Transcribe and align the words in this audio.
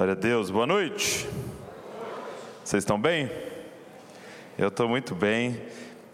Glória 0.00 0.14
a 0.14 0.16
Deus, 0.16 0.48
boa 0.48 0.66
noite. 0.66 1.28
Vocês 2.64 2.82
estão 2.82 2.98
bem? 2.98 3.30
Eu 4.56 4.68
estou 4.68 4.88
muito 4.88 5.14
bem. 5.14 5.60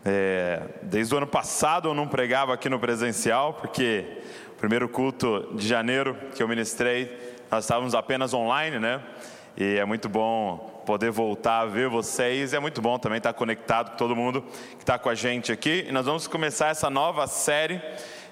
É, 0.05 0.61
desde 0.83 1.15
o 1.15 1.19
ano 1.19 1.27
passado 1.29 1.91
eu 1.91 1.95
não 1.95 2.09
pregava 2.09 2.53
aqui 2.53 2.69
no 2.69 2.81
presencial, 2.81 3.55
porque 3.55 4.05
o 4.49 4.55
primeiro 4.57 4.89
culto 4.89 5.53
de 5.55 5.69
janeiro 5.69 6.17
que 6.35 6.43
eu 6.43 6.49
ministrei, 6.49 7.17
nós 7.49 7.63
estávamos 7.63 7.95
apenas 7.95 8.35
online, 8.35 8.81
né? 8.81 9.01
E 9.57 9.77
é 9.77 9.85
muito 9.85 10.09
bom 10.09 10.83
poder 10.85 11.13
voltar 11.13 11.61
a 11.61 11.67
ver 11.67 11.89
vocês. 11.89 12.55
É 12.55 12.59
muito 12.59 12.83
bom 12.83 12.99
também 12.99 13.19
estar 13.19 13.35
conectado 13.35 13.93
com 13.93 13.97
todo 13.97 14.17
mundo 14.17 14.43
que 14.79 14.83
está 14.83 14.99
com 14.99 15.09
a 15.09 15.15
gente 15.15 15.53
aqui. 15.53 15.87
E 15.89 15.93
nós 15.93 16.07
vamos 16.07 16.27
começar 16.27 16.71
essa 16.71 16.91
nova 16.91 17.29
série 17.29 17.81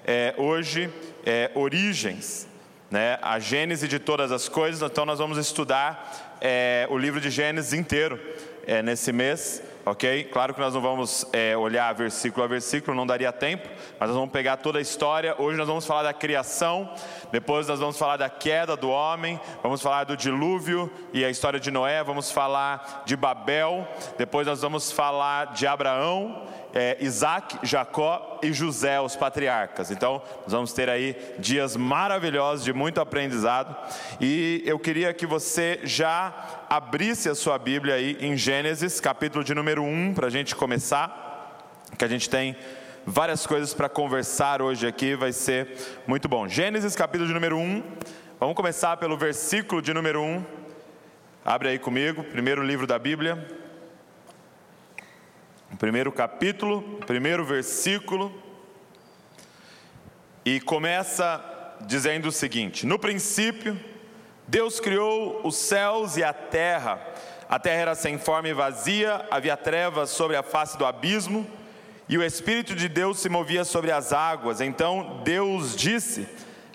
é, 0.05 0.35
hoje, 0.37 0.93
é, 1.25 1.49
Origens 1.55 2.45
né, 2.89 3.17
a 3.21 3.39
gênese 3.39 3.87
de 3.87 3.99
todas 3.99 4.31
as 4.31 4.47
coisas, 4.47 4.81
então 4.81 5.05
nós 5.05 5.19
vamos 5.19 5.37
estudar 5.37 6.37
é, 6.39 6.87
o 6.89 6.97
livro 6.97 7.19
de 7.19 7.29
Gênesis 7.29 7.73
inteiro 7.73 8.19
é, 8.67 8.81
nesse 8.81 9.11
mês, 9.11 9.61
ok? 9.85 10.25
Claro 10.25 10.53
que 10.53 10.59
nós 10.59 10.73
não 10.73 10.81
vamos 10.81 11.25
é, 11.31 11.55
olhar 11.55 11.93
versículo 11.93 12.43
a 12.43 12.47
versículo, 12.47 12.95
não 12.95 13.05
daria 13.05 13.31
tempo, 13.31 13.67
mas 13.99 14.09
nós 14.09 14.17
vamos 14.17 14.31
pegar 14.31 14.57
toda 14.57 14.79
a 14.79 14.81
história. 14.81 15.35
Hoje 15.37 15.57
nós 15.57 15.67
vamos 15.67 15.85
falar 15.85 16.03
da 16.03 16.13
criação, 16.13 16.91
depois 17.31 17.67
nós 17.67 17.79
vamos 17.79 17.97
falar 17.97 18.17
da 18.17 18.29
queda 18.29 18.75
do 18.75 18.89
homem, 18.89 19.39
vamos 19.61 19.81
falar 19.81 20.03
do 20.03 20.17
dilúvio 20.17 20.91
e 21.13 21.23
a 21.23 21.29
história 21.29 21.59
de 21.59 21.71
Noé, 21.71 22.03
vamos 22.03 22.31
falar 22.31 23.03
de 23.05 23.15
Babel, 23.15 23.87
depois 24.17 24.47
nós 24.47 24.61
vamos 24.61 24.91
falar 24.91 25.53
de 25.53 25.67
Abraão 25.67 26.43
é, 26.75 26.97
Isaac, 26.99 27.57
Jacó 27.63 28.37
e 28.43 28.51
José, 28.51 28.99
os 28.99 29.15
patriarcas. 29.15 29.91
Então, 29.91 30.21
nós 30.43 30.51
vamos 30.51 30.73
ter 30.73 30.89
aí 30.89 31.15
dias 31.39 31.77
maravilhosos 31.77 32.65
de 32.65 32.73
muito 32.73 32.99
aprendizado. 32.99 33.73
E 34.19 34.61
eu 34.65 34.77
queria 34.77 35.13
que 35.13 35.25
você 35.25 35.79
já 35.83 36.65
abrisse 36.69 37.29
a 37.29 37.35
sua 37.35 37.57
Bíblia 37.57 37.95
aí 37.95 38.17
em 38.19 38.35
Gênesis, 38.35 38.99
capítulo 38.99 39.41
de 39.41 39.55
número 39.55 39.81
1, 39.83 40.15
para 40.15 40.27
a 40.27 40.29
gente 40.29 40.53
começar, 40.53 41.63
que 41.97 42.03
a 42.03 42.09
gente 42.09 42.29
tem 42.29 42.57
várias 43.05 43.47
coisas 43.47 43.73
para 43.73 43.87
conversar 43.87 44.61
hoje 44.61 44.85
aqui, 44.85 45.15
vai 45.15 45.31
ser 45.31 45.77
muito 46.05 46.27
bom. 46.27 46.45
Gênesis, 46.45 46.93
capítulo 46.93 47.25
de 47.25 47.33
número 47.33 47.57
1. 47.57 47.83
Vamos 48.37 48.55
começar 48.55 48.97
pelo 48.97 49.15
versículo 49.15 49.81
de 49.81 49.93
número 49.93 50.21
1. 50.21 50.43
Abre 51.45 51.69
aí 51.69 51.79
comigo, 51.79 52.21
primeiro 52.21 52.61
livro 52.61 52.85
da 52.85 52.99
Bíblia 52.99 53.64
primeiro 55.79 56.11
capítulo, 56.11 56.81
primeiro 57.05 57.43
versículo, 57.43 58.33
e 60.45 60.59
começa 60.61 61.43
dizendo 61.81 62.27
o 62.27 62.31
seguinte: 62.31 62.85
No 62.85 62.99
princípio, 62.99 63.79
Deus 64.47 64.79
criou 64.79 65.41
os 65.43 65.55
céus 65.55 66.17
e 66.17 66.23
a 66.23 66.33
terra. 66.33 66.99
A 67.49 67.59
terra 67.59 67.81
era 67.81 67.95
sem 67.95 68.17
forma 68.17 68.47
e 68.47 68.53
vazia, 68.53 69.25
havia 69.29 69.55
trevas 69.55 70.09
sobre 70.09 70.35
a 70.35 70.43
face 70.43 70.77
do 70.77 70.85
abismo, 70.85 71.45
e 72.07 72.17
o 72.17 72.23
Espírito 72.23 72.75
de 72.75 72.87
Deus 72.87 73.19
se 73.19 73.29
movia 73.29 73.63
sobre 73.63 73.91
as 73.91 74.13
águas. 74.13 74.61
Então 74.61 75.21
Deus 75.23 75.75
disse: 75.75 76.27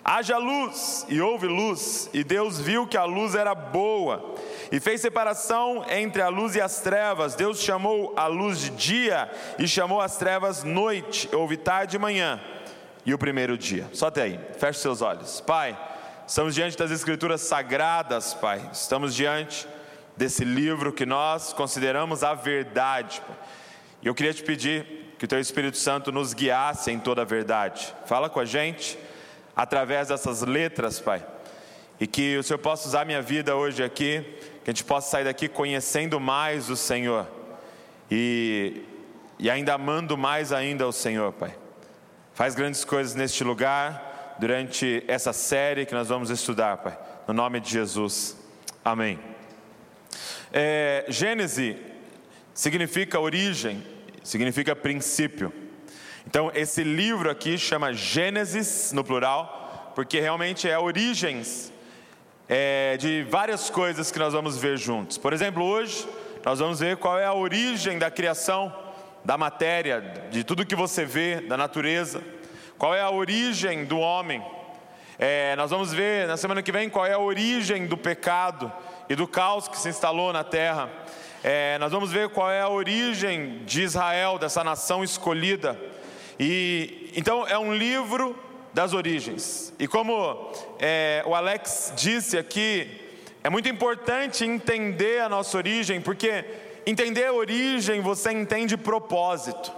Haja 0.03 0.37
luz, 0.37 1.05
e 1.09 1.21
houve 1.21 1.45
luz, 1.45 2.09
e 2.11 2.23
Deus 2.23 2.59
viu 2.59 2.87
que 2.87 2.97
a 2.97 3.03
luz 3.03 3.35
era 3.35 3.53
boa, 3.53 4.35
e 4.71 4.79
fez 4.79 4.99
separação 4.99 5.85
entre 5.87 6.23
a 6.23 6.27
luz 6.27 6.55
e 6.55 6.61
as 6.61 6.79
trevas. 6.79 7.35
Deus 7.35 7.61
chamou 7.61 8.13
a 8.17 8.25
luz 8.25 8.59
de 8.59 8.69
dia 8.71 9.29
e 9.59 9.67
chamou 9.67 10.01
as 10.01 10.17
trevas 10.17 10.63
noite, 10.63 11.29
houve 11.33 11.55
tarde 11.55 11.97
e 11.97 11.99
manhã, 11.99 12.41
e 13.05 13.13
o 13.13 13.17
primeiro 13.17 13.55
dia. 13.55 13.87
Só 13.93 14.07
até 14.07 14.23
aí, 14.23 14.39
feche 14.57 14.79
seus 14.79 15.03
olhos. 15.03 15.39
Pai, 15.39 15.77
estamos 16.25 16.55
diante 16.55 16.75
das 16.75 16.89
Escrituras 16.89 17.41
sagradas, 17.41 18.33
Pai, 18.33 18.69
estamos 18.73 19.13
diante 19.13 19.67
desse 20.17 20.43
livro 20.43 20.91
que 20.91 21.05
nós 21.05 21.53
consideramos 21.53 22.23
a 22.23 22.33
verdade. 22.33 23.21
E 24.01 24.07
eu 24.07 24.15
queria 24.15 24.33
te 24.33 24.41
pedir 24.41 25.13
que 25.19 25.25
o 25.25 25.27
Teu 25.27 25.39
Espírito 25.39 25.77
Santo 25.77 26.11
nos 26.11 26.33
guiasse 26.33 26.89
em 26.89 26.97
toda 26.97 27.21
a 27.21 27.25
verdade. 27.25 27.93
Fala 28.07 28.27
com 28.27 28.39
a 28.39 28.45
gente 28.45 28.97
através 29.55 30.07
dessas 30.07 30.41
letras, 30.41 30.99
Pai. 30.99 31.25
E 31.99 32.07
que 32.07 32.37
o 32.37 32.43
Senhor 32.43 32.59
possa 32.59 32.87
usar 32.87 33.05
minha 33.05 33.21
vida 33.21 33.55
hoje 33.55 33.83
aqui, 33.83 34.23
que 34.63 34.69
a 34.69 34.73
gente 34.73 34.83
possa 34.83 35.09
sair 35.09 35.23
daqui 35.23 35.47
conhecendo 35.47 36.19
mais 36.19 36.69
o 36.69 36.75
Senhor 36.75 37.27
e, 38.09 38.83
e 39.39 39.49
ainda 39.49 39.73
amando 39.73 40.17
mais 40.17 40.51
ainda 40.51 40.87
o 40.87 40.91
Senhor, 40.91 41.31
Pai. 41.33 41.55
Faz 42.33 42.55
grandes 42.55 42.83
coisas 42.83 43.15
neste 43.15 43.43
lugar 43.43 44.35
durante 44.39 45.03
essa 45.07 45.31
série 45.31 45.85
que 45.85 45.93
nós 45.93 46.09
vamos 46.09 46.29
estudar, 46.29 46.77
Pai. 46.77 46.97
No 47.27 47.33
nome 47.33 47.59
de 47.59 47.69
Jesus. 47.69 48.37
Amém. 48.83 49.19
É, 50.51 51.05
Gênese 51.07 51.77
significa 52.53 53.19
origem, 53.19 53.83
significa 54.23 54.75
princípio. 54.75 55.53
Então, 56.27 56.51
esse 56.53 56.83
livro 56.83 57.29
aqui 57.29 57.57
chama 57.57 57.93
Gênesis, 57.93 58.91
no 58.93 59.03
plural, 59.03 59.91
porque 59.95 60.19
realmente 60.19 60.69
é 60.69 60.77
origens 60.77 61.73
é, 62.47 62.95
de 62.97 63.23
várias 63.23 63.69
coisas 63.69 64.11
que 64.11 64.19
nós 64.19 64.33
vamos 64.33 64.57
ver 64.57 64.77
juntos. 64.77 65.17
Por 65.17 65.33
exemplo, 65.33 65.63
hoje 65.63 66.07
nós 66.45 66.59
vamos 66.59 66.79
ver 66.79 66.97
qual 66.97 67.17
é 67.17 67.25
a 67.25 67.33
origem 67.33 67.97
da 67.97 68.11
criação, 68.11 68.73
da 69.25 69.37
matéria, 69.37 70.27
de 70.29 70.43
tudo 70.43 70.65
que 70.65 70.75
você 70.75 71.05
vê, 71.05 71.41
da 71.41 71.57
natureza, 71.57 72.23
qual 72.77 72.93
é 72.93 73.01
a 73.01 73.09
origem 73.09 73.85
do 73.85 73.99
homem. 73.99 74.43
É, 75.17 75.55
nós 75.55 75.71
vamos 75.71 75.91
ver 75.91 76.27
na 76.27 76.37
semana 76.37 76.61
que 76.61 76.71
vem 76.71 76.89
qual 76.89 77.05
é 77.05 77.13
a 77.13 77.19
origem 77.19 77.87
do 77.87 77.97
pecado 77.97 78.71
e 79.09 79.15
do 79.15 79.27
caos 79.27 79.67
que 79.67 79.77
se 79.77 79.89
instalou 79.89 80.31
na 80.31 80.43
terra. 80.43 80.89
É, 81.43 81.79
nós 81.79 81.91
vamos 81.91 82.11
ver 82.11 82.29
qual 82.29 82.51
é 82.51 82.61
a 82.61 82.69
origem 82.69 83.63
de 83.65 83.81
Israel, 83.81 84.37
dessa 84.37 84.63
nação 84.63 85.03
escolhida. 85.03 85.79
E 86.43 87.11
então 87.15 87.47
é 87.47 87.55
um 87.55 87.71
livro 87.71 88.35
das 88.73 88.93
origens. 88.93 89.71
E 89.77 89.87
como 89.87 90.51
é, 90.79 91.21
o 91.27 91.35
Alex 91.35 91.93
disse 91.95 92.35
aqui, 92.35 92.89
é 93.43 93.49
muito 93.49 93.69
importante 93.69 94.43
entender 94.43 95.21
a 95.21 95.29
nossa 95.29 95.55
origem, 95.55 96.01
porque 96.01 96.43
entender 96.83 97.25
a 97.25 97.33
origem 97.33 98.01
você 98.01 98.31
entende 98.31 98.75
propósito. 98.75 99.71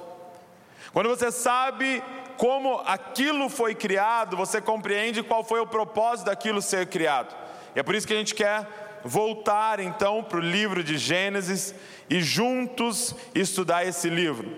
Quando 0.93 1.09
você 1.09 1.33
sabe 1.33 2.01
como 2.37 2.81
aquilo 2.85 3.49
foi 3.49 3.75
criado, 3.75 4.37
você 4.37 4.61
compreende 4.61 5.21
qual 5.21 5.43
foi 5.43 5.59
o 5.59 5.67
propósito 5.67 6.27
daquilo 6.27 6.61
ser 6.61 6.87
criado. 6.87 7.35
E 7.75 7.79
é 7.81 7.83
por 7.83 7.93
isso 7.93 8.07
que 8.07 8.13
a 8.13 8.17
gente 8.17 8.33
quer 8.33 9.01
voltar 9.03 9.81
então 9.81 10.23
para 10.23 10.37
o 10.37 10.41
livro 10.41 10.81
de 10.81 10.97
Gênesis 10.97 11.75
e 12.09 12.21
juntos 12.21 13.13
estudar 13.35 13.85
esse 13.85 14.09
livro. 14.09 14.49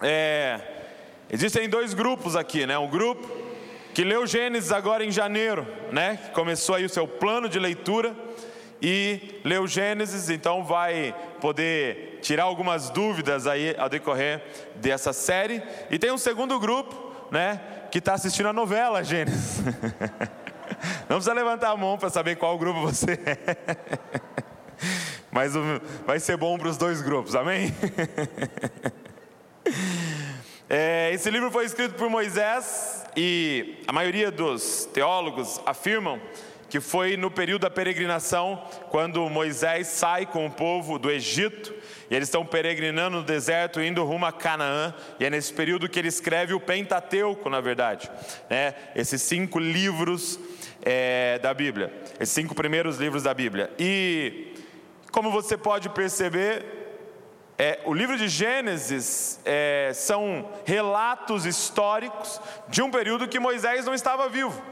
É, 0.00 0.77
Existem 1.30 1.68
dois 1.68 1.92
grupos 1.92 2.34
aqui, 2.34 2.64
né? 2.64 2.78
Um 2.78 2.88
grupo 2.88 3.28
que 3.92 4.02
leu 4.02 4.26
Gênesis 4.26 4.72
agora 4.72 5.04
em 5.04 5.10
janeiro, 5.10 5.66
né? 5.92 6.18
Começou 6.32 6.74
aí 6.74 6.84
o 6.84 6.88
seu 6.88 7.06
plano 7.06 7.48
de 7.48 7.58
leitura 7.58 8.16
e 8.80 9.40
leu 9.44 9.66
Gênesis, 9.66 10.30
então 10.30 10.64
vai 10.64 11.14
poder 11.40 12.18
tirar 12.22 12.44
algumas 12.44 12.88
dúvidas 12.88 13.46
aí 13.46 13.74
ao 13.76 13.90
decorrer 13.90 14.42
dessa 14.76 15.12
série. 15.12 15.62
E 15.90 15.98
tem 15.98 16.10
um 16.10 16.18
segundo 16.18 16.58
grupo, 16.58 17.12
né? 17.30 17.60
Que 17.90 17.98
está 17.98 18.14
assistindo 18.14 18.48
a 18.48 18.52
novela 18.52 19.04
Gênesis. 19.04 19.58
Não 21.08 21.16
precisa 21.16 21.34
levantar 21.34 21.70
a 21.70 21.76
mão 21.76 21.98
para 21.98 22.08
saber 22.08 22.36
qual 22.36 22.56
grupo 22.58 22.80
você 22.80 23.12
é. 23.12 23.56
Mas 25.30 25.52
vai 26.06 26.18
ser 26.20 26.38
bom 26.38 26.56
para 26.56 26.68
os 26.68 26.78
dois 26.78 27.02
grupos, 27.02 27.34
amém? 27.34 27.74
Esse 31.18 31.32
livro 31.32 31.50
foi 31.50 31.64
escrito 31.64 31.94
por 31.94 32.08
Moisés 32.08 33.04
e 33.16 33.82
a 33.88 33.92
maioria 33.92 34.30
dos 34.30 34.84
teólogos 34.94 35.60
afirmam 35.66 36.20
que 36.70 36.78
foi 36.78 37.16
no 37.16 37.28
período 37.28 37.62
da 37.62 37.70
peregrinação, 37.70 38.62
quando 38.88 39.28
Moisés 39.28 39.88
sai 39.88 40.26
com 40.26 40.46
o 40.46 40.50
povo 40.50 40.96
do 40.96 41.10
Egito, 41.10 41.74
e 42.08 42.14
eles 42.14 42.28
estão 42.28 42.46
peregrinando 42.46 43.16
no 43.16 43.24
deserto, 43.24 43.80
indo 43.80 44.04
rumo 44.04 44.26
a 44.26 44.32
Canaã, 44.32 44.94
e 45.18 45.24
é 45.24 45.30
nesse 45.30 45.52
período 45.52 45.88
que 45.88 45.98
ele 45.98 46.06
escreve 46.06 46.54
o 46.54 46.60
Pentateuco, 46.60 47.50
na 47.50 47.60
verdade, 47.60 48.08
né? 48.48 48.76
esses 48.94 49.20
cinco 49.20 49.58
livros 49.58 50.38
é, 50.82 51.40
da 51.40 51.52
Bíblia, 51.52 51.92
esses 52.20 52.32
cinco 52.32 52.54
primeiros 52.54 52.96
livros 52.98 53.24
da 53.24 53.34
Bíblia. 53.34 53.72
E, 53.76 54.54
como 55.10 55.32
você 55.32 55.56
pode 55.56 55.88
perceber, 55.88 56.77
é, 57.58 57.80
o 57.84 57.92
livro 57.92 58.16
de 58.16 58.28
Gênesis 58.28 59.40
é, 59.44 59.90
são 59.92 60.48
relatos 60.64 61.44
históricos 61.44 62.40
de 62.68 62.80
um 62.80 62.90
período 62.90 63.26
que 63.26 63.40
Moisés 63.40 63.84
não 63.84 63.94
estava 63.94 64.28
vivo. 64.28 64.62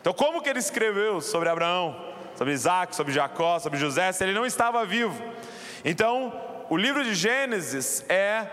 Então, 0.00 0.12
como 0.12 0.42
que 0.42 0.48
ele 0.50 0.58
escreveu 0.58 1.22
sobre 1.22 1.48
Abraão, 1.48 1.96
sobre 2.36 2.52
Isaac, 2.52 2.94
sobre 2.94 3.14
Jacó, 3.14 3.58
sobre 3.58 3.78
José, 3.78 4.12
se 4.12 4.22
ele 4.22 4.34
não 4.34 4.44
estava 4.44 4.84
vivo? 4.84 5.20
Então, 5.82 6.38
o 6.68 6.76
livro 6.76 7.02
de 7.02 7.14
Gênesis 7.14 8.04
é, 8.10 8.46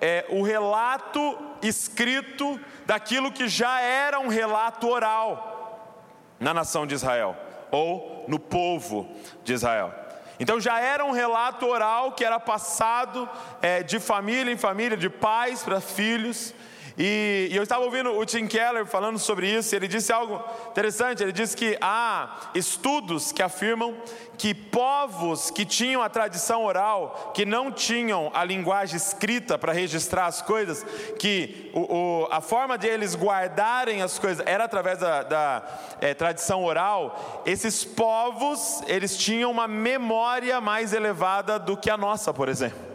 é 0.00 0.26
o 0.28 0.42
relato 0.42 1.38
escrito 1.62 2.58
daquilo 2.84 3.30
que 3.30 3.46
já 3.46 3.80
era 3.80 4.18
um 4.18 4.28
relato 4.28 4.88
oral 4.88 5.94
na 6.40 6.52
nação 6.52 6.84
de 6.84 6.94
Israel. 6.94 7.36
ou 7.70 8.24
no 8.26 8.38
povo 8.38 9.08
de 9.44 9.52
Israel. 9.52 9.94
Então 10.40 10.58
já 10.58 10.80
era 10.80 11.04
um 11.04 11.10
relato 11.10 11.66
oral 11.66 12.12
que 12.12 12.24
era 12.24 12.40
passado 12.40 13.28
é, 13.60 13.82
de 13.82 14.00
família 14.00 14.50
em 14.50 14.56
família, 14.56 14.96
de 14.96 15.10
pais 15.10 15.62
para 15.62 15.82
filhos. 15.82 16.54
E, 17.02 17.48
e, 17.50 17.56
eu 17.56 17.62
estava 17.62 17.82
ouvindo 17.82 18.14
o 18.14 18.26
Tim 18.26 18.46
Keller 18.46 18.84
falando 18.84 19.18
sobre 19.18 19.48
isso, 19.48 19.74
e 19.74 19.76
ele 19.76 19.88
disse 19.88 20.12
algo 20.12 20.44
interessante. 20.70 21.22
Ele 21.22 21.32
disse 21.32 21.56
que 21.56 21.78
há 21.80 22.50
estudos 22.54 23.32
que 23.32 23.42
afirmam 23.42 23.96
que 24.36 24.52
povos 24.52 25.50
que 25.50 25.64
tinham 25.64 26.02
a 26.02 26.10
tradição 26.10 26.62
oral, 26.62 27.32
que 27.34 27.46
não 27.46 27.72
tinham 27.72 28.30
a 28.34 28.44
linguagem 28.44 28.98
escrita 28.98 29.56
para 29.56 29.72
registrar 29.72 30.26
as 30.26 30.42
coisas, 30.42 30.84
que 31.18 31.70
o, 31.72 31.80
o, 31.80 32.28
a 32.30 32.42
forma 32.42 32.76
de 32.76 32.86
eles 32.86 33.16
guardarem 33.16 34.02
as 34.02 34.18
coisas 34.18 34.46
era 34.46 34.64
através 34.64 34.98
da, 34.98 35.22
da 35.22 35.62
é, 36.02 36.12
tradição 36.12 36.62
oral, 36.62 37.42
esses 37.46 37.82
povos 37.82 38.82
eles 38.86 39.16
tinham 39.16 39.50
uma 39.50 39.66
memória 39.66 40.60
mais 40.60 40.92
elevada 40.92 41.58
do 41.58 41.78
que 41.78 41.88
a 41.88 41.96
nossa, 41.96 42.34
por 42.34 42.50
exemplo. 42.50 42.90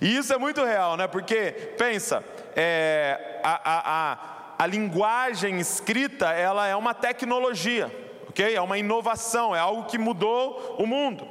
E 0.00 0.16
isso 0.16 0.32
é 0.32 0.38
muito 0.38 0.64
real, 0.64 0.96
né? 0.96 1.06
Porque, 1.06 1.52
pensa, 1.76 2.24
é, 2.56 3.40
a, 3.42 3.60
a, 3.64 4.12
a, 4.12 4.18
a 4.58 4.66
linguagem 4.66 5.58
escrita 5.58 6.30
ela 6.30 6.66
é 6.66 6.76
uma 6.76 6.94
tecnologia, 6.94 7.90
ok? 8.28 8.54
É 8.54 8.60
uma 8.60 8.78
inovação, 8.78 9.54
é 9.54 9.58
algo 9.58 9.84
que 9.84 9.98
mudou 9.98 10.76
o 10.78 10.86
mundo. 10.86 11.28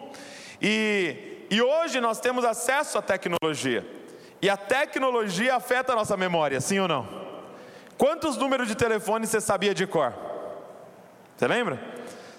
E, 0.61 1.45
e 1.49 1.61
hoje 1.61 1.99
nós 1.99 2.19
temos 2.19 2.45
acesso 2.45 2.97
à 2.97 3.01
tecnologia. 3.01 3.85
E 4.41 4.49
a 4.49 4.57
tecnologia 4.57 5.55
afeta 5.55 5.93
a 5.93 5.95
nossa 5.95 6.17
memória, 6.17 6.59
sim 6.59 6.79
ou 6.79 6.87
não? 6.87 7.07
Quantos 7.97 8.35
números 8.35 8.67
de 8.67 8.75
telefone 8.75 9.25
você 9.25 9.39
sabia 9.39 9.73
de 9.73 9.87
cor? 9.87 10.13
Você 11.37 11.47
lembra? 11.47 11.79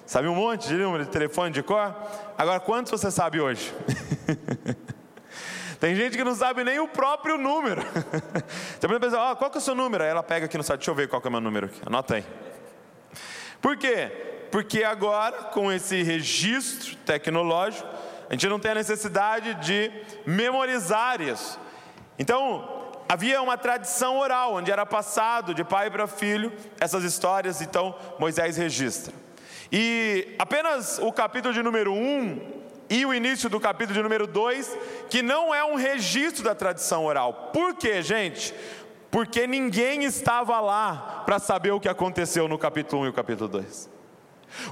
Sabe 0.06 0.28
um 0.28 0.34
monte 0.34 0.68
de 0.68 0.74
número 0.74 1.04
de 1.04 1.10
telefone 1.10 1.50
de 1.50 1.62
cor? 1.62 1.94
Agora, 2.36 2.60
quantos 2.60 2.90
você 2.90 3.10
sabe 3.10 3.40
hoje? 3.40 3.72
Tem 5.84 5.94
gente 5.94 6.16
que 6.16 6.24
não 6.24 6.34
sabe 6.34 6.64
nem 6.64 6.80
o 6.80 6.88
próprio 6.88 7.36
número. 7.36 7.82
Você 8.80 8.88
pode 8.88 9.00
pensar, 9.00 9.30
oh, 9.30 9.36
qual 9.36 9.50
que 9.50 9.58
é 9.58 9.60
o 9.60 9.62
seu 9.62 9.74
número? 9.74 10.02
Aí 10.02 10.08
ela 10.08 10.22
pega 10.22 10.46
aqui 10.46 10.56
no 10.56 10.64
site, 10.64 10.78
deixa 10.78 10.90
eu 10.90 10.94
ver 10.94 11.08
qual 11.08 11.20
que 11.20 11.28
é 11.28 11.28
o 11.28 11.32
meu 11.32 11.42
número 11.42 11.66
aqui. 11.66 11.78
Anota 11.84 12.14
aí. 12.14 12.24
Por 13.60 13.76
quê? 13.76 14.10
Porque 14.50 14.82
agora, 14.82 15.42
com 15.52 15.70
esse 15.70 16.02
registro 16.02 16.96
tecnológico, 17.04 17.86
a 18.30 18.32
gente 18.32 18.48
não 18.48 18.58
tem 18.58 18.70
a 18.70 18.76
necessidade 18.76 19.52
de 19.56 19.92
memorizar 20.24 21.20
isso. 21.20 21.60
Então, 22.18 22.94
havia 23.06 23.42
uma 23.42 23.58
tradição 23.58 24.16
oral, 24.16 24.54
onde 24.54 24.72
era 24.72 24.86
passado 24.86 25.52
de 25.52 25.64
pai 25.64 25.90
para 25.90 26.06
filho 26.06 26.50
essas 26.80 27.04
histórias, 27.04 27.60
então 27.60 27.94
Moisés 28.18 28.56
registra. 28.56 29.12
E 29.70 30.34
apenas 30.38 30.98
o 30.98 31.12
capítulo 31.12 31.52
de 31.52 31.62
número 31.62 31.92
1 31.92 32.63
e 32.88 33.04
o 33.06 33.14
início 33.14 33.48
do 33.48 33.60
capítulo 33.60 33.94
de 33.94 34.02
número 34.02 34.26
2, 34.26 34.76
que 35.08 35.22
não 35.22 35.54
é 35.54 35.64
um 35.64 35.74
registro 35.74 36.44
da 36.44 36.54
tradição 36.54 37.04
oral. 37.04 37.50
Por 37.52 37.74
quê, 37.74 38.02
gente? 38.02 38.54
Porque 39.10 39.46
ninguém 39.46 40.04
estava 40.04 40.60
lá 40.60 41.22
para 41.24 41.38
saber 41.38 41.70
o 41.70 41.80
que 41.80 41.88
aconteceu 41.88 42.48
no 42.48 42.58
capítulo 42.58 43.02
1 43.02 43.06
e 43.06 43.08
o 43.08 43.12
capítulo 43.12 43.48
2. 43.48 43.90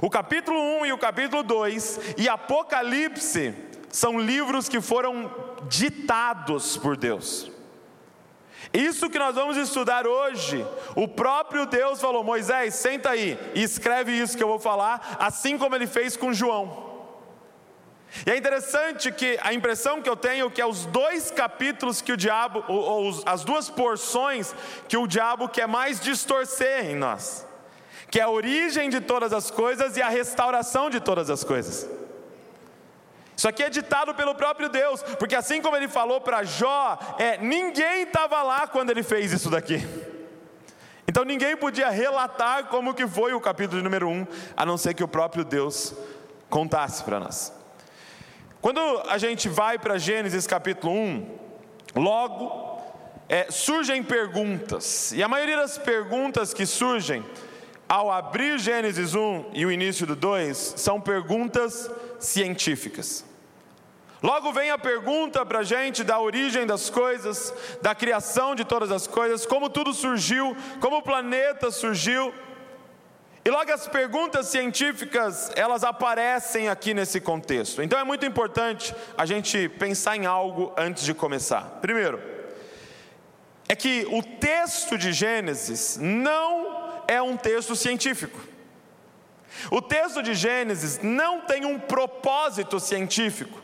O 0.01 0.09
capítulo 0.09 0.59
1 0.81 0.85
e 0.85 0.93
o 0.93 0.97
capítulo 0.97 1.43
2 1.43 2.15
e 2.17 2.29
Apocalipse 2.29 3.53
são 3.89 4.19
livros 4.19 4.69
que 4.69 4.81
foram 4.81 5.31
ditados 5.67 6.77
por 6.77 6.97
Deus. 6.97 7.51
Isso 8.73 9.09
que 9.09 9.19
nós 9.19 9.35
vamos 9.35 9.57
estudar 9.57 10.07
hoje, 10.07 10.65
o 10.95 11.07
próprio 11.07 11.65
Deus 11.65 11.99
falou: 11.99 12.23
Moisés, 12.23 12.75
senta 12.75 13.11
aí 13.11 13.37
e 13.53 13.61
escreve 13.61 14.11
isso 14.11 14.37
que 14.37 14.43
eu 14.43 14.47
vou 14.47 14.59
falar, 14.59 15.17
assim 15.19 15.57
como 15.57 15.75
ele 15.75 15.87
fez 15.87 16.15
com 16.15 16.33
João. 16.33 16.92
E 18.25 18.29
é 18.29 18.37
interessante 18.37 19.11
que 19.11 19.39
a 19.41 19.53
impressão 19.53 20.01
que 20.01 20.09
eu 20.09 20.15
tenho 20.15 20.47
é 20.47 20.49
que 20.49 20.61
é 20.61 20.65
os 20.65 20.85
dois 20.85 21.31
capítulos 21.31 22.01
que 22.01 22.11
o 22.11 22.17
diabo, 22.17 22.63
ou, 22.67 22.79
ou 22.79 23.23
as 23.25 23.43
duas 23.43 23.69
porções 23.69 24.53
que 24.87 24.95
o 24.95 25.07
diabo 25.07 25.49
quer 25.49 25.67
mais 25.67 25.99
distorcer 25.99 26.85
em 26.85 26.95
nós, 26.95 27.45
que 28.11 28.19
é 28.19 28.23
a 28.23 28.29
origem 28.29 28.89
de 28.89 29.01
todas 29.01 29.33
as 29.33 29.49
coisas 29.49 29.97
e 29.97 30.01
a 30.01 30.09
restauração 30.09 30.89
de 30.89 30.99
todas 30.99 31.29
as 31.29 31.43
coisas. 31.43 31.89
Isso 33.35 33.47
aqui 33.47 33.63
é 33.63 33.69
ditado 33.69 34.13
pelo 34.13 34.35
próprio 34.35 34.69
Deus, 34.69 35.01
porque 35.17 35.35
assim 35.35 35.59
como 35.59 35.75
ele 35.75 35.87
falou 35.87 36.21
para 36.21 36.43
Jó, 36.43 36.99
é, 37.17 37.37
ninguém 37.39 38.03
estava 38.03 38.43
lá 38.43 38.67
quando 38.67 38.91
ele 38.91 39.01
fez 39.01 39.31
isso 39.33 39.49
daqui. 39.49 39.83
Então 41.07 41.25
ninguém 41.25 41.57
podia 41.57 41.89
relatar 41.89 42.65
como 42.65 42.93
que 42.93 43.07
foi 43.07 43.33
o 43.33 43.41
capítulo 43.41 43.81
número 43.81 44.07
1, 44.07 44.27
a 44.55 44.65
não 44.65 44.77
ser 44.77 44.93
que 44.93 45.03
o 45.03 45.07
próprio 45.07 45.43
Deus 45.43 45.95
contasse 46.47 47.03
para 47.03 47.19
nós. 47.19 47.62
Quando 48.63 48.79
a 49.09 49.17
gente 49.17 49.49
vai 49.49 49.77
para 49.77 49.97
Gênesis 49.97 50.47
capítulo 50.47 50.93
1, 50.93 51.37
logo 51.97 52.81
é, 53.27 53.51
surgem 53.51 54.01
perguntas, 54.01 55.11
e 55.11 55.21
a 55.21 55.27
maioria 55.27 55.57
das 55.57 55.77
perguntas 55.77 56.53
que 56.53 56.65
surgem 56.65 57.25
ao 57.89 58.09
abrir 58.09 58.57
Gênesis 58.57 59.15
1 59.15 59.49
e 59.51 59.65
o 59.65 59.71
início 59.71 60.07
do 60.07 60.15
2 60.15 60.75
são 60.77 61.01
perguntas 61.01 61.91
científicas. 62.21 63.25
Logo 64.23 64.53
vem 64.53 64.71
a 64.71 64.77
pergunta 64.77 65.45
para 65.45 65.59
a 65.59 65.63
gente 65.63 66.01
da 66.01 66.17
origem 66.21 66.65
das 66.65 66.89
coisas, 66.89 67.53
da 67.81 67.93
criação 67.93 68.55
de 68.55 68.63
todas 68.63 68.91
as 68.91 69.05
coisas, 69.05 69.45
como 69.45 69.69
tudo 69.69 69.91
surgiu, 69.91 70.55
como 70.79 70.99
o 70.99 71.03
planeta 71.03 71.69
surgiu. 71.69 72.33
E 73.45 73.49
logo 73.49 73.71
as 73.73 73.87
perguntas 73.87 74.47
científicas, 74.47 75.51
elas 75.55 75.83
aparecem 75.83 76.69
aqui 76.69 76.93
nesse 76.93 77.19
contexto. 77.19 77.81
Então 77.81 77.99
é 77.99 78.03
muito 78.03 78.25
importante 78.25 78.95
a 79.17 79.25
gente 79.25 79.67
pensar 79.67 80.15
em 80.15 80.25
algo 80.25 80.71
antes 80.77 81.03
de 81.03 81.13
começar. 81.13 81.79
Primeiro, 81.81 82.21
é 83.67 83.75
que 83.75 84.07
o 84.09 84.23
texto 84.23 84.97
de 84.97 85.11
Gênesis 85.11 85.97
não 85.99 87.03
é 87.05 87.21
um 87.21 87.35
texto 87.35 87.75
científico. 87.75 88.39
O 89.69 89.81
texto 89.81 90.23
de 90.23 90.33
Gênesis 90.33 90.99
não 91.03 91.41
tem 91.41 91.65
um 91.65 91.77
propósito 91.77 92.79
científico, 92.79 93.61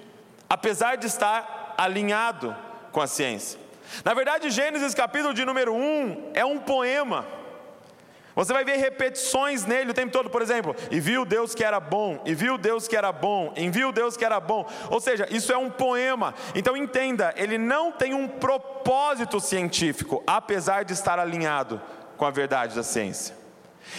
apesar 0.50 0.98
de 0.98 1.08
estar 1.08 1.76
alinhado 1.78 2.56
com 2.92 3.00
a 3.00 3.08
ciência. 3.08 3.58
Na 4.04 4.14
verdade, 4.14 4.50
Gênesis 4.50 4.94
capítulo 4.94 5.34
de 5.34 5.46
número 5.46 5.74
1 5.74 6.32
é 6.34 6.44
um 6.44 6.60
poema 6.60 7.26
você 8.40 8.54
vai 8.54 8.64
ver 8.64 8.78
repetições 8.78 9.66
nele 9.66 9.92
o 9.92 9.94
tempo 9.94 10.14
todo, 10.14 10.30
por 10.30 10.42
exemplo, 10.42 10.74
e 10.90 10.98
viu 10.98 11.26
Deus 11.26 11.54
que 11.54 11.62
era 11.62 11.78
bom, 11.78 12.22
e 12.26 12.34
viu 12.34 12.58
Deus 12.58 12.88
que 12.88 12.96
era 12.96 13.12
bom, 13.12 13.52
e 13.54 13.70
viu 13.70 13.92
Deus 13.92 14.16
que 14.16 14.24
era 14.24 14.40
bom. 14.40 14.66
Ou 14.90 15.02
seja, 15.02 15.28
isso 15.30 15.52
é 15.52 15.58
um 15.58 15.70
poema. 15.70 16.34
Então 16.56 16.78
entenda, 16.78 17.34
ele 17.36 17.58
não 17.58 17.92
tem 17.92 18.14
um 18.14 18.30
propósito 18.30 19.42
científico, 19.42 20.24
apesar 20.26 20.86
de 20.86 20.94
estar 20.94 21.20
alinhado 21.20 21.82
com 22.16 22.26
a 22.26 22.32
verdade 22.32 22.76
da 22.76 22.82
ciência. 22.82 23.36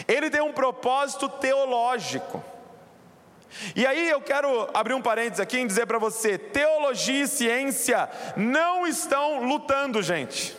Ele 0.08 0.30
tem 0.30 0.40
um 0.40 0.54
propósito 0.54 1.28
teológico. 1.28 2.42
E 3.76 3.86
aí 3.86 4.08
eu 4.08 4.22
quero 4.22 4.70
abrir 4.72 4.94
um 4.94 5.02
parênteses 5.02 5.40
aqui 5.40 5.58
e 5.58 5.66
dizer 5.66 5.84
para 5.84 5.98
você: 5.98 6.38
teologia 6.38 7.24
e 7.24 7.28
ciência 7.28 8.08
não 8.38 8.86
estão 8.86 9.44
lutando, 9.44 10.00
gente. 10.00 10.56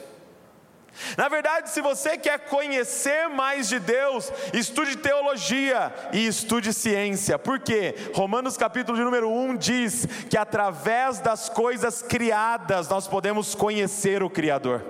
Na 1.17 1.27
verdade, 1.27 1.69
se 1.69 1.81
você 1.81 2.17
quer 2.17 2.39
conhecer 2.39 3.27
mais 3.29 3.67
de 3.69 3.79
Deus, 3.79 4.31
estude 4.53 4.97
teologia 4.97 5.93
e 6.13 6.25
estude 6.27 6.73
ciência. 6.73 7.39
Por 7.39 7.59
quê? 7.59 7.95
Romanos 8.13 8.57
capítulo 8.57 8.97
de 8.97 9.03
número 9.03 9.29
1 9.29 9.57
diz 9.57 10.07
que 10.29 10.37
através 10.37 11.19
das 11.19 11.49
coisas 11.49 12.01
criadas 12.01 12.87
nós 12.89 13.07
podemos 13.07 13.55
conhecer 13.55 14.21
o 14.21 14.29
Criador. 14.29 14.83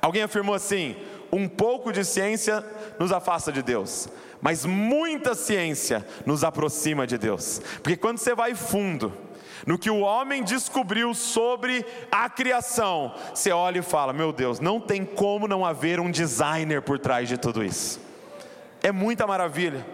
Alguém 0.00 0.22
afirmou 0.22 0.54
assim: 0.54 0.96
um 1.32 1.48
pouco 1.48 1.92
de 1.92 2.04
ciência 2.04 2.64
nos 2.98 3.12
afasta 3.12 3.52
de 3.52 3.62
Deus, 3.62 4.08
mas 4.40 4.64
muita 4.64 5.34
ciência 5.34 6.06
nos 6.26 6.44
aproxima 6.44 7.06
de 7.06 7.16
Deus. 7.16 7.60
Porque 7.82 7.96
quando 7.96 8.18
você 8.18 8.34
vai 8.34 8.54
fundo, 8.54 9.12
no 9.66 9.78
que 9.78 9.90
o 9.90 10.00
homem 10.00 10.42
descobriu 10.42 11.14
sobre 11.14 11.84
a 12.10 12.28
criação, 12.28 13.14
você 13.32 13.52
olha 13.52 13.78
e 13.78 13.82
fala: 13.82 14.12
Meu 14.12 14.32
Deus, 14.32 14.60
não 14.60 14.80
tem 14.80 15.04
como 15.04 15.46
não 15.46 15.64
haver 15.64 16.00
um 16.00 16.10
designer 16.10 16.82
por 16.82 16.98
trás 16.98 17.28
de 17.28 17.36
tudo 17.36 17.64
isso. 17.64 18.00
É 18.82 18.90
muita 18.90 19.26
maravilha. 19.26 19.86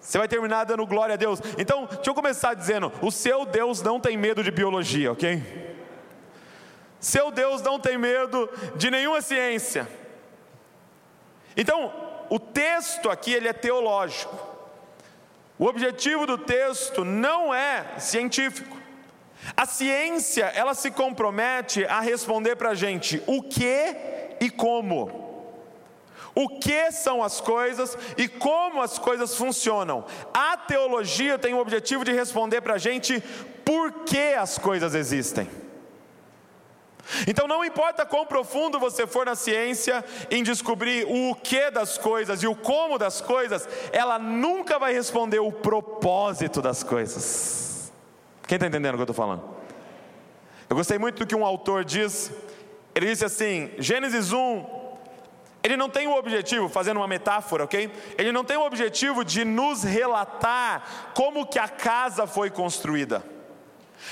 Você 0.00 0.18
vai 0.18 0.28
terminar 0.28 0.64
dando 0.64 0.86
glória 0.86 1.14
a 1.14 1.16
Deus. 1.16 1.40
Então, 1.56 1.86
deixa 1.86 2.10
eu 2.10 2.14
começar 2.14 2.54
dizendo: 2.54 2.92
o 3.00 3.10
seu 3.10 3.46
Deus 3.46 3.80
não 3.80 3.98
tem 3.98 4.16
medo 4.16 4.42
de 4.42 4.50
biologia, 4.50 5.12
ok? 5.12 5.42
Seu 7.00 7.30
Deus 7.30 7.62
não 7.62 7.78
tem 7.78 7.96
medo 7.96 8.48
de 8.76 8.90
nenhuma 8.90 9.22
ciência. 9.22 9.88
Então, 11.56 11.92
o 12.28 12.38
texto 12.38 13.10
aqui 13.10 13.32
ele 13.32 13.46
é 13.46 13.52
teológico. 13.52 14.36
O 15.58 15.66
objetivo 15.66 16.26
do 16.26 16.36
texto 16.36 17.04
não 17.04 17.54
é 17.54 17.98
científico. 17.98 18.83
A 19.56 19.66
ciência, 19.66 20.46
ela 20.46 20.74
se 20.74 20.90
compromete 20.90 21.84
a 21.84 22.00
responder 22.00 22.56
para 22.56 22.70
a 22.70 22.74
gente 22.74 23.22
o 23.26 23.42
que 23.42 23.96
e 24.40 24.50
como. 24.50 25.22
o 26.34 26.48
que 26.58 26.90
são 26.90 27.22
as 27.22 27.40
coisas 27.40 27.96
e 28.16 28.26
como 28.26 28.82
as 28.82 28.98
coisas 28.98 29.36
funcionam. 29.36 30.04
A 30.32 30.56
teologia 30.56 31.38
tem 31.38 31.54
o 31.54 31.60
objetivo 31.60 32.04
de 32.04 32.12
responder 32.12 32.60
para 32.60 32.74
a 32.74 32.78
gente 32.78 33.22
por 33.64 33.92
que 34.04 34.34
as 34.34 34.58
coisas 34.58 34.94
existem. 34.94 35.48
Então 37.28 37.46
não 37.46 37.64
importa 37.64 38.06
quão 38.06 38.26
profundo 38.26 38.80
você 38.80 39.06
for 39.06 39.26
na 39.26 39.36
ciência 39.36 40.04
em 40.30 40.42
descobrir 40.42 41.06
o 41.06 41.34
que 41.34 41.70
das 41.70 41.98
coisas 41.98 42.42
e 42.42 42.46
o 42.46 42.56
como 42.56 42.98
das 42.98 43.20
coisas, 43.20 43.68
ela 43.92 44.18
nunca 44.18 44.78
vai 44.78 44.92
responder 44.92 45.38
o 45.38 45.52
propósito 45.52 46.60
das 46.60 46.82
coisas. 46.82 47.73
Quem 48.46 48.56
está 48.56 48.66
entendendo 48.66 48.94
o 48.94 48.96
que 48.96 49.02
eu 49.02 49.04
estou 49.04 49.14
falando? 49.14 49.42
Eu 50.68 50.76
gostei 50.76 50.98
muito 50.98 51.18
do 51.18 51.26
que 51.26 51.34
um 51.34 51.44
autor 51.44 51.84
diz. 51.84 52.30
Ele 52.94 53.06
disse 53.06 53.24
assim: 53.24 53.70
Gênesis 53.78 54.32
1 54.32 54.84
ele 55.64 55.78
não 55.78 55.88
tem 55.88 56.06
o 56.06 56.14
objetivo, 56.14 56.68
fazendo 56.68 56.98
uma 56.98 57.08
metáfora, 57.08 57.64
ok? 57.64 57.90
Ele 58.18 58.30
não 58.30 58.44
tem 58.44 58.54
o 58.54 58.66
objetivo 58.66 59.24
de 59.24 59.46
nos 59.46 59.82
relatar 59.82 61.12
como 61.14 61.46
que 61.46 61.58
a 61.58 61.66
casa 61.66 62.26
foi 62.26 62.50
construída. 62.50 63.24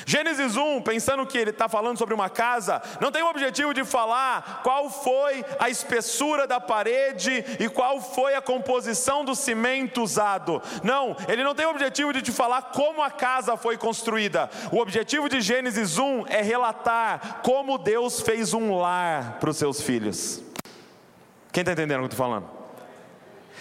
Gênesis 0.06 0.56
1, 0.56 0.82
pensando 0.82 1.26
que 1.26 1.38
ele 1.38 1.50
está 1.50 1.68
falando 1.68 1.98
sobre 1.98 2.14
uma 2.14 2.28
casa, 2.28 2.82
não 3.00 3.12
tem 3.12 3.22
o 3.22 3.28
objetivo 3.28 3.72
de 3.74 3.84
falar 3.84 4.60
qual 4.62 4.90
foi 4.90 5.44
a 5.58 5.68
espessura 5.68 6.46
da 6.46 6.60
parede 6.60 7.44
e 7.58 7.68
qual 7.68 8.00
foi 8.00 8.34
a 8.34 8.42
composição 8.42 9.24
do 9.24 9.34
cimento 9.34 10.02
usado. 10.02 10.62
Não, 10.82 11.16
ele 11.28 11.44
não 11.44 11.54
tem 11.54 11.66
o 11.66 11.70
objetivo 11.70 12.12
de 12.12 12.22
te 12.22 12.32
falar 12.32 12.62
como 12.62 13.02
a 13.02 13.10
casa 13.10 13.56
foi 13.56 13.76
construída. 13.76 14.50
O 14.70 14.78
objetivo 14.78 15.28
de 15.28 15.40
Gênesis 15.40 15.98
1 15.98 16.26
é 16.28 16.42
relatar 16.42 17.40
como 17.42 17.78
Deus 17.78 18.20
fez 18.20 18.54
um 18.54 18.76
lar 18.76 19.38
para 19.38 19.50
os 19.50 19.56
seus 19.56 19.80
filhos. 19.80 20.42
Quem 21.52 21.60
está 21.60 21.72
entendendo 21.72 21.98
o 21.98 22.00
que 22.00 22.04
eu 22.04 22.12
estou 22.12 22.26
falando? 22.26 22.62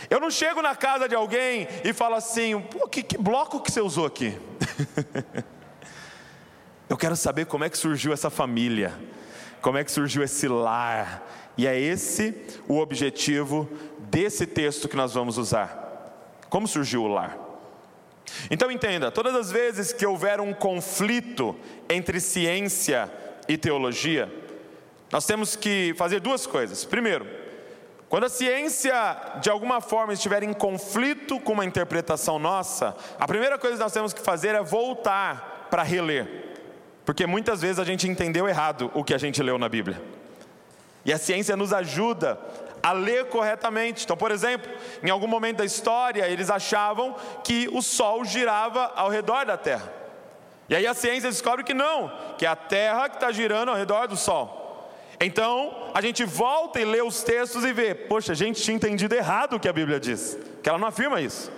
Eu 0.10 0.20
não 0.20 0.32
chego 0.32 0.62
na 0.62 0.76
casa 0.76 1.08
de 1.08 1.14
alguém 1.14 1.68
e 1.84 1.94
falo 1.94 2.16
assim: 2.16 2.60
Pô, 2.62 2.88
que, 2.88 3.04
que 3.04 3.18
bloco 3.18 3.60
que 3.60 3.72
você 3.72 3.82
usou 3.82 4.06
aqui? 4.06 4.38
eu 6.91 6.98
quero 6.98 7.15
saber 7.15 7.45
como 7.45 7.63
é 7.63 7.69
que 7.69 7.77
surgiu 7.77 8.12
essa 8.12 8.29
família, 8.29 8.93
como 9.62 9.77
é 9.77 9.83
que 9.83 9.89
surgiu 9.89 10.21
esse 10.24 10.45
lar. 10.50 11.25
E 11.57 11.65
é 11.65 11.79
esse 11.79 12.36
o 12.67 12.79
objetivo 12.79 13.69
desse 14.10 14.45
texto 14.45 14.89
que 14.89 14.95
nós 14.98 15.13
vamos 15.13 15.38
usar. 15.38 16.41
Como 16.50 16.67
surgiu 16.67 17.03
o 17.03 17.07
lar? 17.07 17.38
Então 18.50 18.69
entenda: 18.69 19.10
todas 19.10 19.33
as 19.33 19.50
vezes 19.50 19.93
que 19.93 20.05
houver 20.05 20.41
um 20.41 20.53
conflito 20.53 21.55
entre 21.89 22.19
ciência 22.19 23.10
e 23.48 23.57
teologia, 23.57 24.29
nós 25.13 25.25
temos 25.25 25.55
que 25.55 25.93
fazer 25.98 26.19
duas 26.19 26.45
coisas. 26.45 26.83
Primeiro, 26.83 27.25
quando 28.10 28.25
a 28.25 28.29
ciência, 28.29 28.93
de 29.41 29.50
alguma 29.50 29.79
forma, 29.79 30.12
estiver 30.12 30.43
em 30.43 30.51
conflito 30.51 31.39
com 31.39 31.53
uma 31.53 31.63
interpretação 31.63 32.38
nossa, 32.38 32.98
a 33.17 33.25
primeira 33.25 33.57
coisa 33.57 33.77
que 33.77 33.83
nós 33.83 33.93
temos 33.93 34.12
que 34.12 34.19
fazer 34.19 34.55
é 34.55 34.62
voltar 34.62 35.67
para 35.69 35.83
reler, 35.83 36.50
porque 37.05 37.25
muitas 37.25 37.62
vezes 37.62 37.79
a 37.79 37.84
gente 37.84 38.08
entendeu 38.08 38.48
errado 38.48 38.91
o 38.93 39.03
que 39.03 39.13
a 39.13 39.17
gente 39.17 39.41
leu 39.41 39.58
na 39.58 39.67
Bíblia. 39.67 40.01
E 41.03 41.12
a 41.12 41.17
ciência 41.17 41.55
nos 41.55 41.74
ajuda 41.74 42.39
a 42.81 42.91
ler 42.91 43.25
corretamente. 43.25 44.03
Então, 44.03 44.17
por 44.17 44.31
exemplo, 44.31 44.72
em 45.03 45.10
algum 45.10 45.27
momento 45.27 45.58
da 45.58 45.65
história, 45.65 46.27
eles 46.27 46.50
achavam 46.50 47.15
que 47.43 47.70
o 47.72 47.81
Sol 47.81 48.24
girava 48.25 48.91
ao 48.96 49.10
redor 49.10 49.46
da 49.46 49.58
Terra. 49.58 49.91
E 50.70 50.75
aí 50.75 50.88
a 50.88 50.93
ciência 50.93 51.29
descobre 51.29 51.63
que 51.63 51.74
não, 51.74 52.12
que 52.38 52.46
é 52.46 52.50
a 52.50 52.55
Terra 52.55 53.10
que 53.10 53.15
está 53.15 53.31
girando 53.31 53.70
ao 53.70 53.75
redor 53.75 54.08
do 54.08 54.15
Sol. 54.15 54.60
Então, 55.20 55.91
a 55.93 56.01
gente 56.01 56.24
volta 56.24 56.79
e 56.79 56.86
lê 56.86 57.01
os 57.01 57.22
textos 57.22 57.63
e 57.63 57.72
vê, 57.72 57.93
poxa, 57.93 58.31
a 58.31 58.36
gente 58.36 58.62
tinha 58.62 58.75
entendido 58.75 59.13
errado 59.13 59.55
o 59.55 59.60
que 59.60 59.70
a 59.70 59.74
Bíblia 59.74 60.00
diz, 60.00 60.38
que 60.63 60.70
ela 60.70 60.79
não 60.79 60.88
afirma 60.88 61.22
isso. 61.22 61.51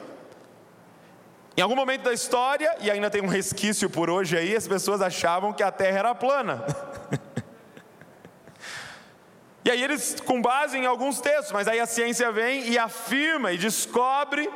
Em 1.56 1.62
algum 1.62 1.76
momento 1.76 2.04
da 2.04 2.14
história, 2.14 2.76
e 2.82 2.90
ainda 2.90 3.12
tem 3.12 3.22
um 3.22 3.28
resquício 3.28 3.88
por 3.88 4.10
hoje 4.10 4.36
aí, 4.36 4.56
as 4.56 4.68
pessoas 4.68 5.02
achavam 5.02 5.54
que 5.54 5.62
a 5.62 5.72
terra 5.72 6.00
era 6.00 6.16
plana. 6.16 6.66
e 9.64 9.70
aí 9.70 9.84
eles, 9.84 10.18
com 10.26 10.42
base 10.42 10.78
em 10.78 10.88
alguns 10.88 11.22
textos, 11.22 11.52
mas 11.52 11.68
aí 11.68 11.80
a 11.80 11.86
ciência 11.86 12.32
vem 12.32 12.68
e 12.70 12.78
afirma 12.78 13.52
e 13.52 13.58
descobre 13.58 14.50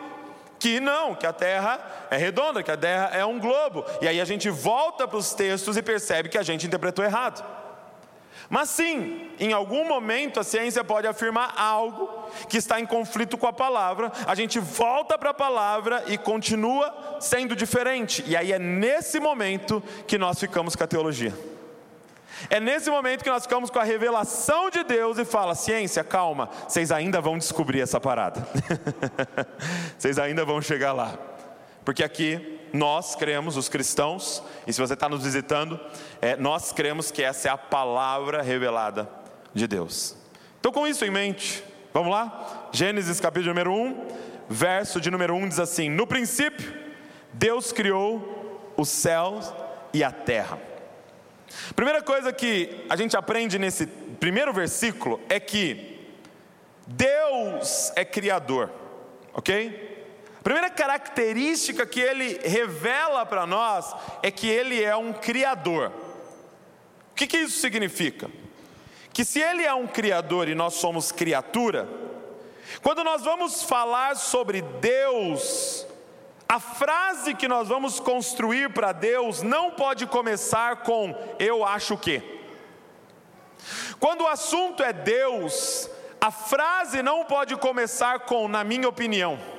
que 0.58 0.80
não, 0.80 1.14
que 1.14 1.28
a 1.28 1.34
terra 1.34 1.80
é 2.10 2.18
redonda, 2.18 2.64
que 2.64 2.72
a 2.72 2.78
terra 2.78 3.12
é 3.14 3.24
um 3.24 3.40
globo. 3.40 3.86
E 4.02 4.08
aí 4.08 4.20
a 4.20 4.26
gente 4.26 4.50
volta 4.50 5.08
para 5.08 5.18
os 5.18 5.36
textos 5.36 5.78
e 5.78 5.84
percebe 5.84 6.30
que 6.30 6.38
a 6.38 6.44
gente 6.44 6.66
interpretou 6.66 7.06
errado. 7.06 7.46
Mas 8.50 8.70
sim, 8.70 9.30
em 9.40 9.52
algum 9.52 9.88
momento 9.88 10.40
a 10.40 10.44
ciência 10.44 10.84
pode 10.84 11.06
afirmar 11.06 11.54
algo 11.58 12.10
que 12.48 12.58
está 12.58 12.80
em 12.80 12.86
conflito 12.86 13.38
com 13.38 13.48
a 13.48 13.54
palavra, 13.54 14.12
a 14.26 14.36
gente 14.36 14.60
volta 14.60 15.18
para 15.18 15.32
a 15.32 15.34
palavra 15.34 16.04
e 16.08 16.18
continua 16.18 17.18
sendo 17.20 17.56
diferente. 17.56 18.24
E 18.26 18.36
aí 18.36 18.54
é 18.54 18.60
nesse 18.60 19.20
momento 19.20 19.84
que 20.08 20.18
nós 20.18 20.40
ficamos 20.40 20.76
com 20.76 20.84
a 20.84 20.88
teologia. 20.88 21.34
É 22.50 22.60
nesse 22.60 22.90
momento 22.90 23.24
que 23.24 23.30
nós 23.30 23.44
ficamos 23.44 23.70
com 23.70 23.80
a 23.80 23.84
revelação 23.84 24.70
de 24.70 24.84
Deus 24.84 25.18
e 25.18 25.26
fala: 25.26 25.56
ciência, 25.56 26.04
calma, 26.04 26.50
vocês 26.68 26.92
ainda 26.92 27.20
vão 27.20 27.38
descobrir 27.38 27.82
essa 27.82 28.00
parada. 28.00 28.48
vocês 29.98 30.20
ainda 30.20 30.46
vão 30.46 30.62
chegar 30.62 30.94
lá. 30.94 31.18
Porque 31.84 32.04
aqui 32.04 32.57
nós 32.74 33.16
cremos, 33.16 33.58
os 33.58 33.70
cristãos, 33.70 34.44
e 34.66 34.74
se 34.74 34.80
você 34.82 34.94
está 34.94 35.08
nos 35.08 35.24
visitando, 35.24 35.80
é, 36.22 36.36
nós 36.36 36.72
cremos 36.72 37.12
que 37.12 37.24
essa 37.24 37.48
é 37.48 37.52
a 37.52 37.58
palavra 37.58 38.42
revelada 38.42 39.10
de 39.54 39.68
Deus. 39.68 40.16
Então, 40.60 40.72
com 40.72 40.88
isso 40.88 41.06
em 41.06 41.12
mente, 41.12 41.64
vamos 41.94 42.12
lá? 42.12 42.70
Gênesis 42.72 43.20
capítulo 43.20 43.54
número 43.54 43.74
1, 43.74 44.08
verso 44.50 45.00
de 45.00 45.10
número 45.10 45.36
1 45.36 45.50
diz 45.50 45.60
assim: 45.60 45.90
No 45.90 46.06
princípio, 46.06 46.74
Deus 47.34 47.72
criou 47.72 48.74
os 48.76 48.90
céus 48.90 49.54
e 49.94 50.04
a 50.04 50.12
terra. 50.12 50.60
Primeira 51.76 52.02
coisa 52.02 52.34
que 52.34 52.86
a 52.90 52.96
gente 52.96 53.16
aprende 53.16 53.58
nesse 53.58 53.88
primeiro 54.20 54.54
versículo 54.54 55.20
é 55.30 55.40
que 55.40 55.98
Deus 56.86 57.92
é 57.96 58.04
criador, 58.04 58.72
ok? 59.34 59.87
Primeira 60.48 60.70
característica 60.70 61.86
que 61.86 62.00
ele 62.00 62.40
revela 62.42 63.26
para 63.26 63.46
nós 63.46 63.94
é 64.24 64.32
que 64.32 64.48
ele 64.48 64.82
é 64.82 64.96
um 64.96 65.12
criador. 65.12 65.92
O 67.12 67.16
que, 67.16 67.28
que 67.28 67.36
isso 67.36 67.60
significa? 67.60 68.32
Que 69.12 69.26
se 69.26 69.42
ele 69.42 69.64
é 69.64 69.74
um 69.74 69.86
criador 69.86 70.48
e 70.48 70.56
nós 70.56 70.76
somos 70.76 71.12
criatura, 71.12 71.86
quando 72.82 73.04
nós 73.04 73.26
vamos 73.26 73.62
falar 73.62 74.16
sobre 74.16 74.62
Deus, 74.62 75.86
a 76.48 76.62
frase 76.62 77.36
que 77.36 77.50
nós 77.50 77.68
vamos 77.68 78.00
construir 78.00 78.70
para 78.70 78.94
Deus 78.94 79.42
não 79.42 79.72
pode 79.72 80.06
começar 80.06 80.78
com 80.78 81.14
eu 81.40 81.66
acho 81.66 81.98
que. 81.98 82.24
Quando 84.00 84.22
o 84.22 84.28
assunto 84.28 84.82
é 84.82 84.94
Deus, 84.94 85.90
a 86.22 86.32
frase 86.32 87.04
não 87.04 87.26
pode 87.26 87.54
começar 87.58 88.22
com 88.22 88.48
na 88.48 88.64
minha 88.64 88.88
opinião. 88.88 89.57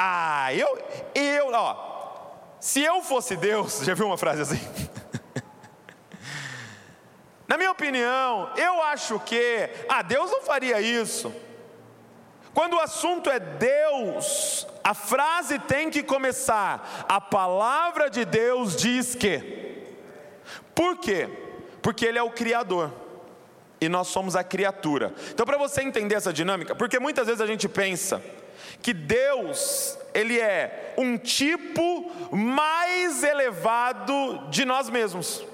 Ah, 0.00 0.54
eu, 0.54 0.78
eu, 1.12 1.50
ó, 1.52 1.76
se 2.60 2.80
eu 2.80 3.02
fosse 3.02 3.34
Deus, 3.34 3.80
já 3.82 3.94
viu 3.94 4.06
uma 4.06 4.16
frase 4.16 4.42
assim? 4.42 4.60
Na 7.48 7.56
minha 7.56 7.72
opinião, 7.72 8.48
eu 8.56 8.80
acho 8.84 9.18
que, 9.18 9.68
ah, 9.88 10.02
Deus 10.02 10.30
não 10.30 10.42
faria 10.42 10.80
isso. 10.80 11.34
Quando 12.54 12.74
o 12.74 12.80
assunto 12.80 13.28
é 13.28 13.40
Deus, 13.40 14.68
a 14.84 14.94
frase 14.94 15.58
tem 15.58 15.90
que 15.90 16.04
começar. 16.04 17.06
A 17.08 17.20
palavra 17.20 18.08
de 18.08 18.24
Deus 18.24 18.76
diz 18.76 19.16
que. 19.16 19.84
Por 20.76 20.98
quê? 20.98 21.28
Porque 21.82 22.06
Ele 22.06 22.18
é 22.18 22.22
o 22.22 22.30
Criador 22.30 22.92
e 23.80 23.88
nós 23.88 24.06
somos 24.06 24.36
a 24.36 24.44
criatura. 24.44 25.12
Então, 25.30 25.44
para 25.44 25.58
você 25.58 25.82
entender 25.82 26.14
essa 26.14 26.32
dinâmica, 26.32 26.74
porque 26.76 27.00
muitas 27.00 27.26
vezes 27.26 27.40
a 27.40 27.46
gente 27.46 27.68
pensa 27.68 28.22
que 28.82 28.92
Deus, 28.92 29.98
ele 30.14 30.38
é 30.38 30.94
um 30.96 31.16
tipo 31.16 32.10
mais 32.30 33.22
elevado 33.22 34.48
de 34.50 34.64
nós 34.64 34.88
mesmos. 34.88 35.44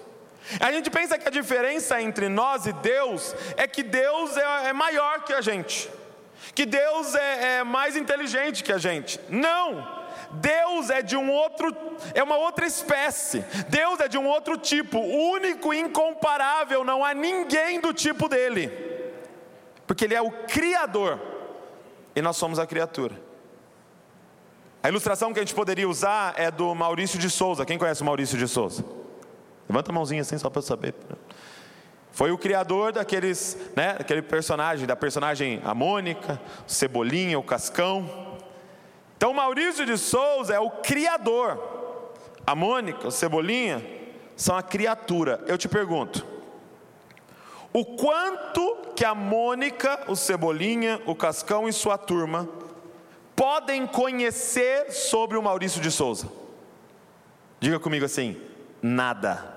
A 0.60 0.70
gente 0.70 0.90
pensa 0.90 1.18
que 1.18 1.26
a 1.26 1.30
diferença 1.30 2.00
entre 2.00 2.28
nós 2.28 2.66
e 2.66 2.72
Deus 2.72 3.34
é 3.56 3.66
que 3.66 3.82
Deus 3.82 4.36
é, 4.36 4.68
é 4.68 4.72
maior 4.72 5.24
que 5.24 5.32
a 5.32 5.40
gente, 5.40 5.90
que 6.54 6.66
Deus 6.66 7.14
é, 7.14 7.58
é 7.58 7.64
mais 7.64 7.96
inteligente 7.96 8.62
que 8.62 8.72
a 8.72 8.78
gente. 8.78 9.18
Não! 9.28 10.04
Deus 10.34 10.90
é 10.90 11.00
de 11.00 11.16
um 11.16 11.30
outro, 11.30 11.74
é 12.12 12.22
uma 12.22 12.36
outra 12.36 12.66
espécie. 12.66 13.44
Deus 13.68 14.00
é 14.00 14.08
de 14.08 14.18
um 14.18 14.26
outro 14.26 14.56
tipo, 14.56 14.98
único 14.98 15.72
e 15.72 15.78
incomparável, 15.78 16.84
não 16.84 17.04
há 17.04 17.14
ninguém 17.14 17.80
do 17.80 17.92
tipo 17.92 18.28
dele. 18.28 18.70
Porque 19.86 20.04
ele 20.04 20.14
é 20.14 20.22
o 20.22 20.30
criador 20.30 21.33
e 22.14 22.22
nós 22.22 22.36
somos 22.36 22.58
a 22.58 22.66
criatura. 22.66 23.20
A 24.82 24.88
ilustração 24.88 25.32
que 25.32 25.40
a 25.40 25.42
gente 25.42 25.54
poderia 25.54 25.88
usar 25.88 26.34
é 26.36 26.50
do 26.50 26.74
Maurício 26.74 27.18
de 27.18 27.30
Souza. 27.30 27.64
Quem 27.64 27.78
conhece 27.78 28.02
o 28.02 28.04
Maurício 28.04 28.36
de 28.36 28.46
Souza? 28.46 28.84
Levanta 29.68 29.90
a 29.90 29.94
mãozinha 29.94 30.20
assim 30.20 30.36
só 30.36 30.50
para 30.50 30.58
eu 30.58 30.62
saber. 30.62 30.94
Foi 32.12 32.30
o 32.30 32.38
criador 32.38 32.92
daqueles, 32.92 33.58
né, 33.74 33.94
daquele 33.94 34.22
personagem, 34.22 34.86
da 34.86 34.94
personagem 34.94 35.60
a 35.64 35.74
Mônica, 35.74 36.40
o 36.68 36.70
Cebolinha, 36.70 37.38
o 37.38 37.42
Cascão. 37.42 38.36
Então 39.16 39.32
Maurício 39.32 39.86
de 39.86 39.96
Souza 39.96 40.54
é 40.54 40.60
o 40.60 40.70
criador. 40.70 41.58
A 42.46 42.54
Mônica, 42.54 43.08
o 43.08 43.10
Cebolinha 43.10 43.84
são 44.36 44.56
a 44.56 44.62
criatura. 44.62 45.42
Eu 45.46 45.56
te 45.56 45.66
pergunto: 45.66 46.26
o 47.76 47.84
quanto 47.84 48.92
que 48.94 49.04
a 49.04 49.16
Mônica, 49.16 50.04
o 50.06 50.14
Cebolinha, 50.14 51.02
o 51.06 51.14
Cascão 51.14 51.68
e 51.68 51.72
sua 51.72 51.98
turma 51.98 52.48
podem 53.34 53.84
conhecer 53.84 54.92
sobre 54.92 55.36
o 55.36 55.42
Maurício 55.42 55.80
de 55.80 55.90
Souza? 55.90 56.30
Diga 57.58 57.80
comigo 57.80 58.04
assim: 58.04 58.40
nada. 58.80 59.52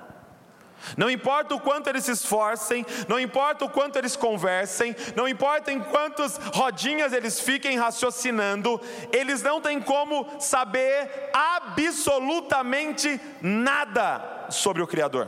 Não 0.95 1.12
importa 1.12 1.53
o 1.53 1.59
quanto 1.59 1.88
eles 1.89 2.05
se 2.05 2.12
esforcem, 2.12 2.83
não 3.07 3.19
importa 3.19 3.65
o 3.65 3.69
quanto 3.69 3.97
eles 3.97 4.15
conversem, 4.15 4.95
não 5.15 5.27
importa 5.27 5.71
em 5.71 5.79
quantas 5.79 6.38
rodinhas 6.53 7.13
eles 7.13 7.39
fiquem 7.39 7.77
raciocinando, 7.77 8.79
eles 9.12 9.43
não 9.43 9.59
têm 9.59 9.79
como 9.81 10.39
saber 10.39 11.29
absolutamente 11.33 13.19
nada 13.41 14.47
sobre 14.50 14.81
o 14.81 14.88
Criador, 14.88 15.27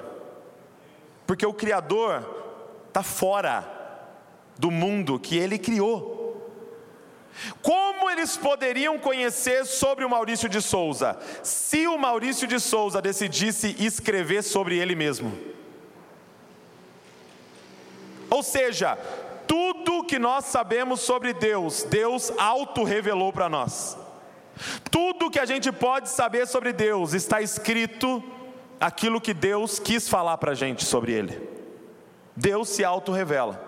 porque 1.28 1.46
o 1.46 1.54
Criador 1.54 2.39
está 2.90 3.02
fora 3.02 3.66
do 4.58 4.70
mundo 4.70 5.18
que 5.18 5.38
ele 5.38 5.58
criou. 5.58 6.20
Como 7.62 8.10
eles 8.10 8.36
poderiam 8.36 9.00
conhecer 9.00 9.66
sobre 9.66 10.04
o 10.04 10.10
Maurício 10.10 10.50
de 10.50 10.62
Souza, 10.62 11.18
se 11.42 11.88
o 11.88 11.98
Maurício 11.98 12.46
de 12.46 12.60
Souza 12.60 13.02
decidisse 13.02 13.76
escrever 13.80 14.44
sobre 14.44 14.78
ele 14.78 14.96
mesmo? 14.96 15.32
Ou 18.30 18.44
seja, 18.44 18.98
tudo 19.48 20.04
que 20.04 20.20
nós 20.20 20.46
sabemos 20.46 21.00
sobre 21.00 21.34
Deus, 21.34 21.84
Deus 21.84 22.32
auto-revelou 22.38 23.32
para 23.32 23.48
nós. 23.48 23.98
Tudo 24.92 25.32
que 25.32 25.40
a 25.40 25.46
gente 25.46 25.72
pode 25.72 26.10
saber 26.10 26.46
sobre 26.46 26.74
Deus 26.74 27.14
está 27.14 27.42
escrito 27.42 28.22
aquilo 28.80 29.22
que 29.22 29.34
Deus 29.34 29.80
quis 29.80 30.10
falar 30.10 30.38
para 30.38 30.52
a 30.52 30.56
gente 30.56 30.84
sobre 30.84 31.14
Ele. 31.14 31.59
Deus 32.40 32.70
se 32.70 32.86
auto-revela. 32.86 33.68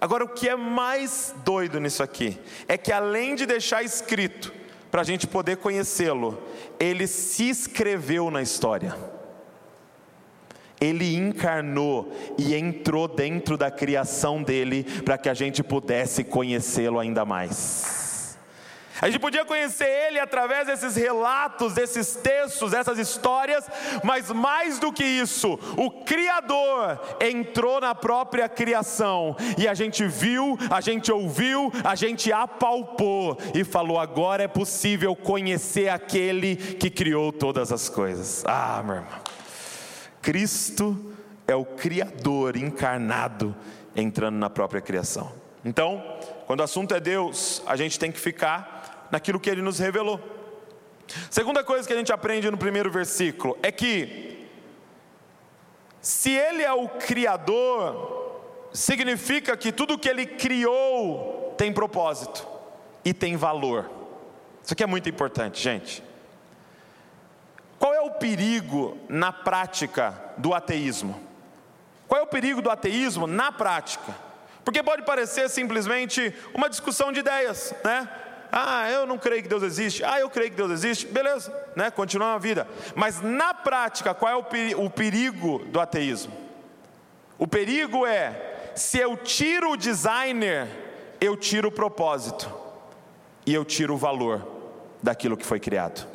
Agora, 0.00 0.24
o 0.24 0.28
que 0.28 0.48
é 0.48 0.56
mais 0.56 1.34
doido 1.44 1.80
nisso 1.80 2.02
aqui 2.02 2.38
é 2.68 2.78
que, 2.78 2.92
além 2.92 3.34
de 3.34 3.44
deixar 3.46 3.82
escrito 3.82 4.52
para 4.90 5.00
a 5.00 5.04
gente 5.04 5.26
poder 5.26 5.56
conhecê-lo, 5.56 6.40
ele 6.78 7.06
se 7.06 7.48
escreveu 7.48 8.30
na 8.30 8.40
história. 8.40 8.96
Ele 10.80 11.16
encarnou 11.16 12.12
e 12.38 12.54
entrou 12.54 13.06
dentro 13.06 13.56
da 13.56 13.70
criação 13.70 14.42
dele 14.42 14.84
para 15.04 15.18
que 15.18 15.28
a 15.28 15.34
gente 15.34 15.62
pudesse 15.62 16.24
conhecê-lo 16.24 16.98
ainda 16.98 17.24
mais. 17.24 18.11
A 19.02 19.06
gente 19.10 19.18
podia 19.18 19.44
conhecer 19.44 19.88
ele 20.06 20.20
através 20.20 20.68
desses 20.68 20.94
relatos, 20.94 21.74
desses 21.74 22.14
textos, 22.14 22.70
dessas 22.70 23.00
histórias, 23.00 23.68
mas 24.04 24.30
mais 24.30 24.78
do 24.78 24.92
que 24.92 25.02
isso, 25.02 25.58
o 25.76 25.90
Criador 26.04 27.00
entrou 27.20 27.80
na 27.80 27.96
própria 27.96 28.48
criação 28.48 29.34
e 29.58 29.66
a 29.66 29.74
gente 29.74 30.06
viu, 30.06 30.56
a 30.70 30.80
gente 30.80 31.10
ouviu, 31.10 31.72
a 31.82 31.96
gente 31.96 32.32
apalpou 32.32 33.36
e 33.52 33.64
falou: 33.64 33.98
agora 33.98 34.44
é 34.44 34.48
possível 34.48 35.16
conhecer 35.16 35.88
aquele 35.88 36.54
que 36.54 36.88
criou 36.88 37.32
todas 37.32 37.72
as 37.72 37.88
coisas. 37.88 38.44
Ah, 38.46 38.80
meu 38.86 38.94
irmão, 38.94 39.18
Cristo 40.22 41.12
é 41.48 41.56
o 41.56 41.64
Criador 41.64 42.56
encarnado 42.56 43.52
entrando 43.96 44.36
na 44.36 44.48
própria 44.48 44.80
criação. 44.80 45.32
Então, 45.64 46.02
quando 46.46 46.60
o 46.60 46.64
assunto 46.64 46.94
é 46.94 47.00
Deus, 47.00 47.62
a 47.66 47.74
gente 47.76 47.98
tem 47.98 48.12
que 48.12 48.20
ficar 48.20 48.81
naquilo 49.12 49.38
que 49.38 49.50
ele 49.50 49.60
nos 49.60 49.78
revelou. 49.78 50.18
Segunda 51.30 51.62
coisa 51.62 51.86
que 51.86 51.92
a 51.92 51.96
gente 51.96 52.12
aprende 52.12 52.50
no 52.50 52.56
primeiro 52.56 52.90
versículo 52.90 53.56
é 53.62 53.70
que, 53.70 54.48
se 56.00 56.30
ele 56.30 56.62
é 56.62 56.72
o 56.72 56.88
Criador, 56.88 58.40
significa 58.72 59.54
que 59.54 59.70
tudo 59.70 59.98
que 59.98 60.08
ele 60.08 60.24
criou 60.24 61.54
tem 61.58 61.70
propósito 61.70 62.48
e 63.04 63.12
tem 63.12 63.36
valor. 63.36 63.90
Isso 64.64 64.72
aqui 64.72 64.82
é 64.82 64.86
muito 64.86 65.08
importante, 65.08 65.60
gente. 65.60 66.02
Qual 67.78 67.92
é 67.92 68.00
o 68.00 68.12
perigo 68.12 68.96
na 69.08 69.30
prática 69.30 70.18
do 70.38 70.54
ateísmo? 70.54 71.20
Qual 72.08 72.18
é 72.20 72.24
o 72.24 72.28
perigo 72.28 72.62
do 72.62 72.70
ateísmo 72.70 73.26
na 73.26 73.52
prática? 73.52 74.14
Porque 74.64 74.82
pode 74.82 75.02
parecer 75.02 75.50
simplesmente 75.50 76.32
uma 76.54 76.70
discussão 76.70 77.12
de 77.12 77.20
ideias, 77.20 77.74
né? 77.84 78.08
Ah, 78.54 78.90
eu 78.90 79.06
não 79.06 79.16
creio 79.16 79.42
que 79.42 79.48
Deus 79.48 79.62
existe. 79.62 80.04
Ah, 80.04 80.20
eu 80.20 80.28
creio 80.28 80.50
que 80.50 80.56
Deus 80.56 80.70
existe. 80.70 81.06
Beleza, 81.06 81.50
né? 81.74 81.90
Continua 81.90 82.34
a 82.34 82.38
vida. 82.38 82.68
Mas 82.94 83.22
na 83.22 83.54
prática, 83.54 84.12
qual 84.12 84.30
é 84.30 84.36
o 84.76 84.90
perigo 84.90 85.60
do 85.66 85.80
ateísmo? 85.80 86.34
O 87.38 87.48
perigo 87.48 88.06
é 88.06 88.70
se 88.74 88.98
eu 88.98 89.16
tiro 89.16 89.72
o 89.72 89.76
designer, 89.76 90.68
eu 91.18 91.34
tiro 91.34 91.68
o 91.68 91.72
propósito 91.72 92.52
e 93.46 93.54
eu 93.54 93.64
tiro 93.64 93.94
o 93.94 93.98
valor 93.98 94.46
daquilo 95.02 95.36
que 95.36 95.46
foi 95.46 95.58
criado. 95.58 96.06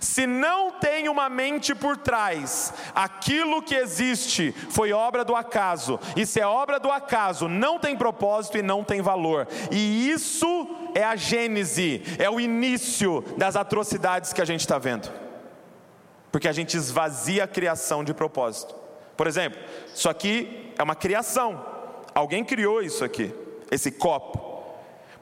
Se 0.00 0.26
não 0.26 0.72
tem 0.72 1.08
uma 1.08 1.28
mente 1.28 1.74
por 1.74 1.96
trás, 1.96 2.74
aquilo 2.94 3.62
que 3.62 3.74
existe 3.74 4.52
foi 4.70 4.92
obra 4.92 5.24
do 5.24 5.34
acaso, 5.34 5.98
e 6.14 6.26
se 6.26 6.40
é 6.40 6.46
obra 6.46 6.78
do 6.78 6.90
acaso, 6.90 7.48
não 7.48 7.78
tem 7.78 7.96
propósito 7.96 8.58
e 8.58 8.62
não 8.62 8.84
tem 8.84 9.00
valor, 9.00 9.48
e 9.70 10.10
isso 10.10 10.76
é 10.94 11.04
a 11.04 11.16
gênese, 11.16 12.02
é 12.18 12.28
o 12.28 12.38
início 12.38 13.22
das 13.36 13.56
atrocidades 13.56 14.32
que 14.32 14.40
a 14.40 14.44
gente 14.44 14.60
está 14.60 14.78
vendo, 14.78 15.10
porque 16.30 16.48
a 16.48 16.52
gente 16.52 16.76
esvazia 16.76 17.44
a 17.44 17.48
criação 17.48 18.04
de 18.04 18.12
propósito. 18.12 18.74
Por 19.16 19.26
exemplo, 19.26 19.60
isso 19.94 20.08
aqui 20.08 20.72
é 20.78 20.82
uma 20.82 20.94
criação, 20.94 21.64
alguém 22.14 22.44
criou 22.44 22.82
isso 22.82 23.04
aqui, 23.04 23.34
esse 23.70 23.90
copo. 23.90 24.51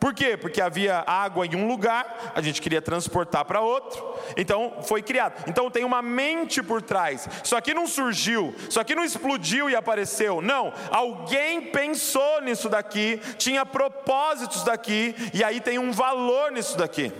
Por 0.00 0.14
quê? 0.14 0.34
Porque 0.34 0.62
havia 0.62 1.04
água 1.06 1.44
em 1.44 1.54
um 1.54 1.68
lugar, 1.68 2.32
a 2.34 2.40
gente 2.40 2.62
queria 2.62 2.80
transportar 2.80 3.44
para 3.44 3.60
outro, 3.60 4.02
então 4.34 4.78
foi 4.80 5.02
criado. 5.02 5.44
Então 5.46 5.70
tem 5.70 5.84
uma 5.84 6.00
mente 6.00 6.62
por 6.62 6.80
trás. 6.80 7.28
Isso 7.44 7.54
aqui 7.54 7.74
não 7.74 7.86
surgiu, 7.86 8.54
isso 8.66 8.80
aqui 8.80 8.94
não 8.94 9.04
explodiu 9.04 9.68
e 9.68 9.76
apareceu. 9.76 10.40
Não, 10.40 10.72
alguém 10.90 11.70
pensou 11.70 12.40
nisso 12.40 12.70
daqui, 12.70 13.20
tinha 13.36 13.66
propósitos 13.66 14.64
daqui, 14.64 15.14
e 15.34 15.44
aí 15.44 15.60
tem 15.60 15.78
um 15.78 15.92
valor 15.92 16.50
nisso 16.50 16.78
daqui. 16.78 17.12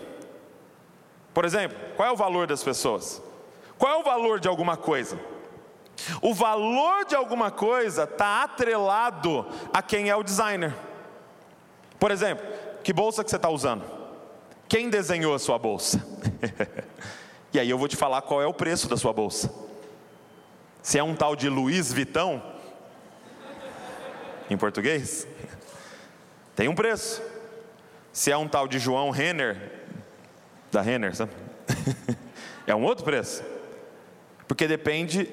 Por 1.34 1.44
exemplo, 1.44 1.76
qual 1.96 2.08
é 2.08 2.12
o 2.12 2.16
valor 2.16 2.46
das 2.46 2.64
pessoas? 2.64 3.22
Qual 3.76 3.92
é 3.92 3.96
o 3.96 4.02
valor 4.02 4.40
de 4.40 4.48
alguma 4.48 4.78
coisa? 4.78 5.20
O 6.22 6.32
valor 6.32 7.04
de 7.04 7.14
alguma 7.14 7.50
coisa 7.50 8.04
está 8.04 8.42
atrelado 8.42 9.46
a 9.70 9.82
quem 9.82 10.08
é 10.08 10.16
o 10.16 10.22
designer. 10.22 10.74
Por 11.98 12.10
exemplo, 12.10 12.69
que 12.82 12.92
bolsa 12.92 13.22
que 13.22 13.30
você 13.30 13.36
está 13.36 13.48
usando? 13.48 13.84
Quem 14.68 14.88
desenhou 14.88 15.34
a 15.34 15.38
sua 15.38 15.58
bolsa? 15.58 16.04
e 17.52 17.58
aí 17.58 17.68
eu 17.68 17.76
vou 17.76 17.88
te 17.88 17.96
falar 17.96 18.22
qual 18.22 18.40
é 18.40 18.46
o 18.46 18.54
preço 18.54 18.88
da 18.88 18.96
sua 18.96 19.12
bolsa. 19.12 19.52
Se 20.82 20.98
é 20.98 21.02
um 21.02 21.14
tal 21.14 21.36
de 21.36 21.48
Luiz 21.48 21.92
Vitão, 21.92 22.42
em 24.48 24.56
português, 24.56 25.26
tem 26.56 26.68
um 26.68 26.74
preço. 26.74 27.22
Se 28.12 28.30
é 28.30 28.36
um 28.36 28.48
tal 28.48 28.66
de 28.66 28.78
João 28.78 29.10
Renner, 29.10 29.72
da 30.72 30.80
Renner, 30.80 31.14
sabe? 31.14 31.32
é 32.66 32.74
um 32.74 32.82
outro 32.82 33.04
preço. 33.04 33.44
Porque 34.48 34.66
depende 34.66 35.28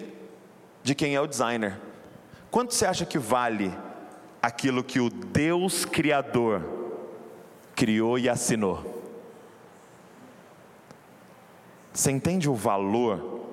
de 0.84 0.94
quem 0.94 1.16
é 1.16 1.22
o 1.22 1.28
designer. 1.28 1.80
Quanto 2.52 2.74
você 2.74 2.86
acha 2.86 3.06
que 3.06 3.18
vale 3.18 3.74
aquilo 4.42 4.84
que 4.84 5.00
o 5.00 5.10
Deus 5.10 5.86
Criador 5.86 6.77
criou 7.78 8.18
e 8.18 8.28
assinou. 8.28 9.06
Você 11.94 12.12
entende 12.12 12.50
o 12.50 12.56
valor 12.56 13.46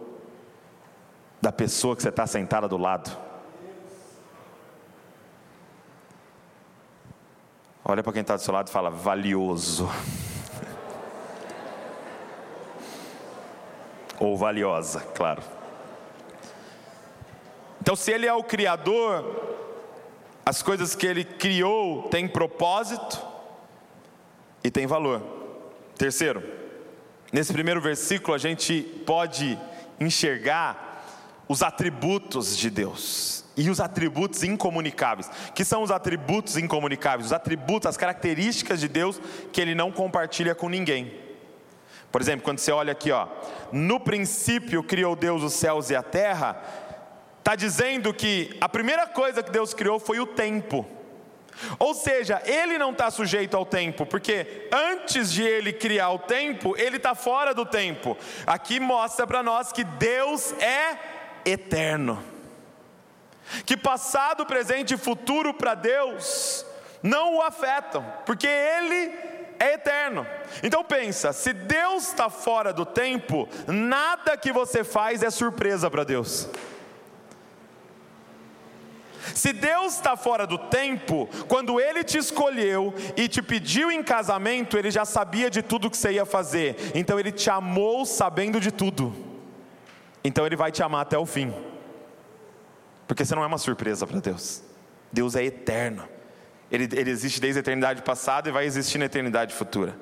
da 1.43 1.53
pessoa 1.53 1.95
que 1.95 2.03
você 2.03 2.09
está 2.09 2.27
sentada 2.27 2.67
do 2.67 2.79
lado? 2.79 3.15
Olha 7.85 8.03
para 8.03 8.15
quem 8.15 8.23
está 8.23 8.35
do 8.35 8.41
seu 8.41 8.55
lado 8.55 8.69
e 8.69 8.71
fala: 8.71 8.89
valioso. 8.89 9.91
Ou 14.19 14.39
valiosa, 14.39 15.01
claro. 15.15 15.43
Então, 17.79 17.95
se 17.95 18.11
Ele 18.11 18.27
é 18.27 18.33
o 18.33 18.43
Criador, 18.43 19.23
as 20.47 20.63
coisas 20.63 20.95
que 20.95 21.07
Ele 21.07 21.25
criou 21.25 22.09
têm 22.09 22.27
propósito, 22.27 23.34
e 24.65 24.71
tem 24.71 24.87
valor. 24.87 25.23
Terceiro, 25.97 26.43
nesse 27.31 27.53
primeiro 27.53 27.81
versículo 27.81 28.35
a 28.35 28.39
gente 28.39 28.83
pode 29.07 29.59
enxergar 30.01 31.45
os 31.47 31.63
atributos 31.63 32.57
de 32.57 32.71
Deus 32.71 33.45
e 33.57 33.69
os 33.69 33.79
atributos 33.79 34.43
incomunicáveis. 34.43 35.31
Que 35.55 35.65
são 35.65 35.83
os 35.83 35.91
atributos 35.91 36.57
incomunicáveis? 36.57 37.27
Os 37.27 37.33
atributos, 37.33 37.87
as 37.87 37.99
características 37.99 38.81
de 38.81 38.89
Deus 38.89 39.21
que 39.53 39.61
ele 39.61 39.75
não 39.75 39.93
compartilha 39.93 40.55
com 40.55 40.69
ninguém. 40.71 41.13
Por 42.11 42.21
exemplo, 42.21 42.45
quando 42.45 42.59
você 42.59 42.73
olha 42.73 42.93
aqui, 42.93 43.11
ó, 43.11 43.29
no 43.71 44.01
princípio 44.01 44.83
criou 44.83 45.15
Deus 45.15 45.43
os 45.43 45.53
céus 45.53 45.91
e 45.91 45.97
a 45.97 46.03
terra, 46.03 46.63
está 47.41 47.55
dizendo 47.55 48.15
que 48.15 48.57
a 48.61 48.69
primeira 48.69 49.07
coisa 49.07 49.43
que 49.43 49.51
Deus 49.51 49.75
criou 49.75 49.99
foi 49.99 50.19
o 50.19 50.27
tempo. 50.27 50.87
Ou 51.79 51.95
seja, 51.95 52.43
ele 52.45 52.79
não 52.79 52.91
está 52.91 53.11
sujeito 53.11 53.57
ao 53.57 53.65
tempo, 53.65 54.05
porque 54.07 54.69
antes 54.73 55.33
de 55.33 55.43
ele 55.43 55.73
criar 55.73 56.11
o 56.11 56.19
tempo, 56.19 56.75
ele 56.77 56.97
está 56.97 57.15
fora 57.15 57.55
do 57.55 57.65
tempo. 57.65 58.17
Aqui 58.47 58.81
mostra 58.81 59.27
para 59.27 59.43
nós 59.43 59.73
que 59.73 59.85
Deus 59.85 60.53
é 60.61 60.99
eterno. 61.45 62.23
Que 63.67 63.77
passado, 63.77 64.47
presente 64.47 64.95
e 64.95 64.99
futuro 64.99 65.55
para 65.55 65.75
Deus 65.75 66.65
não 67.05 67.37
o 67.37 67.43
afetam, 67.43 68.03
porque 68.25 68.47
ele 68.47 69.13
é 69.59 69.75
eterno. 69.75 70.27
Então 70.63 70.83
pensa, 70.83 71.35
se 71.35 71.53
Deus 71.53 72.09
está 72.09 72.31
fora 72.31 72.73
do 72.73 72.87
tempo, 72.87 73.47
nada 73.67 74.39
que 74.39 74.51
você 74.51 74.83
faz 74.83 75.23
é 75.23 75.29
surpresa 75.29 75.91
para 75.91 76.03
Deus. 76.03 76.49
Se 79.35 79.53
Deus 79.53 79.95
está 79.95 80.17
fora 80.17 80.47
do 80.47 80.59
tempo, 80.59 81.29
quando 81.49 81.81
Ele 81.81 82.03
te 82.03 82.19
escolheu 82.19 82.93
e 83.17 83.29
te 83.29 83.41
pediu 83.43 83.91
em 83.91 84.03
casamento, 84.03 84.77
Ele 84.77 84.91
já 84.91 85.05
sabia 85.05 85.49
de 85.49 85.63
tudo 85.63 85.91
que 85.91 85.97
você 85.97 86.13
ia 86.13 86.27
fazer, 86.27 86.77
então 86.95 87.19
Ele 87.19 87.33
te 87.33 87.49
amou 87.49 88.05
sabendo 88.05 88.61
de 88.61 88.71
tudo, 88.71 89.15
então 90.23 90.45
Ele 90.45 90.57
vai 90.57 90.71
te 90.71 90.83
amar 90.83 91.03
até 91.03 91.17
o 91.17 91.25
fim, 91.25 91.53
porque 93.07 93.25
você 93.25 93.35
não 93.35 93.43
é 93.43 93.47
uma 93.47 93.59
surpresa 93.59 94.07
para 94.07 94.21
Deus, 94.21 94.63
Deus 95.13 95.35
é 95.37 95.45
eterno, 95.45 96.09
Ele, 96.71 96.89
Ele 96.93 97.11
existe 97.11 97.41
desde 97.41 97.59
a 97.59 97.63
eternidade 97.63 98.03
passada 98.03 98.49
e 98.49 98.53
vai 98.53 98.65
existir 98.67 98.99
na 98.99 99.07
eternidade 99.07 99.55
futura. 99.55 99.97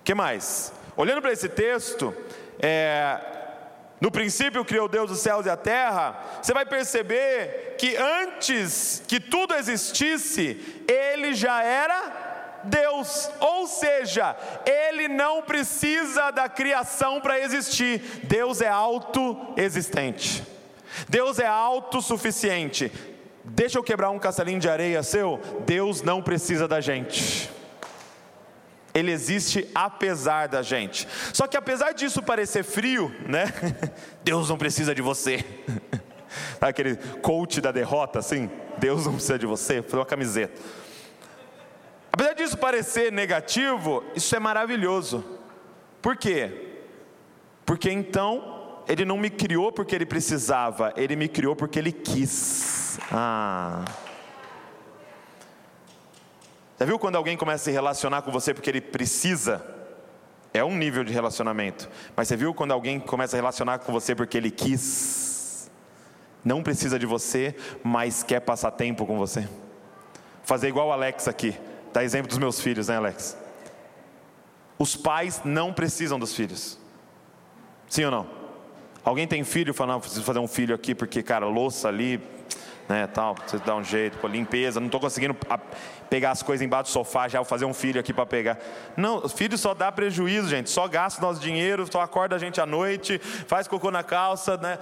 O 0.00 0.04
que 0.04 0.14
mais? 0.14 0.72
Olhando 0.96 1.20
para 1.20 1.32
esse 1.32 1.48
texto, 1.48 2.14
é, 2.60 3.37
no 4.00 4.10
princípio 4.10 4.64
criou 4.64 4.88
Deus 4.88 5.10
os 5.10 5.20
céus 5.20 5.46
e 5.46 5.50
a 5.50 5.56
terra, 5.56 6.16
você 6.40 6.54
vai 6.54 6.64
perceber 6.64 7.74
que 7.78 7.96
antes 7.96 9.02
que 9.08 9.18
tudo 9.18 9.54
existisse, 9.54 10.84
Ele 10.86 11.34
já 11.34 11.62
era 11.62 12.60
Deus, 12.64 13.28
ou 13.40 13.66
seja, 13.66 14.36
Ele 14.64 15.08
não 15.08 15.42
precisa 15.42 16.30
da 16.30 16.48
criação 16.48 17.20
para 17.20 17.40
existir, 17.40 18.00
Deus 18.24 18.60
é 18.60 18.68
autoexistente, 18.68 20.44
Deus 21.08 21.38
é 21.40 21.46
autossuficiente. 21.46 22.92
Deixa 23.44 23.78
eu 23.78 23.82
quebrar 23.82 24.10
um 24.10 24.18
castelinho 24.18 24.60
de 24.60 24.68
areia 24.68 25.02
seu, 25.02 25.40
Deus 25.66 26.02
não 26.02 26.22
precisa 26.22 26.68
da 26.68 26.80
gente 26.80 27.57
ele 28.94 29.12
existe 29.12 29.68
apesar 29.74 30.48
da 30.48 30.62
gente. 30.62 31.06
Só 31.32 31.46
que 31.46 31.56
apesar 31.56 31.92
disso 31.92 32.22
parecer 32.22 32.64
frio, 32.64 33.14
né? 33.26 33.46
Deus 34.24 34.48
não 34.48 34.58
precisa 34.58 34.94
de 34.94 35.02
você. 35.02 35.44
Aquele 36.60 36.96
coach 37.22 37.60
da 37.60 37.72
derrota, 37.72 38.18
assim, 38.18 38.50
Deus 38.78 39.06
não 39.06 39.14
precisa 39.14 39.38
de 39.38 39.46
você, 39.46 39.82
foi 39.82 39.98
uma 39.98 40.06
camiseta. 40.06 40.60
Apesar 42.12 42.34
disso 42.34 42.58
parecer 42.58 43.12
negativo, 43.12 44.04
isso 44.14 44.34
é 44.34 44.38
maravilhoso. 44.38 45.24
Por 46.02 46.16
quê? 46.16 46.68
Porque 47.64 47.90
então 47.90 48.82
ele 48.88 49.04
não 49.04 49.16
me 49.16 49.30
criou 49.30 49.70
porque 49.70 49.94
ele 49.94 50.06
precisava, 50.06 50.92
ele 50.96 51.14
me 51.14 51.28
criou 51.28 51.54
porque 51.54 51.78
ele 51.78 51.92
quis. 51.92 52.98
Ah. 53.12 53.84
Já 56.78 56.86
viu 56.86 56.98
quando 56.98 57.16
alguém 57.16 57.36
começa 57.36 57.62
a 57.62 57.64
se 57.64 57.70
relacionar 57.72 58.22
com 58.22 58.30
você 58.30 58.54
porque 58.54 58.70
ele 58.70 58.80
precisa? 58.80 59.64
É 60.54 60.64
um 60.64 60.76
nível 60.76 61.02
de 61.02 61.12
relacionamento. 61.12 61.88
Mas 62.14 62.28
você 62.28 62.36
viu 62.36 62.54
quando 62.54 62.72
alguém 62.72 63.00
começa 63.00 63.36
a 63.36 63.38
relacionar 63.38 63.80
com 63.80 63.92
você 63.92 64.14
porque 64.14 64.36
ele 64.36 64.50
quis? 64.50 65.70
Não 66.44 66.62
precisa 66.62 66.98
de 66.98 67.04
você, 67.04 67.54
mas 67.82 68.22
quer 68.22 68.40
passar 68.40 68.70
tempo 68.70 69.04
com 69.04 69.18
você. 69.18 69.48
Fazer 70.44 70.68
igual 70.68 70.88
o 70.88 70.92
Alex 70.92 71.26
aqui. 71.26 71.58
Dá 71.92 72.04
exemplo 72.04 72.28
dos 72.28 72.38
meus 72.38 72.60
filhos, 72.60 72.88
né, 72.88 72.96
Alex? 72.96 73.36
Os 74.78 74.94
pais 74.94 75.42
não 75.44 75.72
precisam 75.72 76.18
dos 76.18 76.34
filhos. 76.34 76.78
Sim 77.88 78.04
ou 78.04 78.10
não? 78.10 78.26
Alguém 79.04 79.26
tem 79.26 79.42
filho 79.42 79.74
fala, 79.74 79.94
não, 79.94 80.00
preciso 80.00 80.22
fazer 80.22 80.38
um 80.38 80.46
filho 80.46 80.74
aqui 80.74 80.94
porque, 80.94 81.22
cara, 81.22 81.46
louça 81.46 81.88
ali, 81.88 82.22
né, 82.88 83.06
tal, 83.06 83.36
você 83.46 83.58
dá 83.58 83.76
um 83.76 83.84
jeito, 83.84 84.16
pô, 84.18 84.26
limpeza, 84.26 84.80
não 84.80 84.86
estou 84.86 85.00
conseguindo 85.00 85.36
pegar 86.08 86.30
as 86.30 86.42
coisas 86.42 86.64
embaixo 86.64 86.90
do 86.90 86.92
sofá, 86.92 87.28
já 87.28 87.38
vou 87.38 87.44
fazer 87.44 87.66
um 87.66 87.74
filho 87.74 88.00
aqui 88.00 88.14
para 88.14 88.24
pegar. 88.24 88.58
Não, 88.96 89.28
filho 89.28 89.58
só 89.58 89.74
dá 89.74 89.92
prejuízo, 89.92 90.48
gente, 90.48 90.70
só 90.70 90.88
gasta 90.88 91.20
nosso 91.20 91.40
dinheiro, 91.40 91.86
só 91.90 92.00
acorda 92.00 92.36
a 92.36 92.38
gente 92.38 92.60
à 92.60 92.66
noite, 92.66 93.18
faz 93.18 93.68
cocô 93.68 93.90
na 93.90 94.02
calça, 94.02 94.56
né? 94.56 94.78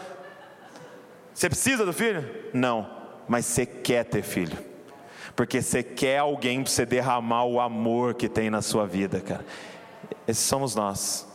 Você 1.35 1.49
precisa 1.49 1.85
do 1.85 1.93
filho? 1.93 2.25
Não, 2.55 2.89
mas 3.29 3.45
você 3.45 3.67
quer 3.67 4.05
ter 4.05 4.23
filho. 4.23 4.57
Porque 5.35 5.61
você 5.61 5.83
quer 5.83 6.19
alguém 6.19 6.63
para 6.63 6.73
você 6.73 6.87
derramar 6.87 7.45
o 7.45 7.61
amor 7.61 8.15
que 8.15 8.29
tem 8.29 8.49
na 8.49 8.63
sua 8.63 8.87
vida, 8.87 9.21
cara. 9.21 9.45
Esses 10.27 10.45
somos 10.45 10.75
nós. 10.75 11.29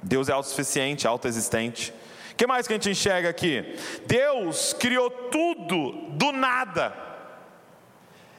Deus 0.00 0.28
é 0.28 0.32
autossuficiente, 0.32 1.08
autoexistente. 1.08 1.92
O 2.36 2.38
que 2.38 2.46
mais 2.46 2.66
que 2.66 2.74
a 2.74 2.76
gente 2.76 2.90
enxerga 2.90 3.30
aqui? 3.30 3.64
Deus 4.06 4.74
criou 4.74 5.08
tudo 5.08 5.92
do 6.10 6.32
nada. 6.32 6.94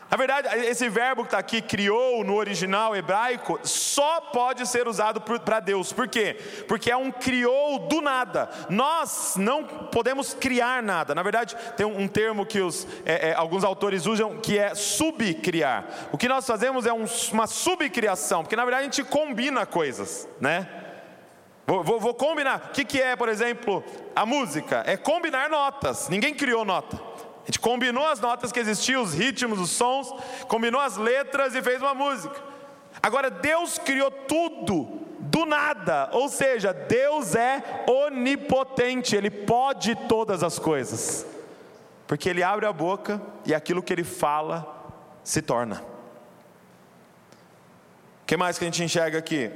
Na 0.08 0.16
verdade, 0.16 0.48
esse 0.68 0.88
verbo 0.88 1.24
que 1.24 1.30
está 1.30 1.40
aqui, 1.40 1.64
criou 1.64 2.24
no 2.24 2.36
original 2.36 2.96
hebraico, 2.96 3.60
só 3.64 4.22
pode 4.22 4.68
ser 4.68 4.88
usado 4.88 5.20
para 5.20 5.60
Deus. 5.60 5.92
Por 5.92 6.08
quê? 6.08 6.38
Porque 6.68 6.92
é 6.92 6.96
um 6.96 7.10
criou 7.12 7.80
do 7.88 8.00
nada. 8.00 8.52
Nós 8.70 9.34
não 9.36 9.64
podemos 9.64 10.32
criar 10.36 10.84
nada. 10.84 11.16
Na 11.16 11.24
verdade, 11.24 11.58
tem 11.76 11.88
um 11.88 12.08
termo 12.08 12.46
que 12.46 12.62
os, 12.62 12.88
é, 13.04 13.30
é, 13.30 13.34
alguns 13.34 13.64
autores 13.64 14.06
usam 14.06 14.38
que 14.38 14.60
é 14.60 14.76
subcriar. 14.76 15.88
O 16.12 16.20
que 16.20 16.28
nós 16.28 16.46
fazemos 16.46 16.86
é 16.86 16.94
um, 16.94 17.06
uma 17.34 17.48
subcriação, 17.48 18.44
porque 18.44 18.56
na 18.56 18.64
verdade 18.64 18.84
a 18.84 18.92
gente 18.92 19.04
combina 19.04 19.66
coisas, 19.66 20.30
né? 20.40 20.87
Vou, 21.68 21.84
vou, 21.84 22.00
vou 22.00 22.14
combinar. 22.14 22.70
O 22.70 22.72
que, 22.72 22.86
que 22.86 23.02
é, 23.02 23.14
por 23.18 23.28
exemplo, 23.28 23.84
a 24.16 24.26
música? 24.26 24.84
É 24.88 24.96
combinar 24.96 25.50
notas. 25.50 26.08
Ninguém 26.08 26.34
criou 26.34 26.64
nota. 26.64 26.96
A 26.96 27.46
gente 27.48 27.60
combinou 27.60 28.08
as 28.08 28.22
notas 28.22 28.54
que 28.54 28.60
existiam, 28.60 29.02
os 29.02 29.14
ritmos, 29.14 29.60
os 29.60 29.70
sons, 29.72 30.10
combinou 30.48 30.80
as 30.80 30.96
letras 30.96 31.54
e 31.56 31.62
fez 31.62 31.82
uma 31.82 31.94
música. 31.94 32.42
Agora, 33.04 33.30
Deus 33.30 33.78
criou 33.78 34.10
tudo 34.10 35.06
do 35.20 35.46
nada, 35.46 36.10
ou 36.14 36.30
seja, 36.30 36.72
Deus 36.74 37.36
é 37.36 37.62
onipotente, 37.88 39.16
Ele 39.16 39.30
pode 39.30 39.96
todas 40.08 40.44
as 40.44 40.58
coisas, 40.58 41.26
porque 42.06 42.30
Ele 42.30 42.44
abre 42.44 42.66
a 42.66 42.72
boca 42.72 43.22
e 43.46 43.54
aquilo 43.54 43.84
que 43.84 43.92
Ele 43.92 44.04
fala 44.04 44.96
se 45.24 45.42
torna. 45.42 45.84
O 48.24 48.26
que 48.26 48.38
mais 48.38 48.58
que 48.58 48.64
a 48.64 48.68
gente 48.68 48.84
enxerga 48.84 49.18
aqui? 49.18 49.52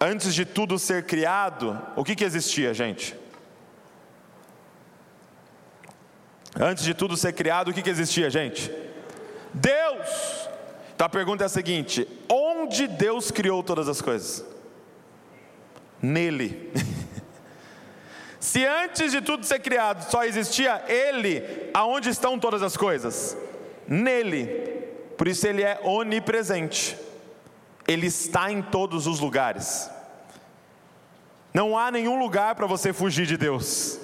Antes 0.00 0.34
de 0.34 0.46
tudo 0.46 0.78
ser 0.78 1.04
criado, 1.04 1.78
o 1.94 2.02
que, 2.02 2.16
que 2.16 2.24
existia, 2.24 2.72
gente? 2.72 3.14
Antes 6.58 6.84
de 6.84 6.94
tudo 6.94 7.18
ser 7.18 7.34
criado, 7.34 7.68
o 7.70 7.74
que, 7.74 7.82
que 7.82 7.90
existia, 7.90 8.30
gente? 8.30 8.72
Deus! 9.52 10.48
Então 10.94 11.06
a 11.06 11.10
pergunta 11.10 11.44
é 11.44 11.46
a 11.46 11.50
seguinte: 11.50 12.08
onde 12.30 12.86
Deus 12.86 13.30
criou 13.30 13.62
todas 13.62 13.88
as 13.88 14.00
coisas? 14.00 14.44
Nele. 16.00 16.72
Se 18.40 18.64
antes 18.64 19.12
de 19.12 19.20
tudo 19.20 19.44
ser 19.44 19.60
criado 19.60 20.10
só 20.10 20.24
existia 20.24 20.82
Ele, 20.88 21.70
aonde 21.74 22.08
estão 22.08 22.38
todas 22.38 22.62
as 22.62 22.74
coisas? 22.74 23.36
Nele. 23.86 24.46
Por 25.18 25.28
isso 25.28 25.46
Ele 25.46 25.62
é 25.62 25.78
onipresente. 25.84 26.96
Ele 27.90 28.06
está 28.06 28.52
em 28.52 28.62
todos 28.62 29.08
os 29.08 29.18
lugares. 29.18 29.90
Não 31.52 31.76
há 31.76 31.90
nenhum 31.90 32.20
lugar 32.20 32.54
para 32.54 32.64
você 32.64 32.92
fugir 32.92 33.26
de 33.26 33.36
Deus, 33.36 33.98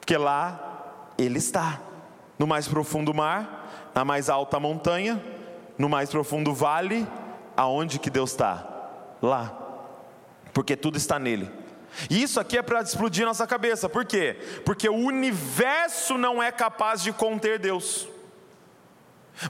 porque 0.00 0.16
lá 0.16 1.12
Ele 1.18 1.36
está. 1.36 1.78
No 2.38 2.46
mais 2.46 2.66
profundo 2.66 3.12
mar, 3.12 3.90
na 3.94 4.02
mais 4.02 4.30
alta 4.30 4.58
montanha, 4.58 5.22
no 5.76 5.90
mais 5.90 6.08
profundo 6.08 6.54
vale, 6.54 7.06
aonde 7.54 7.98
que 7.98 8.08
Deus 8.08 8.30
está? 8.30 8.66
Lá, 9.20 9.58
porque 10.54 10.74
tudo 10.74 10.96
está 10.96 11.18
nele. 11.18 11.50
E 12.08 12.22
isso 12.22 12.40
aqui 12.40 12.56
é 12.56 12.62
para 12.62 12.80
explodir 12.80 13.26
nossa 13.26 13.46
cabeça, 13.46 13.90
por 13.90 14.06
quê? 14.06 14.38
Porque 14.64 14.88
o 14.88 14.96
universo 14.96 16.16
não 16.16 16.42
é 16.42 16.50
capaz 16.50 17.02
de 17.02 17.12
conter 17.12 17.58
Deus, 17.58 18.08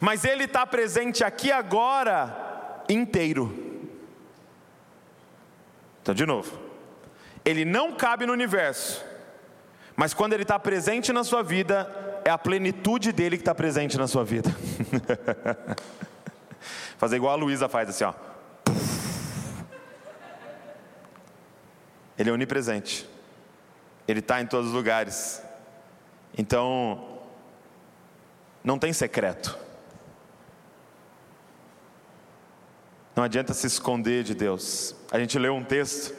mas 0.00 0.24
Ele 0.24 0.46
está 0.46 0.66
presente 0.66 1.22
aqui 1.22 1.52
agora 1.52 2.50
inteiro. 2.88 3.52
Então, 6.00 6.14
de 6.14 6.26
novo, 6.26 6.58
ele 7.44 7.64
não 7.64 7.92
cabe 7.92 8.26
no 8.26 8.32
universo, 8.32 9.04
Mas 9.94 10.14
quando 10.14 10.32
Ele 10.32 10.42
está 10.42 10.58
presente 10.58 11.12
na 11.12 11.22
sua 11.22 11.42
vida, 11.42 11.86
é 12.24 12.30
a 12.30 12.38
plenitude 12.38 13.12
dele 13.12 13.36
que 13.36 13.42
está 13.42 13.54
presente 13.54 13.98
na 13.98 14.08
sua 14.08 14.24
vida. 14.24 14.50
Fazer 16.96 17.16
igual 17.16 17.32
a 17.32 17.36
Luísa 17.36 17.68
faz 17.68 17.88
assim, 17.88 18.04
ó. 18.04 18.14
Ele 22.18 22.30
é 22.30 22.32
onipresente. 22.32 23.08
Ele 24.06 24.20
está 24.20 24.40
em 24.40 24.46
todos 24.46 24.68
os 24.68 24.74
lugares. 24.74 25.42
Então, 26.36 27.20
não 28.64 28.78
tem 28.78 28.92
secreto. 28.92 29.58
Não 33.14 33.22
adianta 33.22 33.52
se 33.52 33.66
esconder 33.66 34.24
de 34.24 34.34
Deus. 34.34 34.94
A 35.10 35.18
gente 35.18 35.38
leu 35.38 35.54
um 35.54 35.62
texto 35.62 36.14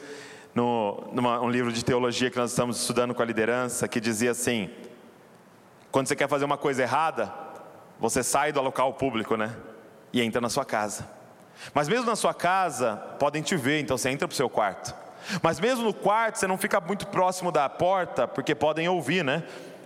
no 0.54 1.08
numa, 1.12 1.40
um 1.40 1.50
livro 1.50 1.72
de 1.72 1.84
teologia 1.84 2.30
que 2.30 2.36
nós 2.36 2.50
estamos 2.50 2.80
estudando 2.80 3.12
com 3.12 3.20
a 3.20 3.24
liderança 3.24 3.88
que 3.88 4.00
dizia 4.00 4.30
assim: 4.30 4.70
quando 5.90 6.06
você 6.06 6.14
quer 6.14 6.28
fazer 6.28 6.44
uma 6.44 6.56
coisa 6.56 6.82
errada, 6.82 7.32
você 7.98 8.22
sai 8.22 8.52
do 8.52 8.60
local 8.60 8.94
público, 8.94 9.36
né? 9.36 9.54
E 10.12 10.22
entra 10.22 10.40
na 10.40 10.48
sua 10.48 10.64
casa. 10.64 11.08
Mas 11.72 11.88
mesmo 11.88 12.06
na 12.06 12.16
sua 12.16 12.34
casa, 12.34 12.96
podem 13.18 13.42
te 13.42 13.56
ver, 13.56 13.80
então 13.80 13.98
você 13.98 14.10
entra 14.10 14.28
para 14.28 14.34
o 14.34 14.36
seu 14.36 14.48
quarto. 14.48 14.94
Mas 15.42 15.58
mesmo 15.58 15.84
no 15.84 15.94
quarto, 15.94 16.38
você 16.38 16.46
não 16.46 16.58
fica 16.58 16.80
muito 16.80 17.06
próximo 17.08 17.50
da 17.50 17.68
porta, 17.68 18.28
porque 18.28 18.54
podem 18.54 18.88
ouvir, 18.88 19.24
né? 19.24 19.42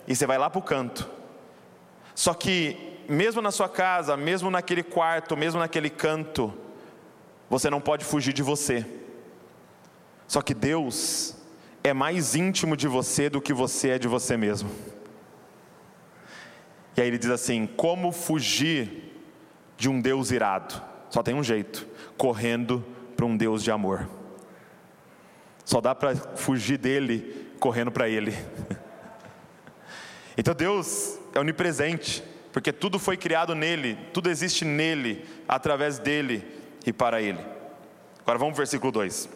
E 0.06 0.14
você 0.14 0.26
vai 0.26 0.36
lá 0.36 0.50
para 0.50 0.58
o 0.58 0.62
canto. 0.62 1.08
Só 2.14 2.34
que, 2.34 3.04
mesmo 3.08 3.40
na 3.40 3.50
sua 3.50 3.68
casa, 3.68 4.16
mesmo 4.16 4.50
naquele 4.50 4.82
quarto, 4.82 5.36
mesmo 5.36 5.60
naquele 5.60 5.88
canto, 5.88 6.52
você 7.48 7.70
não 7.70 7.80
pode 7.80 8.04
fugir 8.04 8.32
de 8.32 8.42
você. 8.42 8.86
Só 10.26 10.42
que 10.42 10.52
Deus 10.52 11.34
é 11.82 11.92
mais 11.92 12.34
íntimo 12.34 12.76
de 12.76 12.86
você 12.86 13.30
do 13.30 13.40
que 13.40 13.52
você 13.52 13.90
é 13.90 13.98
de 13.98 14.06
você 14.06 14.36
mesmo. 14.36 14.70
E 16.96 17.00
aí 17.00 17.06
ele 17.06 17.18
diz 17.18 17.30
assim: 17.30 17.66
como 17.66 18.12
fugir 18.12 19.14
de 19.76 19.88
um 19.88 20.00
Deus 20.00 20.30
irado? 20.30 20.82
Só 21.08 21.22
tem 21.22 21.34
um 21.34 21.42
jeito: 21.42 21.86
correndo 22.16 22.84
para 23.16 23.24
um 23.24 23.36
Deus 23.36 23.62
de 23.62 23.70
amor. 23.70 24.08
Só 25.64 25.80
dá 25.80 25.94
para 25.94 26.14
fugir 26.14 26.78
dele 26.78 27.48
correndo 27.58 27.90
para 27.90 28.08
ele. 28.08 28.34
Então 30.40 30.54
Deus 30.54 31.18
é 31.34 31.40
onipresente, 31.40 32.22
porque 32.52 32.72
tudo 32.72 32.96
foi 32.96 33.16
criado 33.16 33.56
nele, 33.56 33.98
tudo 34.12 34.30
existe 34.30 34.64
nele, 34.64 35.26
através 35.48 35.98
dele 35.98 36.57
e 36.88 36.92
para 36.92 37.20
ele. 37.20 37.44
Agora 38.20 38.38
vamos 38.38 38.54
para 38.54 38.62
o 38.62 38.64
versículo 38.64 38.90
2. 38.90 39.28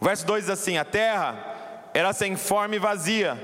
O 0.00 0.04
verso 0.04 0.26
2 0.26 0.44
diz 0.44 0.50
assim: 0.50 0.78
A 0.78 0.84
terra 0.84 1.90
era 1.92 2.12
sem 2.12 2.36
forma 2.36 2.74
e 2.74 2.78
vazia, 2.78 3.38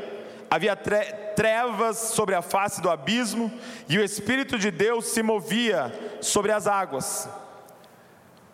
havia 0.51 0.75
trevas 0.75 1.99
sobre 1.99 2.35
a 2.35 2.43
face 2.43 2.81
do 2.81 2.91
abismo, 2.91 3.53
e 3.89 3.99
o 3.99 4.05
Espírito 4.05 4.59
de 4.59 4.71
Deus 4.71 5.07
se 5.07 5.23
movia 5.23 5.93
sobre 6.21 6.53
as 6.53 6.67
águas. 6.67 7.29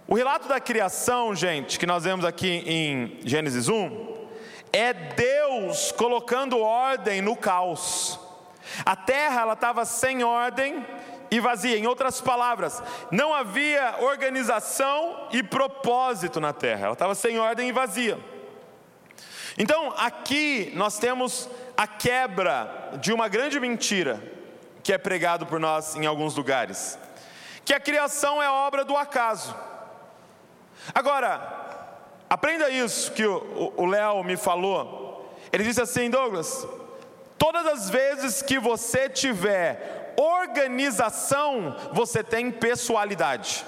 O 0.09 0.15
relato 0.15 0.49
da 0.49 0.61
criação, 0.61 1.35
gente, 1.35 1.79
que 1.79 1.87
nós 1.87 2.05
vemos 2.05 2.25
aqui 2.25 2.63
em 2.67 3.21
Gênesis 3.25 3.69
1, 3.69 4.27
é 4.73 4.93
Deus 4.93 5.91
colocando 5.93 6.59
ordem 6.59 7.21
no 7.21 7.37
caos. 7.37 8.21
A 8.85 8.95
terra 8.95 9.43
ela 9.43 9.53
estava 9.55 9.85
sem 9.85 10.23
ordem 10.23 10.85
e 11.31 11.41
vazia. 11.41 11.77
Em 11.77 11.87
outras 11.87 12.21
palavras, 12.21 12.83
não 13.11 13.35
havia 13.35 13.97
organização 14.01 15.29
e 15.33 15.43
propósito 15.43 16.41
na 16.41 16.53
terra. 16.53 16.87
Ela 16.87 16.93
estava 16.93 17.15
sem 17.15 17.39
ordem 17.39 17.69
e 17.69 17.73
vazia. 17.73 18.19
Então, 19.59 19.93
aqui 19.97 20.73
nós 20.75 20.99
temos 20.99 21.49
a 21.77 21.87
quebra 21.87 22.91
de 23.01 23.13
uma 23.13 23.29
grande 23.29 23.59
mentira 23.59 24.23
que 24.83 24.93
é 24.93 24.99
pregado 24.99 25.47
por 25.47 25.59
nós 25.59 25.97
em 25.97 26.07
alguns 26.07 26.37
lugares, 26.37 26.99
que 27.65 27.75
a 27.75 27.81
criação 27.81 28.41
é 28.41 28.49
obra 28.49 28.85
do 28.85 28.97
acaso. 28.97 29.53
Agora, 30.95 31.41
aprenda 32.31 32.71
isso 32.71 33.11
que 33.13 33.27
o 33.27 33.87
Léo 33.87 34.23
me 34.23 34.37
falou. 34.37 35.35
Ele 35.53 35.65
disse 35.65 35.81
assim, 35.81 36.09
Douglas, 36.09 36.67
todas 37.37 37.67
as 37.67 37.91
vezes 37.91 38.43
que 38.43 38.59
você 38.59 39.09
tiver 39.09 40.06
organização, 40.17 41.77
você 41.93 42.23
tem 42.23 42.51
pessoalidade. 42.51 43.65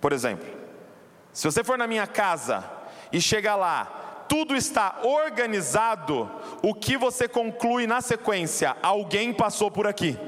Por 0.00 0.12
exemplo, 0.12 0.48
se 1.32 1.44
você 1.44 1.62
for 1.62 1.78
na 1.78 1.86
minha 1.86 2.06
casa 2.06 2.64
e 3.12 3.20
chega 3.20 3.54
lá, 3.54 4.24
tudo 4.28 4.56
está 4.56 5.00
organizado, 5.02 6.30
o 6.62 6.74
que 6.74 6.96
você 6.96 7.28
conclui 7.28 7.86
na 7.86 8.00
sequência? 8.00 8.76
Alguém 8.82 9.32
passou 9.32 9.70
por 9.70 9.86
aqui. 9.86 10.18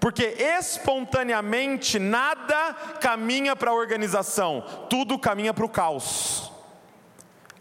Porque 0.00 0.24
espontaneamente 0.38 1.98
nada 1.98 2.72
caminha 3.00 3.54
para 3.54 3.70
a 3.70 3.74
organização, 3.74 4.64
tudo 4.88 5.18
caminha 5.18 5.52
para 5.52 5.66
o 5.66 5.68
caos. 5.68 6.50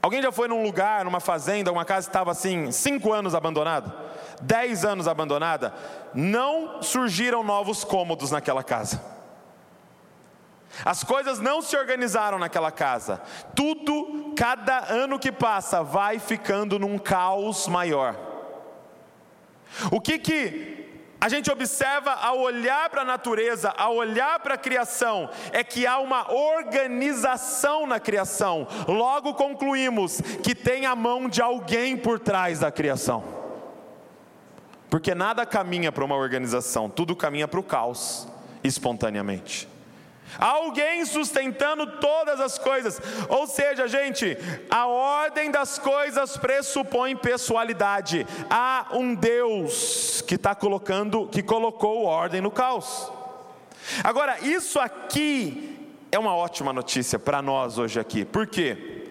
Alguém 0.01 0.21
já 0.21 0.31
foi 0.31 0.47
num 0.47 0.63
lugar, 0.63 1.03
numa 1.03 1.19
fazenda, 1.19 1.71
uma 1.71 1.83
casa 1.83 2.07
que 2.07 2.11
estava 2.11 2.31
assim, 2.31 2.71
cinco 2.71 3.11
anos 3.11 3.35
abandonada? 3.35 4.08
Dez 4.41 4.85
anos 4.85 5.07
abandonada, 5.07 5.73
não 6.13 6.81
surgiram 6.81 7.43
novos 7.43 7.83
cômodos 7.83 8.31
naquela 8.31 8.63
casa. 8.63 9.01
As 10.85 11.03
coisas 11.03 11.39
não 11.39 11.61
se 11.61 11.75
organizaram 11.75 12.39
naquela 12.39 12.71
casa. 12.71 13.21
Tudo, 13.55 14.33
cada 14.35 14.91
ano 14.91 15.19
que 15.19 15.31
passa, 15.31 15.83
vai 15.83 16.19
ficando 16.19 16.79
num 16.79 16.97
caos 16.97 17.67
maior. 17.67 18.15
O 19.91 19.99
que 19.99 20.17
que 20.17 20.79
a 21.21 21.27
gente 21.27 21.51
observa 21.51 22.13
ao 22.13 22.39
olhar 22.39 22.89
para 22.89 23.01
a 23.01 23.05
natureza, 23.05 23.73
ao 23.77 23.95
olhar 23.95 24.39
para 24.39 24.53
a 24.53 24.57
criação, 24.57 25.29
é 25.51 25.63
que 25.65 25.85
há 25.85 25.99
uma 25.99 26.31
organização 26.31 27.85
na 27.85 27.99
criação. 27.99 28.65
Logo 28.87 29.33
concluímos 29.33 30.21
que 30.41 30.55
tem 30.55 30.85
a 30.85 30.95
mão 30.95 31.27
de 31.27 31.41
alguém 31.41 31.97
por 31.97 32.19
trás 32.19 32.59
da 32.59 32.71
criação. 32.71 33.38
Porque 34.89 35.13
nada 35.13 35.45
caminha 35.45 35.91
para 35.91 36.03
uma 36.03 36.15
organização, 36.15 36.89
tudo 36.89 37.15
caminha 37.15 37.47
para 37.47 37.59
o 37.59 37.63
caos, 37.63 38.27
espontaneamente. 38.63 39.67
Alguém 40.37 41.05
sustentando 41.05 41.87
todas 41.99 42.39
as 42.39 42.57
coisas, 42.57 43.01
ou 43.29 43.47
seja, 43.47 43.87
gente, 43.87 44.37
a 44.69 44.85
ordem 44.85 45.49
das 45.49 45.79
coisas 45.79 46.37
pressupõe 46.37 47.15
pessoalidade. 47.15 48.27
Há 48.49 48.87
um 48.91 49.15
Deus 49.15 50.23
que 50.27 50.35
está 50.35 50.53
colocando, 50.53 51.27
que 51.27 51.41
colocou 51.41 52.03
ordem 52.03 52.41
no 52.41 52.51
caos. 52.51 53.11
Agora, 54.03 54.39
isso 54.41 54.79
aqui 54.79 55.87
é 56.11 56.19
uma 56.19 56.35
ótima 56.35 56.71
notícia 56.71 57.17
para 57.17 57.41
nós 57.41 57.77
hoje 57.77 57.99
aqui. 57.99 58.23
Por 58.23 58.45
quê? 58.45 59.07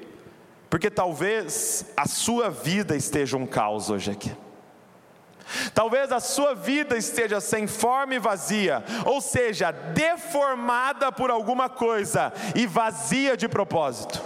Porque 0.70 0.90
talvez 0.90 1.86
a 1.96 2.06
sua 2.06 2.50
vida 2.50 2.94
esteja 2.94 3.36
um 3.36 3.46
caos 3.46 3.90
hoje 3.90 4.10
aqui. 4.10 4.30
Talvez 5.74 6.12
a 6.12 6.20
sua 6.20 6.54
vida 6.54 6.96
esteja 6.96 7.40
sem 7.40 7.66
forma 7.66 8.14
e 8.14 8.18
vazia, 8.18 8.84
ou 9.04 9.20
seja, 9.20 9.70
deformada 9.70 11.10
por 11.10 11.30
alguma 11.30 11.68
coisa 11.68 12.32
e 12.54 12.66
vazia 12.66 13.36
de 13.36 13.48
propósito. 13.48 14.20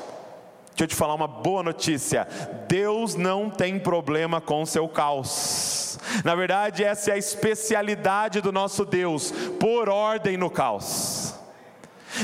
Deixa 0.70 0.84
eu 0.84 0.88
te 0.88 0.94
falar 0.94 1.14
uma 1.14 1.28
boa 1.28 1.62
notícia: 1.62 2.26
Deus 2.66 3.14
não 3.14 3.50
tem 3.50 3.78
problema 3.78 4.40
com 4.40 4.62
o 4.62 4.66
seu 4.66 4.88
caos. 4.88 5.98
Na 6.24 6.34
verdade, 6.34 6.82
essa 6.82 7.10
é 7.10 7.14
a 7.14 7.18
especialidade 7.18 8.40
do 8.40 8.50
nosso 8.50 8.84
Deus, 8.84 9.32
por 9.60 9.88
ordem 9.88 10.36
no 10.36 10.50
caos. 10.50 11.31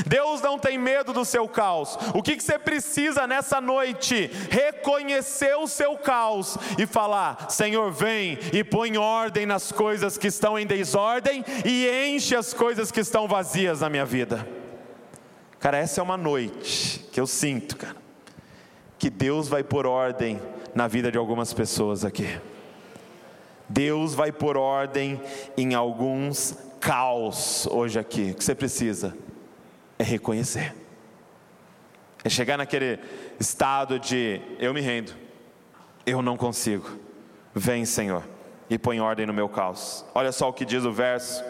Deus 0.05 0.41
não 0.41 0.57
tem 0.57 0.77
medo 0.77 1.13
do 1.13 1.25
seu 1.25 1.47
caos. 1.47 1.97
O 2.13 2.21
que, 2.21 2.35
que 2.35 2.43
você 2.43 2.57
precisa 2.57 3.27
nessa 3.27 3.59
noite? 3.59 4.29
Reconhecer 4.49 5.55
o 5.55 5.67
seu 5.67 5.97
caos 5.97 6.57
e 6.77 6.85
falar: 6.85 7.49
Senhor, 7.49 7.91
vem 7.91 8.37
e 8.53 8.63
põe 8.63 8.97
ordem 8.97 9.45
nas 9.45 9.71
coisas 9.71 10.17
que 10.17 10.27
estão 10.27 10.57
em 10.57 10.65
desordem 10.65 11.43
e 11.65 11.87
enche 12.07 12.35
as 12.35 12.53
coisas 12.53 12.91
que 12.91 12.99
estão 12.99 13.27
vazias 13.27 13.81
na 13.81 13.89
minha 13.89 14.05
vida. 14.05 14.47
Cara, 15.59 15.77
essa 15.77 15.99
é 15.99 16.03
uma 16.03 16.17
noite 16.17 17.05
que 17.11 17.19
eu 17.19 17.27
sinto, 17.27 17.75
cara, 17.75 17.97
que 18.97 19.09
Deus 19.09 19.49
vai 19.49 19.63
pôr 19.63 19.85
ordem 19.85 20.39
na 20.73 20.87
vida 20.87 21.11
de 21.11 21.17
algumas 21.17 21.53
pessoas 21.53 22.05
aqui. 22.05 22.39
Deus 23.67 24.15
vai 24.15 24.31
pôr 24.31 24.57
ordem 24.57 25.21
em 25.55 25.75
alguns 25.75 26.57
caos 26.79 27.67
hoje 27.67 27.99
aqui. 27.99 28.31
O 28.31 28.35
que 28.35 28.43
você 28.43 28.55
precisa? 28.55 29.15
É 29.99 30.03
reconhecer. 30.03 30.73
É 32.23 32.29
chegar 32.29 32.57
naquele 32.57 32.99
estado 33.39 33.99
de 33.99 34.41
eu 34.57 34.73
me 34.73 34.81
rendo, 34.81 35.13
eu 36.05 36.21
não 36.21 36.35
consigo. 36.35 36.89
Vem, 37.53 37.85
Senhor, 37.85 38.23
e 38.69 38.77
põe 38.77 38.99
ordem 38.99 39.25
no 39.25 39.33
meu 39.33 39.49
caos. 39.49 40.05
Olha 40.15 40.31
só 40.31 40.49
o 40.49 40.53
que 40.53 40.65
diz 40.65 40.83
o 40.85 40.91
verso 40.91 41.43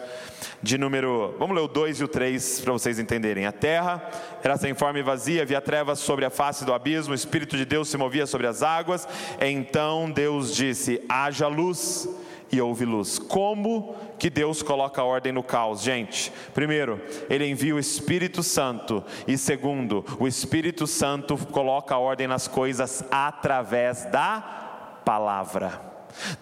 de 0.62 0.78
número. 0.78 1.34
Vamos 1.38 1.56
ler 1.56 1.62
o 1.62 1.68
2 1.68 2.00
e 2.00 2.04
o 2.04 2.08
3 2.08 2.60
para 2.60 2.72
vocês 2.72 2.98
entenderem. 2.98 3.46
A 3.46 3.52
terra 3.52 4.02
era 4.42 4.56
sem 4.56 4.74
forma 4.74 4.98
e 4.98 5.02
vazia, 5.02 5.42
havia 5.42 5.60
trevas 5.60 5.98
sobre 5.98 6.24
a 6.24 6.30
face 6.30 6.64
do 6.64 6.72
abismo, 6.72 7.12
o 7.12 7.16
Espírito 7.16 7.56
de 7.56 7.64
Deus 7.64 7.88
se 7.88 7.96
movia 7.96 8.26
sobre 8.26 8.46
as 8.46 8.62
águas. 8.62 9.06
Então 9.40 10.10
Deus 10.10 10.54
disse: 10.54 11.02
haja 11.08 11.46
luz 11.46 12.08
e 12.52 12.60
houve 12.60 12.84
luz. 12.84 13.18
Como 13.18 13.94
que 14.18 14.30
Deus 14.30 14.62
coloca 14.62 15.02
ordem 15.02 15.32
no 15.32 15.42
caos? 15.42 15.82
Gente, 15.82 16.32
primeiro, 16.54 17.00
Ele 17.28 17.46
envia 17.46 17.74
o 17.74 17.78
Espírito 17.78 18.42
Santo, 18.42 19.04
e 19.26 19.36
segundo, 19.38 20.04
o 20.18 20.26
Espírito 20.26 20.86
Santo 20.86 21.36
coloca 21.46 21.96
ordem 21.96 22.26
nas 22.26 22.48
coisas 22.48 23.04
através 23.10 24.04
da 24.06 25.00
palavra. 25.04 25.80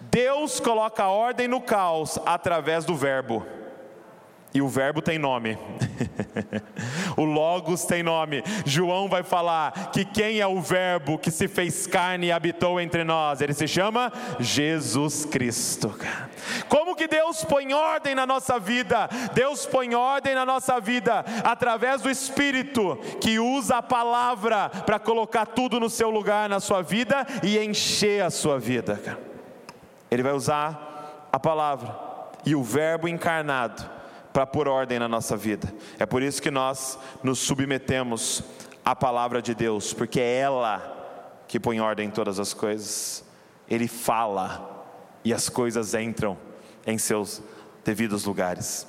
Deus 0.01 0.59
coloca 0.59 1.07
ordem 1.07 1.47
no 1.47 1.61
caos 1.61 2.17
através 2.25 2.85
do 2.85 2.95
Verbo. 2.95 3.45
E 4.51 4.63
o 4.63 4.67
verbo 4.67 4.99
tem 4.99 5.19
nome. 5.19 5.59
o 7.15 7.23
Logos 7.23 7.85
tem 7.85 8.01
nome. 8.01 8.43
João 8.65 9.07
vai 9.07 9.21
falar 9.21 9.91
que 9.91 10.03
quem 10.03 10.39
é 10.39 10.47
o 10.47 10.59
verbo 10.59 11.19
que 11.19 11.29
se 11.29 11.47
fez 11.47 11.85
carne 11.85 12.27
e 12.27 12.31
habitou 12.31 12.81
entre 12.81 13.03
nós? 13.03 13.41
Ele 13.41 13.53
se 13.53 13.67
chama 13.67 14.11
Jesus 14.39 15.23
Cristo. 15.23 15.95
Como 16.67 16.95
que 16.95 17.07
Deus 17.07 17.45
põe 17.45 17.73
ordem 17.73 18.15
na 18.15 18.25
nossa 18.25 18.59
vida? 18.59 19.07
Deus 19.35 19.67
põe 19.67 19.93
ordem 19.93 20.33
na 20.33 20.45
nossa 20.45 20.79
vida 20.79 21.23
através 21.43 22.01
do 22.01 22.09
Espírito 22.09 22.97
que 23.21 23.39
usa 23.39 23.77
a 23.77 23.83
palavra 23.83 24.69
para 24.69 24.97
colocar 24.97 25.45
tudo 25.45 25.79
no 25.79 25.91
seu 25.91 26.09
lugar 26.09 26.49
na 26.49 26.59
sua 26.59 26.81
vida 26.81 27.23
e 27.43 27.59
encher 27.59 28.23
a 28.23 28.31
sua 28.31 28.57
vida. 28.57 28.99
Ele 30.09 30.23
vai 30.23 30.33
usar 30.33 31.27
a 31.31 31.39
palavra 31.39 31.95
e 32.43 32.55
o 32.55 32.63
verbo 32.63 33.07
encarnado 33.07 33.98
para 34.39 34.47
pôr 34.47 34.69
ordem 34.69 34.97
na 34.97 35.07
nossa 35.09 35.35
vida. 35.35 35.73
É 35.99 36.05
por 36.05 36.23
isso 36.23 36.41
que 36.41 36.49
nós 36.49 36.97
nos 37.21 37.39
submetemos 37.39 38.41
à 38.85 38.95
palavra 38.95 39.41
de 39.41 39.53
Deus, 39.53 39.93
porque 39.93 40.17
é 40.17 40.37
ela 40.37 41.43
que 41.45 41.59
põe 41.59 41.81
ordem 41.81 42.07
em 42.07 42.09
todas 42.09 42.39
as 42.39 42.53
coisas. 42.53 43.21
Ele 43.69 43.85
fala 43.85 44.87
e 45.25 45.33
as 45.33 45.49
coisas 45.49 45.93
entram 45.93 46.37
em 46.87 46.97
seus 46.97 47.43
devidos 47.83 48.23
lugares. 48.23 48.87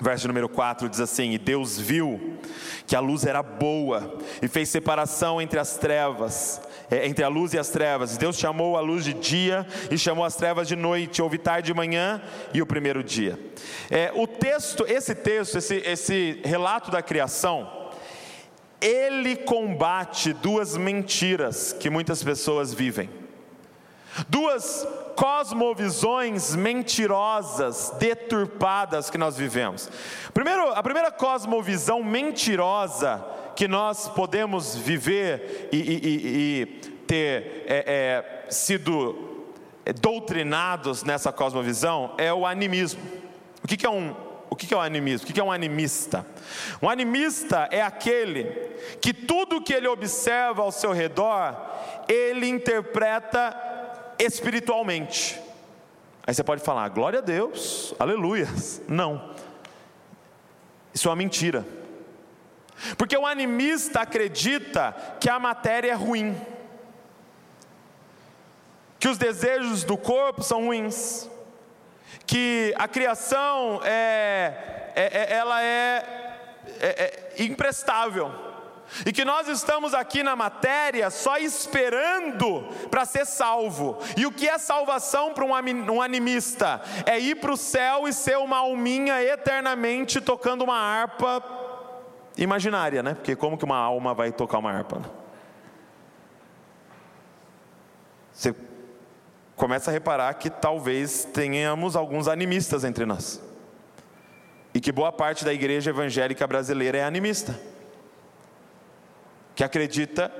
Verso 0.00 0.26
número 0.26 0.48
4 0.48 0.88
diz 0.88 0.98
assim: 0.98 1.30
E 1.30 1.38
Deus 1.38 1.78
viu 1.78 2.36
que 2.84 2.96
a 2.96 3.00
luz 3.00 3.24
era 3.24 3.44
boa, 3.44 4.18
e 4.42 4.48
fez 4.48 4.70
separação 4.70 5.40
entre 5.40 5.60
as 5.60 5.76
trevas, 5.76 6.60
entre 6.90 7.24
a 7.24 7.28
luz 7.28 7.54
e 7.54 7.58
as 7.58 7.68
trevas. 7.68 8.16
Deus 8.16 8.36
chamou 8.36 8.76
a 8.76 8.80
luz 8.80 9.04
de 9.04 9.14
dia 9.14 9.66
e 9.90 9.98
chamou 9.98 10.24
as 10.24 10.36
trevas 10.36 10.68
de 10.68 10.76
noite. 10.76 11.22
Houve 11.22 11.38
tarde 11.38 11.66
de 11.66 11.74
manhã 11.74 12.22
e 12.52 12.60
o 12.60 12.66
primeiro 12.66 13.02
dia. 13.02 13.38
É, 13.90 14.12
o 14.14 14.26
texto, 14.26 14.84
esse 14.86 15.14
texto, 15.14 15.58
esse, 15.58 15.76
esse 15.76 16.40
relato 16.44 16.90
da 16.90 17.02
criação, 17.02 17.90
ele 18.80 19.36
combate 19.36 20.32
duas 20.32 20.76
mentiras 20.76 21.72
que 21.72 21.88
muitas 21.88 22.22
pessoas 22.22 22.74
vivem. 22.74 23.23
Duas 24.28 24.86
cosmovisões 25.16 26.54
mentirosas, 26.54 27.92
deturpadas 27.98 29.10
que 29.10 29.18
nós 29.18 29.36
vivemos. 29.36 29.88
Primeiro, 30.32 30.70
a 30.70 30.82
primeira 30.82 31.10
cosmovisão 31.10 32.02
mentirosa 32.02 33.24
que 33.54 33.68
nós 33.68 34.08
podemos 34.08 34.76
viver 34.76 35.68
e, 35.72 35.78
e, 35.78 36.62
e 36.62 36.66
ter 37.06 37.64
é, 37.66 37.84
é, 38.46 38.50
sido 38.50 39.44
doutrinados 40.00 41.02
nessa 41.02 41.32
cosmovisão 41.32 42.14
é 42.18 42.32
o 42.32 42.46
animismo. 42.46 43.02
O 43.62 43.68
que, 43.68 43.76
que 43.76 43.86
é 43.86 43.90
um 43.90 44.14
o 44.50 44.56
que 44.56 44.72
é 44.72 44.76
o 44.76 44.80
animismo? 44.80 45.28
O 45.28 45.32
que 45.32 45.40
é 45.40 45.42
um 45.42 45.50
animista? 45.50 46.24
Um 46.80 46.88
animista 46.88 47.68
é 47.72 47.82
aquele 47.82 48.44
que 49.00 49.12
tudo 49.12 49.60
que 49.60 49.72
ele 49.72 49.88
observa 49.88 50.62
ao 50.62 50.70
seu 50.70 50.92
redor, 50.92 51.56
ele 52.06 52.46
interpreta 52.46 53.73
espiritualmente. 54.18 55.40
Aí 56.26 56.34
você 56.34 56.42
pode 56.42 56.62
falar, 56.62 56.88
glória 56.88 57.18
a 57.18 57.22
Deus, 57.22 57.94
aleluia. 57.98 58.48
Não, 58.88 59.34
isso 60.92 61.08
é 61.08 61.10
uma 61.10 61.16
mentira. 61.16 61.66
Porque 62.96 63.16
o 63.16 63.26
animista 63.26 64.00
acredita 64.00 64.94
que 65.20 65.28
a 65.28 65.38
matéria 65.38 65.92
é 65.92 65.94
ruim, 65.94 66.36
que 68.98 69.08
os 69.08 69.18
desejos 69.18 69.84
do 69.84 69.96
corpo 69.96 70.42
são 70.42 70.66
ruins, 70.66 71.28
que 72.26 72.74
a 72.76 72.88
criação 72.88 73.80
é, 73.84 74.92
é, 74.94 75.18
é 75.18 75.32
ela 75.34 75.62
é, 75.62 76.40
é, 76.80 77.34
é 77.38 77.42
imprestável 77.42 78.43
e 79.04 79.12
que 79.12 79.24
nós 79.24 79.48
estamos 79.48 79.94
aqui 79.94 80.22
na 80.22 80.36
matéria 80.36 81.10
só 81.10 81.36
esperando 81.38 82.62
para 82.90 83.04
ser 83.04 83.26
salvo. 83.26 83.98
E 84.16 84.26
o 84.26 84.32
que 84.32 84.48
é 84.48 84.58
salvação 84.58 85.32
para 85.32 85.44
um 85.44 86.02
animista? 86.02 86.80
É 87.06 87.18
ir 87.18 87.36
para 87.36 87.52
o 87.52 87.56
céu 87.56 88.06
e 88.06 88.12
ser 88.12 88.38
uma 88.38 88.58
alminha 88.58 89.22
eternamente 89.22 90.20
tocando 90.20 90.62
uma 90.62 90.76
harpa 90.76 91.42
imaginária, 92.36 93.02
né? 93.02 93.14
Porque 93.14 93.34
como 93.34 93.58
que 93.58 93.64
uma 93.64 93.78
alma 93.78 94.14
vai 94.14 94.32
tocar 94.32 94.58
uma 94.58 94.72
harpa? 94.72 94.98
Né? 95.00 95.06
Você 98.32 98.54
começa 99.56 99.90
a 99.90 99.92
reparar 99.92 100.34
que 100.34 100.50
talvez 100.50 101.24
tenhamos 101.24 101.96
alguns 101.96 102.28
animistas 102.28 102.84
entre 102.84 103.06
nós. 103.06 103.40
E 104.72 104.80
que 104.80 104.90
boa 104.90 105.12
parte 105.12 105.44
da 105.44 105.52
igreja 105.52 105.90
evangélica 105.90 106.46
brasileira 106.46 106.98
é 106.98 107.04
animista 107.04 107.73
que 109.54 109.62
acredita 109.62 110.32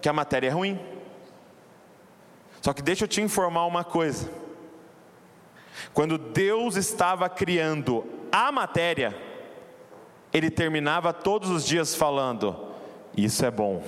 que 0.00 0.08
a 0.08 0.12
matéria 0.12 0.48
é 0.48 0.50
ruim. 0.50 0.78
Só 2.60 2.72
que 2.72 2.82
deixa 2.82 3.04
eu 3.04 3.08
te 3.08 3.20
informar 3.20 3.66
uma 3.66 3.84
coisa. 3.84 4.30
Quando 5.92 6.18
Deus 6.18 6.76
estava 6.76 7.28
criando 7.28 8.04
a 8.30 8.50
matéria, 8.52 9.16
Ele 10.32 10.50
terminava 10.50 11.12
todos 11.12 11.50
os 11.50 11.64
dias 11.64 11.94
falando: 11.94 12.74
Isso 13.16 13.44
é 13.44 13.50
bom. 13.50 13.82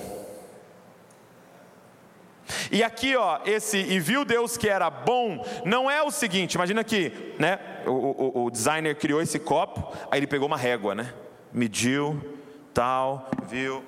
E 2.71 2.83
aqui, 2.83 3.15
ó, 3.15 3.39
esse 3.45 3.77
e 3.77 3.99
viu 3.99 4.25
Deus 4.25 4.57
que 4.57 4.67
era 4.67 4.89
bom, 4.89 5.45
não 5.65 5.89
é 5.89 6.01
o 6.01 6.11
seguinte, 6.11 6.55
imagina 6.55 6.83
que, 6.83 7.35
né, 7.39 7.59
o, 7.85 7.91
o, 7.91 8.45
o 8.45 8.51
designer 8.51 8.95
criou 8.95 9.21
esse 9.21 9.39
copo, 9.39 9.95
aí 10.09 10.19
ele 10.19 10.27
pegou 10.27 10.47
uma 10.47 10.57
régua, 10.57 10.93
né, 10.93 11.13
mediu, 11.53 12.39
tal, 12.73 13.29
viu, 13.47 13.83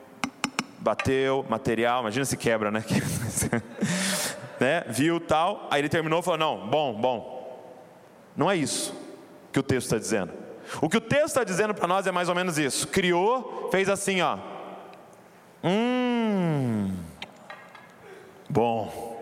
bateu, 0.83 1.45
material, 1.49 2.01
imagina 2.01 2.25
se 2.25 2.35
quebra, 2.35 2.69
né? 2.69 2.83
né? 4.59 4.83
Viu 4.89 5.19
tal, 5.19 5.67
aí 5.71 5.81
ele 5.81 5.89
terminou 5.89 6.19
e 6.19 6.23
falou: 6.23 6.37
Não, 6.37 6.67
bom, 6.67 6.93
bom. 6.93 7.33
Não 8.35 8.51
é 8.51 8.55
isso 8.55 8.93
que 9.51 9.59
o 9.59 9.63
texto 9.63 9.85
está 9.85 9.97
dizendo. 9.97 10.33
O 10.81 10.89
que 10.89 10.97
o 10.97 11.01
texto 11.01 11.27
está 11.27 11.43
dizendo 11.43 11.73
para 11.73 11.87
nós 11.87 12.05
é 12.05 12.11
mais 12.11 12.27
ou 12.27 12.35
menos 12.35 12.57
isso: 12.57 12.87
criou, 12.87 13.69
fez 13.71 13.87
assim, 13.87 14.21
ó. 14.21 14.37
Hum, 15.63 16.91
bom. 18.49 19.13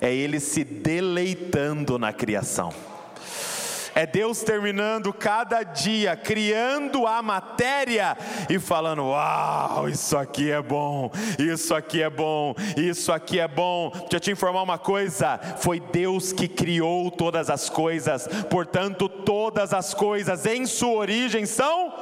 É 0.00 0.12
ele 0.12 0.40
se 0.40 0.64
deleitando 0.64 1.98
na 1.98 2.12
criação. 2.12 2.72
É 3.94 4.06
Deus 4.06 4.42
terminando 4.42 5.12
cada 5.12 5.62
dia, 5.62 6.16
criando 6.16 7.06
a 7.06 7.20
matéria 7.22 8.16
e 8.48 8.58
falando: 8.58 9.04
Uau, 9.04 9.88
isso 9.88 10.16
aqui 10.16 10.50
é 10.50 10.62
bom, 10.62 11.10
isso 11.38 11.74
aqui 11.74 12.02
é 12.02 12.10
bom, 12.10 12.54
isso 12.76 13.12
aqui 13.12 13.38
é 13.38 13.48
bom. 13.48 13.90
Deixa 13.90 14.16
eu 14.16 14.20
te 14.20 14.30
informar 14.30 14.62
uma 14.62 14.78
coisa: 14.78 15.38
foi 15.58 15.80
Deus 15.80 16.32
que 16.32 16.48
criou 16.48 17.10
todas 17.10 17.50
as 17.50 17.68
coisas, 17.68 18.26
portanto, 18.48 19.08
todas 19.08 19.72
as 19.72 19.92
coisas 19.92 20.46
em 20.46 20.66
sua 20.66 20.94
origem 20.94 21.46
são 21.46 21.92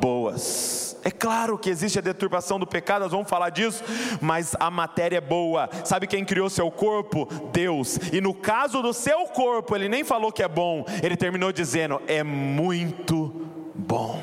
boas. 0.00 0.87
É 1.04 1.10
claro 1.10 1.56
que 1.56 1.70
existe 1.70 1.98
a 1.98 2.02
deturpação 2.02 2.58
do 2.58 2.66
pecado, 2.66 3.02
nós 3.02 3.12
vamos 3.12 3.28
falar 3.28 3.50
disso, 3.50 3.84
mas 4.20 4.54
a 4.58 4.70
matéria 4.70 5.18
é 5.18 5.20
boa. 5.20 5.68
Sabe 5.84 6.06
quem 6.06 6.24
criou 6.24 6.50
seu 6.50 6.70
corpo? 6.70 7.26
Deus. 7.52 7.98
E 8.12 8.20
no 8.20 8.34
caso 8.34 8.82
do 8.82 8.92
seu 8.92 9.26
corpo, 9.26 9.74
ele 9.76 9.88
nem 9.88 10.04
falou 10.04 10.32
que 10.32 10.42
é 10.42 10.48
bom, 10.48 10.84
ele 11.02 11.16
terminou 11.16 11.52
dizendo: 11.52 12.00
é 12.06 12.22
muito 12.22 13.46
bom. 13.74 14.20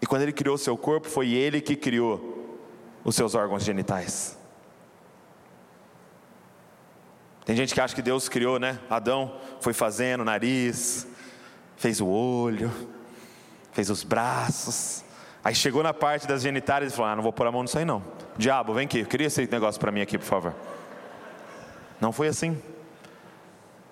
E 0.00 0.06
quando 0.06 0.22
ele 0.22 0.32
criou 0.32 0.56
seu 0.56 0.76
corpo, 0.76 1.08
foi 1.08 1.30
ele 1.30 1.60
que 1.60 1.76
criou 1.76 2.58
os 3.04 3.14
seus 3.14 3.34
órgãos 3.34 3.62
genitais. 3.62 4.38
Tem 7.44 7.56
gente 7.56 7.74
que 7.74 7.80
acha 7.80 7.94
que 7.94 8.02
Deus 8.02 8.28
criou, 8.28 8.58
né? 8.58 8.78
Adão 8.88 9.34
foi 9.60 9.72
fazendo 9.72 10.20
o 10.20 10.24
nariz, 10.24 11.06
fez 11.76 12.00
o 12.00 12.06
olho, 12.06 12.70
fez 13.80 13.88
os 13.88 14.04
braços. 14.04 15.02
Aí 15.42 15.54
chegou 15.54 15.82
na 15.82 15.94
parte 15.94 16.28
das 16.28 16.42
genitárias 16.42 16.92
e 16.92 16.96
falou: 16.96 17.10
Ah, 17.10 17.16
não 17.16 17.22
vou 17.22 17.32
pôr 17.32 17.46
a 17.46 17.52
mão 17.52 17.62
nisso 17.62 17.78
aí 17.78 17.84
não. 17.84 18.02
Diabo, 18.36 18.74
vem 18.74 18.84
aqui, 18.84 19.04
cria 19.04 19.26
esse 19.26 19.48
negócio 19.50 19.80
para 19.80 19.90
mim 19.90 20.02
aqui, 20.02 20.18
por 20.18 20.26
favor. 20.26 20.54
Não 21.98 22.12
foi 22.12 22.28
assim. 22.28 22.60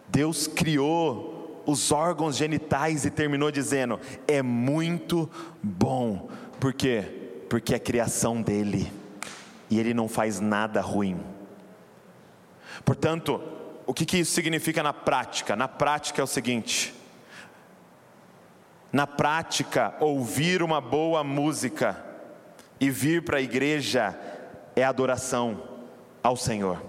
Deus 0.07 0.47
criou 0.47 1.62
os 1.66 1.91
órgãos 1.91 2.36
genitais 2.36 3.07
e 3.07 3.11
terminou 3.11 3.51
dizendo: 3.51 3.99
é 4.26 4.43
muito 4.43 5.30
bom. 5.62 6.28
Por 6.61 6.74
quê? 6.74 7.05
Porque 7.49 7.74
é 7.74 7.78
criação 7.78 8.43
dele 8.43 8.93
e 9.70 9.80
ele 9.80 9.95
não 9.95 10.07
faz 10.07 10.39
nada 10.39 10.82
ruim. 10.82 11.18
Portanto, 12.84 13.41
o 13.86 13.95
que, 13.95 14.05
que 14.05 14.18
isso 14.18 14.32
significa 14.32 14.82
na 14.82 14.93
prática? 14.93 15.57
Na 15.57 15.66
prática 15.66 16.20
é 16.20 16.24
o 16.24 16.26
seguinte: 16.26 16.95
na 18.93 19.07
prática, 19.07 19.95
ouvir 20.01 20.62
uma 20.62 20.80
boa 20.80 21.22
música 21.22 22.05
e 22.80 22.91
vir 22.91 23.22
para 23.24 23.39
a 23.39 23.43
igreja 23.43 24.18
é 24.74 24.84
adoração 24.84 25.62
ao 26.22 26.36
Senhor. 26.36 26.82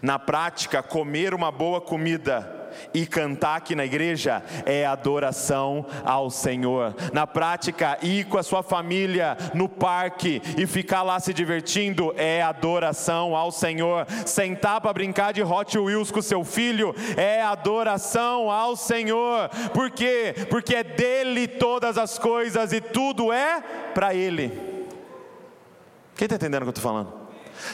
Na 0.00 0.18
prática, 0.18 0.82
comer 0.82 1.34
uma 1.34 1.50
boa 1.52 1.80
comida 1.80 2.55
e 2.92 3.06
cantar 3.06 3.56
aqui 3.56 3.74
na 3.74 3.84
igreja 3.84 4.42
é 4.64 4.86
adoração 4.86 5.86
ao 6.04 6.30
Senhor. 6.30 6.94
Na 7.12 7.26
prática, 7.26 7.98
ir 8.02 8.24
com 8.26 8.38
a 8.38 8.42
sua 8.42 8.62
família 8.62 9.36
no 9.54 9.68
parque 9.68 10.40
e 10.56 10.66
ficar 10.66 11.02
lá 11.02 11.18
se 11.20 11.32
divertindo 11.32 12.14
é 12.16 12.42
adoração 12.42 13.36
ao 13.36 13.50
Senhor. 13.50 14.06
Sentar 14.24 14.80
para 14.80 14.92
brincar 14.92 15.32
de 15.32 15.42
Hot 15.42 15.78
Wheels 15.78 16.10
com 16.10 16.22
seu 16.22 16.44
filho 16.44 16.94
é 17.16 17.42
adoração 17.42 18.50
ao 18.50 18.76
Senhor. 18.76 19.48
Por 19.72 19.90
quê? 19.90 20.34
Porque 20.48 20.74
é 20.74 20.84
dele 20.84 21.46
todas 21.46 21.98
as 21.98 22.18
coisas 22.18 22.72
e 22.72 22.80
tudo 22.80 23.32
é 23.32 23.60
para 23.94 24.14
Ele. 24.14 24.48
Quem 26.16 26.24
está 26.24 26.36
entendendo 26.36 26.62
o 26.62 26.64
que 26.64 26.68
eu 26.68 26.70
estou 26.70 26.82
falando? 26.82 27.25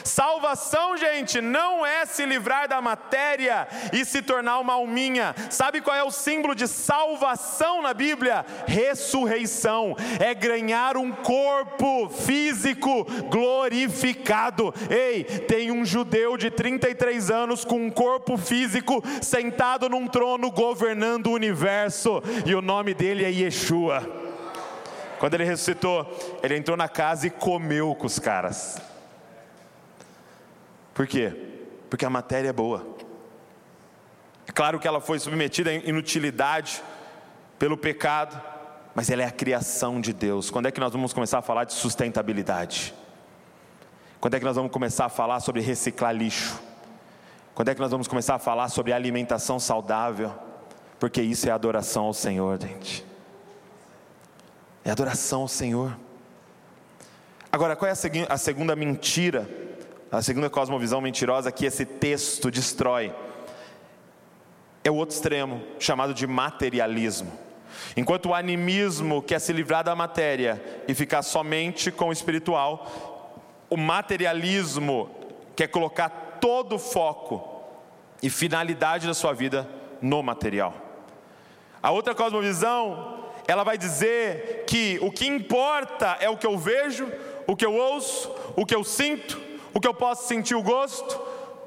Salvação, 0.03 0.97
gente, 0.97 1.41
não 1.41 1.85
é 1.85 2.05
se 2.05 2.25
livrar 2.25 2.67
da 2.67 2.81
matéria 2.81 3.67
e 3.91 4.05
se 4.05 4.21
tornar 4.21 4.59
uma 4.59 4.73
alminha. 4.73 5.35
Sabe 5.49 5.81
qual 5.81 5.95
é 5.95 6.03
o 6.03 6.11
símbolo 6.11 6.55
de 6.55 6.67
salvação 6.67 7.81
na 7.81 7.93
Bíblia? 7.93 8.45
Ressurreição. 8.67 9.95
É 10.19 10.33
ganhar 10.33 10.97
um 10.97 11.11
corpo 11.11 12.09
físico 12.09 13.05
glorificado. 13.29 14.73
Ei, 14.89 15.23
tem 15.23 15.71
um 15.71 15.85
judeu 15.85 16.37
de 16.37 16.49
33 16.49 17.29
anos 17.29 17.65
com 17.65 17.75
um 17.75 17.89
corpo 17.89 18.37
físico 18.37 19.03
sentado 19.21 19.89
num 19.89 20.07
trono 20.07 20.51
governando 20.51 21.27
o 21.27 21.33
universo, 21.33 22.21
e 22.45 22.55
o 22.55 22.61
nome 22.61 22.93
dele 22.93 23.23
é 23.23 23.29
Yeshua. 23.29 24.03
Quando 25.19 25.35
ele 25.35 25.45
ressuscitou, 25.45 26.05
ele 26.41 26.57
entrou 26.57 26.75
na 26.75 26.89
casa 26.89 27.27
e 27.27 27.29
comeu 27.29 27.95
com 27.95 28.05
os 28.05 28.19
caras. 28.19 28.92
Por 30.93 31.07
quê? 31.07 31.33
Porque 31.89 32.05
a 32.05 32.09
matéria 32.09 32.49
é 32.49 32.53
boa. 32.53 32.85
É 34.47 34.51
claro 34.51 34.79
que 34.79 34.87
ela 34.87 34.99
foi 34.99 35.19
submetida 35.19 35.69
à 35.69 35.73
inutilidade 35.73 36.83
pelo 37.57 37.77
pecado, 37.77 38.41
mas 38.93 39.09
ela 39.09 39.23
é 39.23 39.25
a 39.25 39.31
criação 39.31 39.99
de 39.99 40.13
Deus. 40.13 40.51
Quando 40.51 40.67
é 40.67 40.71
que 40.71 40.79
nós 40.79 40.91
vamos 40.91 41.13
começar 41.13 41.39
a 41.39 41.41
falar 41.41 41.63
de 41.63 41.73
sustentabilidade? 41.73 42.93
Quando 44.19 44.35
é 44.35 44.39
que 44.39 44.45
nós 44.45 44.55
vamos 44.55 44.71
começar 44.71 45.05
a 45.05 45.09
falar 45.09 45.39
sobre 45.39 45.61
reciclar 45.61 46.15
lixo? 46.15 46.61
Quando 47.55 47.69
é 47.69 47.75
que 47.75 47.81
nós 47.81 47.91
vamos 47.91 48.07
começar 48.07 48.35
a 48.35 48.39
falar 48.39 48.69
sobre 48.69 48.93
alimentação 48.93 49.59
saudável? 49.59 50.33
Porque 50.99 51.21
isso 51.21 51.47
é 51.47 51.51
adoração 51.51 52.05
ao 52.05 52.13
Senhor, 52.13 52.61
gente. 52.61 53.05
É 54.85 54.91
adoração 54.91 55.41
ao 55.41 55.47
Senhor. 55.47 55.97
Agora, 57.51 57.75
qual 57.75 57.89
é 57.89 57.93
a, 58.29 58.37
segunda 58.37 58.75
mentira 58.75 59.47
a 60.17 60.21
segunda 60.21 60.47
cosmovisão 60.47 61.01
mentirosa 61.01 61.51
que 61.51 61.65
esse 61.65 61.85
texto 61.85 62.51
destrói 62.51 63.11
é 64.83 64.91
o 64.91 64.95
outro 64.95 65.15
extremo, 65.15 65.63
chamado 65.79 66.13
de 66.13 66.27
materialismo. 66.27 67.31
Enquanto 67.97 68.27
o 68.27 68.35
animismo 68.35 69.23
quer 69.23 69.39
se 69.39 69.51
livrar 69.51 69.83
da 69.83 69.95
matéria 69.95 70.63
e 70.87 70.93
ficar 70.93 71.23
somente 71.23 71.91
com 71.91 72.09
o 72.09 72.11
espiritual, 72.11 73.65
o 73.71 73.75
materialismo 73.75 75.09
quer 75.55 75.67
colocar 75.67 76.37
todo 76.39 76.75
o 76.75 76.79
foco 76.79 77.63
e 78.21 78.29
finalidade 78.29 79.07
da 79.07 79.15
sua 79.15 79.33
vida 79.33 79.67
no 79.99 80.21
material. 80.21 80.75
A 81.81 81.89
outra 81.89 82.13
cosmovisão, 82.13 83.31
ela 83.47 83.63
vai 83.63 83.79
dizer 83.79 84.65
que 84.67 84.99
o 85.01 85.11
que 85.11 85.25
importa 85.25 86.17
é 86.19 86.29
o 86.29 86.37
que 86.37 86.45
eu 86.45 86.55
vejo, 86.55 87.11
o 87.47 87.55
que 87.55 87.65
eu 87.65 87.73
ouço, 87.73 88.31
o 88.55 88.63
que 88.63 88.75
eu 88.75 88.83
sinto, 88.83 89.41
o 89.73 89.79
que 89.79 89.87
eu 89.87 89.93
posso 89.93 90.27
sentir 90.27 90.55
o 90.55 90.61
gosto, 90.61 91.19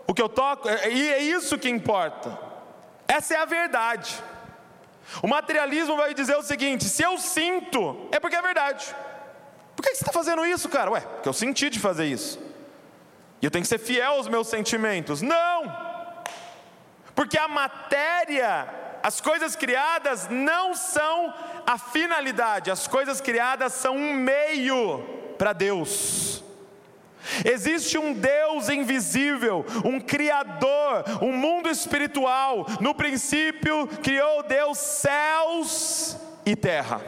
o 0.07 0.14
que 0.14 0.22
eu 0.22 0.28
toco, 0.28 0.68
é, 0.68 0.90
e 0.90 1.12
é 1.12 1.22
isso 1.22 1.59
que 1.59 1.68
importa. 1.68 2.38
Essa 3.09 3.34
é 3.34 3.36
a 3.38 3.44
verdade. 3.44 4.22
O 5.22 5.28
materialismo 5.28 5.96
vai 5.96 6.14
dizer 6.14 6.36
o 6.36 6.42
seguinte: 6.42 6.84
se 6.84 7.02
eu 7.02 7.18
sinto, 7.18 8.09
é 8.11 8.20
porque 8.20 8.36
é 8.36 8.42
verdade. 8.42 8.94
Por 9.74 9.82
que 9.82 9.94
você 9.94 10.02
está 10.02 10.12
fazendo 10.12 10.44
isso, 10.44 10.68
cara? 10.68 10.90
Ué, 10.90 11.00
porque 11.00 11.28
eu 11.28 11.32
senti 11.32 11.68
de 11.68 11.78
fazer 11.78 12.07
isso. 12.07 12.38
E 13.40 13.44
eu 13.44 13.50
tenho 13.50 13.62
que 13.62 13.68
ser 13.68 13.78
fiel 13.78 14.14
aos 14.14 14.28
meus 14.28 14.48
sentimentos. 14.48 15.20
Não! 15.20 15.86
Porque 17.14 17.38
a 17.38 17.46
matéria, 17.46 18.68
as 19.02 19.20
coisas 19.20 19.54
criadas 19.54 20.28
não 20.28 20.74
são 20.74 21.34
a 21.66 21.78
finalidade, 21.78 22.70
as 22.70 22.86
coisas 22.86 23.20
criadas 23.20 23.72
são 23.74 23.96
um 23.96 24.14
meio 24.14 25.00
para 25.38 25.52
Deus. 25.52 26.42
Existe 27.44 27.98
um 27.98 28.12
Deus 28.12 28.68
invisível, 28.68 29.64
um 29.84 30.00
Criador, 30.00 31.04
um 31.22 31.32
mundo 31.32 31.68
espiritual. 31.68 32.66
No 32.80 32.94
princípio, 32.94 33.86
criou 34.02 34.42
Deus 34.42 34.78
céus 34.78 36.16
e 36.44 36.54
terra. 36.54 37.00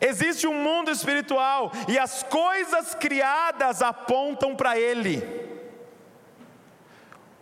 Existe 0.00 0.46
um 0.46 0.54
mundo 0.62 0.90
espiritual 0.90 1.70
e 1.88 1.98
as 1.98 2.22
coisas 2.24 2.94
criadas 2.94 3.82
apontam 3.82 4.56
para 4.56 4.78
Ele. 4.78 5.22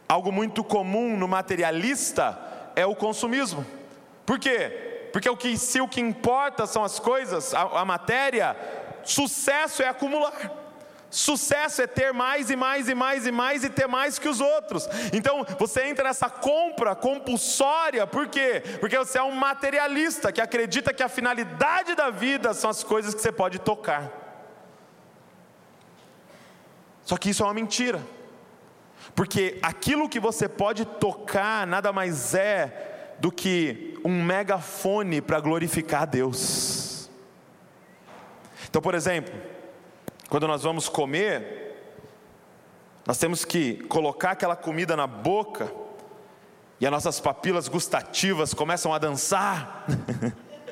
Algo 0.06 0.30
muito 0.30 0.62
comum 0.62 1.16
no 1.16 1.26
materialista 1.26 2.38
é 2.76 2.84
o 2.84 2.94
consumismo. 2.94 3.64
Por 4.26 4.38
quê? 4.38 5.08
Porque 5.12 5.28
o 5.28 5.36
que, 5.36 5.56
se 5.56 5.80
o 5.80 5.88
que 5.88 6.00
importa 6.00 6.66
são 6.66 6.84
as 6.84 6.98
coisas, 6.98 7.54
a, 7.54 7.80
a 7.80 7.84
matéria, 7.84 8.56
sucesso 9.04 9.82
é 9.82 9.88
acumular. 9.88 10.63
Sucesso 11.14 11.80
é 11.80 11.86
ter 11.86 12.12
mais 12.12 12.50
e 12.50 12.56
mais 12.56 12.88
e 12.88 12.94
mais 12.94 13.24
e 13.24 13.30
mais 13.30 13.62
e 13.62 13.70
ter 13.70 13.86
mais 13.86 14.18
que 14.18 14.28
os 14.28 14.40
outros. 14.40 14.88
Então 15.12 15.46
você 15.60 15.84
entra 15.84 16.08
nessa 16.08 16.28
compra 16.28 16.92
compulsória, 16.96 18.04
por 18.04 18.26
quê? 18.26 18.60
Porque 18.80 18.98
você 18.98 19.18
é 19.18 19.22
um 19.22 19.30
materialista 19.30 20.32
que 20.32 20.40
acredita 20.40 20.92
que 20.92 21.04
a 21.04 21.08
finalidade 21.08 21.94
da 21.94 22.10
vida 22.10 22.52
são 22.52 22.68
as 22.68 22.82
coisas 22.82 23.14
que 23.14 23.20
você 23.20 23.30
pode 23.30 23.60
tocar. 23.60 24.10
Só 27.04 27.16
que 27.16 27.30
isso 27.30 27.44
é 27.44 27.46
uma 27.46 27.54
mentira. 27.54 28.02
Porque 29.14 29.56
aquilo 29.62 30.08
que 30.08 30.18
você 30.18 30.48
pode 30.48 30.84
tocar 30.84 31.64
nada 31.64 31.92
mais 31.92 32.34
é 32.34 33.14
do 33.20 33.30
que 33.30 33.96
um 34.04 34.20
megafone 34.20 35.20
para 35.20 35.38
glorificar 35.38 36.02
a 36.02 36.06
Deus. 36.06 37.08
Então, 38.68 38.82
por 38.82 38.96
exemplo, 38.96 39.53
quando 40.29 40.47
nós 40.49 40.62
vamos 40.62 40.89
comer, 40.89 41.64
nós 43.07 43.18
temos 43.18 43.45
que 43.45 43.75
colocar 43.85 44.33
aquela 44.33 44.57
comida 44.57 44.97
na 44.97 45.07
boca 45.07 45.72
e 46.81 46.87
as 46.87 46.93
nossas 46.93 47.20
papilas 47.20 47.68
gustativas 47.68 48.55
começam 48.55 48.93
a 48.93 48.99
dançar. 48.99 49.87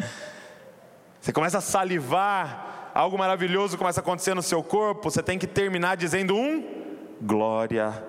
você 1.21 1.33
começa 1.33 1.59
a 1.59 1.61
salivar, 1.61 2.91
algo 2.95 3.19
maravilhoso 3.19 3.79
começa 3.79 4.01
a 4.01 4.03
acontecer 4.03 4.35
no 4.35 4.43
seu 4.43 4.63
corpo, 4.63 5.11
você 5.11 5.23
tem 5.23 5.39
que 5.39 5.47
terminar 5.47 5.97
dizendo 5.97 6.35
um 6.35 6.97
glória 7.21 8.03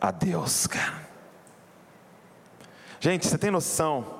a 0.00 0.10
Deus, 0.10 0.66
cara. 0.66 1.08
Gente, 3.00 3.26
você 3.26 3.38
tem 3.38 3.50
noção 3.50 4.18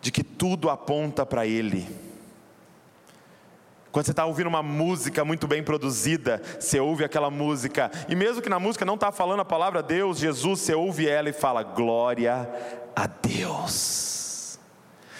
de 0.00 0.10
que 0.10 0.22
tudo 0.22 0.70
aponta 0.70 1.26
para 1.26 1.46
Ele. 1.46 2.03
Quando 3.94 4.06
você 4.06 4.10
está 4.10 4.24
ouvindo 4.24 4.48
uma 4.48 4.60
música 4.60 5.24
muito 5.24 5.46
bem 5.46 5.62
produzida, 5.62 6.42
você 6.58 6.80
ouve 6.80 7.04
aquela 7.04 7.30
música, 7.30 7.92
e 8.08 8.16
mesmo 8.16 8.42
que 8.42 8.48
na 8.48 8.58
música 8.58 8.84
não 8.84 8.96
está 8.96 9.12
falando 9.12 9.38
a 9.38 9.44
palavra 9.44 9.84
Deus, 9.84 10.18
Jesus, 10.18 10.58
você 10.58 10.74
ouve 10.74 11.08
ela 11.08 11.28
e 11.28 11.32
fala: 11.32 11.62
Glória 11.62 12.50
a 12.96 13.06
Deus. 13.06 14.58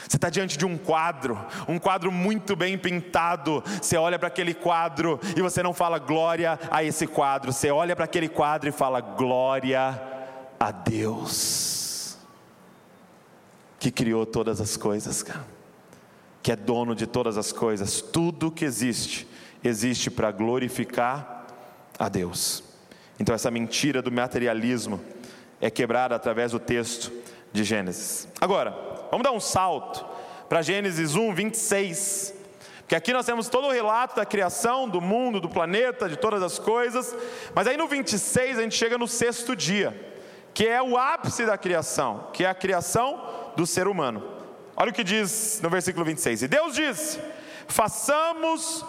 Você 0.08 0.16
está 0.16 0.28
diante 0.28 0.58
de 0.58 0.66
um 0.66 0.76
quadro, 0.76 1.38
um 1.68 1.78
quadro 1.78 2.10
muito 2.10 2.56
bem 2.56 2.76
pintado. 2.76 3.62
Você 3.80 3.96
olha 3.96 4.18
para 4.18 4.26
aquele 4.26 4.52
quadro 4.52 5.20
e 5.36 5.40
você 5.40 5.62
não 5.62 5.72
fala 5.72 6.00
glória 6.00 6.58
a 6.68 6.82
esse 6.82 7.06
quadro, 7.06 7.52
você 7.52 7.70
olha 7.70 7.94
para 7.94 8.06
aquele 8.06 8.28
quadro 8.28 8.68
e 8.68 8.72
fala 8.72 9.00
glória 9.00 10.02
a 10.58 10.72
Deus, 10.72 12.18
que 13.78 13.92
criou 13.92 14.26
todas 14.26 14.60
as 14.60 14.76
coisas, 14.76 15.22
cara 15.22 15.53
que 16.44 16.52
é 16.52 16.56
dono 16.56 16.94
de 16.94 17.06
todas 17.06 17.38
as 17.38 17.52
coisas, 17.52 18.02
tudo 18.02 18.50
que 18.50 18.66
existe, 18.66 19.26
existe 19.64 20.10
para 20.10 20.30
glorificar 20.30 21.46
a 21.98 22.06
Deus. 22.10 22.62
Então, 23.18 23.34
essa 23.34 23.50
mentira 23.50 24.02
do 24.02 24.12
materialismo 24.12 25.00
é 25.58 25.70
quebrada 25.70 26.14
através 26.14 26.52
do 26.52 26.58
texto 26.58 27.10
de 27.50 27.64
Gênesis. 27.64 28.28
Agora, 28.38 28.76
vamos 29.10 29.24
dar 29.24 29.32
um 29.32 29.40
salto 29.40 30.04
para 30.46 30.60
Gênesis 30.60 31.16
1, 31.16 31.34
26. 31.34 32.34
Porque 32.80 32.94
aqui 32.94 33.14
nós 33.14 33.24
temos 33.24 33.48
todo 33.48 33.68
o 33.68 33.72
relato 33.72 34.16
da 34.16 34.26
criação, 34.26 34.86
do 34.86 35.00
mundo, 35.00 35.40
do 35.40 35.48
planeta, 35.48 36.10
de 36.10 36.16
todas 36.16 36.42
as 36.42 36.58
coisas. 36.58 37.16
Mas 37.54 37.66
aí 37.66 37.78
no 37.78 37.88
26 37.88 38.58
a 38.58 38.62
gente 38.62 38.76
chega 38.76 38.98
no 38.98 39.08
sexto 39.08 39.56
dia, 39.56 39.98
que 40.52 40.68
é 40.68 40.82
o 40.82 40.98
ápice 40.98 41.46
da 41.46 41.56
criação, 41.56 42.28
que 42.34 42.44
é 42.44 42.48
a 42.50 42.54
criação 42.54 43.52
do 43.56 43.66
ser 43.66 43.88
humano. 43.88 44.33
Olha 44.76 44.90
o 44.90 44.92
que 44.92 45.04
diz 45.04 45.60
no 45.62 45.70
versículo 45.70 46.04
26. 46.04 46.42
E 46.42 46.48
Deus 46.48 46.74
diz: 46.74 47.18
façamos 47.68 48.84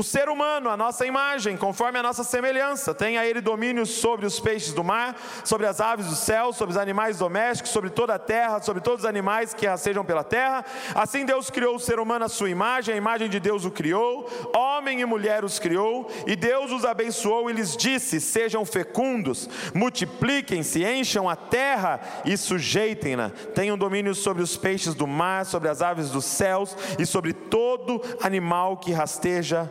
o 0.00 0.02
ser 0.02 0.30
humano, 0.30 0.70
a 0.70 0.78
nossa 0.78 1.04
imagem, 1.04 1.58
conforme 1.58 1.98
a 1.98 2.02
nossa 2.02 2.24
semelhança, 2.24 2.94
tenha 2.94 3.24
ele 3.26 3.40
domínio 3.40 3.84
sobre 3.84 4.24
os 4.24 4.40
peixes 4.40 4.72
do 4.72 4.82
mar, 4.82 5.14
sobre 5.44 5.66
as 5.66 5.78
aves 5.78 6.06
do 6.06 6.14
céu, 6.14 6.54
sobre 6.54 6.72
os 6.72 6.78
animais 6.78 7.18
domésticos, 7.18 7.70
sobre 7.70 7.90
toda 7.90 8.14
a 8.14 8.18
terra, 8.18 8.62
sobre 8.62 8.80
todos 8.82 9.00
os 9.00 9.08
animais 9.08 9.52
que 9.52 9.66
rastejam 9.66 10.02
pela 10.02 10.24
terra. 10.24 10.64
Assim 10.94 11.26
Deus 11.26 11.50
criou 11.50 11.76
o 11.76 11.78
ser 11.78 12.00
humano 12.00 12.24
à 12.24 12.28
sua 12.30 12.48
imagem, 12.48 12.94
a 12.94 12.96
imagem 12.96 13.28
de 13.28 13.38
Deus 13.38 13.66
o 13.66 13.70
criou, 13.70 14.26
homem 14.54 15.02
e 15.02 15.04
mulher 15.04 15.44
os 15.44 15.58
criou, 15.58 16.10
e 16.26 16.34
Deus 16.34 16.72
os 16.72 16.86
abençoou 16.86 17.50
e 17.50 17.52
lhes 17.52 17.76
disse: 17.76 18.22
Sejam 18.22 18.64
fecundos, 18.64 19.50
multipliquem-se, 19.74 20.82
encham 20.82 21.28
a 21.28 21.36
terra 21.36 22.00
e 22.24 22.38
sujeitem-na. 22.38 23.28
Tenham 23.54 23.76
domínio 23.76 24.14
sobre 24.14 24.42
os 24.42 24.56
peixes 24.56 24.94
do 24.94 25.06
mar, 25.06 25.44
sobre 25.44 25.68
as 25.68 25.82
aves 25.82 26.08
dos 26.08 26.24
céus 26.24 26.74
e 26.98 27.04
sobre 27.04 27.34
todo 27.34 28.00
animal 28.22 28.78
que 28.78 28.92
rasteja 28.92 29.70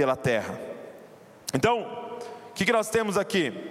pela 0.00 0.16
terra. 0.16 0.58
Então, 1.52 1.82
o 2.50 2.54
que, 2.54 2.72
nós 2.72 2.88
temos 2.88 3.18
aqui? 3.18 3.69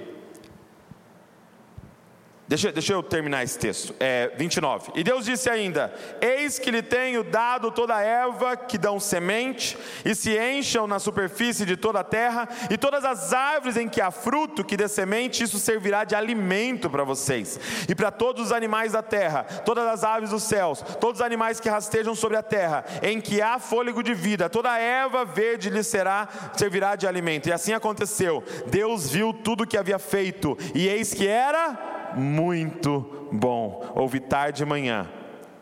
Deixa, 2.49 2.71
deixa, 2.71 2.93
eu 2.93 3.03
terminar 3.03 3.43
esse 3.43 3.59
texto. 3.59 3.93
É, 3.99 4.31
29. 4.35 4.93
E 4.95 5.03
Deus 5.03 5.23
disse 5.23 5.47
ainda: 5.47 5.93
Eis 6.19 6.57
que 6.57 6.71
lhe 6.71 6.81
tenho 6.81 7.23
dado 7.23 7.69
toda 7.69 7.95
a 7.95 8.01
erva 8.01 8.57
que 8.57 8.75
dão 8.75 8.99
semente, 8.99 9.77
e 10.03 10.15
se 10.15 10.35
encham 10.35 10.87
na 10.87 10.97
superfície 10.97 11.63
de 11.63 11.77
toda 11.77 11.99
a 11.99 12.03
terra, 12.03 12.49
e 12.71 12.75
todas 12.75 13.05
as 13.05 13.33
árvores 13.33 13.77
em 13.77 13.87
que 13.87 14.01
há 14.01 14.09
fruto 14.09 14.63
que 14.63 14.75
dê 14.75 14.87
semente, 14.87 15.43
isso 15.43 15.59
servirá 15.59 16.03
de 16.03 16.15
alimento 16.15 16.89
para 16.89 17.03
vocês, 17.03 17.59
e 17.87 17.93
para 17.93 18.09
todos 18.09 18.47
os 18.47 18.51
animais 18.51 18.93
da 18.93 19.03
terra, 19.03 19.43
todas 19.43 19.85
as 19.85 20.03
aves 20.03 20.31
dos 20.31 20.41
céus, 20.41 20.81
todos 20.99 21.19
os 21.19 21.25
animais 21.25 21.59
que 21.59 21.69
rastejam 21.69 22.15
sobre 22.15 22.35
a 22.35 22.41
terra, 22.41 22.83
em 23.03 23.21
que 23.21 23.43
há 23.43 23.59
fôlego 23.59 24.01
de 24.01 24.15
vida, 24.15 24.49
toda 24.49 24.71
a 24.71 24.79
erva 24.79 25.23
verde 25.23 25.69
lhe 25.69 25.83
será, 25.83 26.27
servirá 26.57 26.95
de 26.95 27.05
alimento. 27.05 27.47
E 27.47 27.53
assim 27.53 27.73
aconteceu. 27.73 28.43
Deus 28.65 29.07
viu 29.07 29.35
tudo 29.35 29.65
o 29.65 29.67
que 29.67 29.77
havia 29.77 29.99
feito, 29.99 30.57
e 30.73 30.87
eis 30.87 31.13
que 31.13 31.27
era 31.27 31.98
muito 32.15 33.29
bom. 33.31 33.91
Houve 33.95 34.19
tarde 34.19 34.63
e 34.63 34.65
manhã 34.65 35.09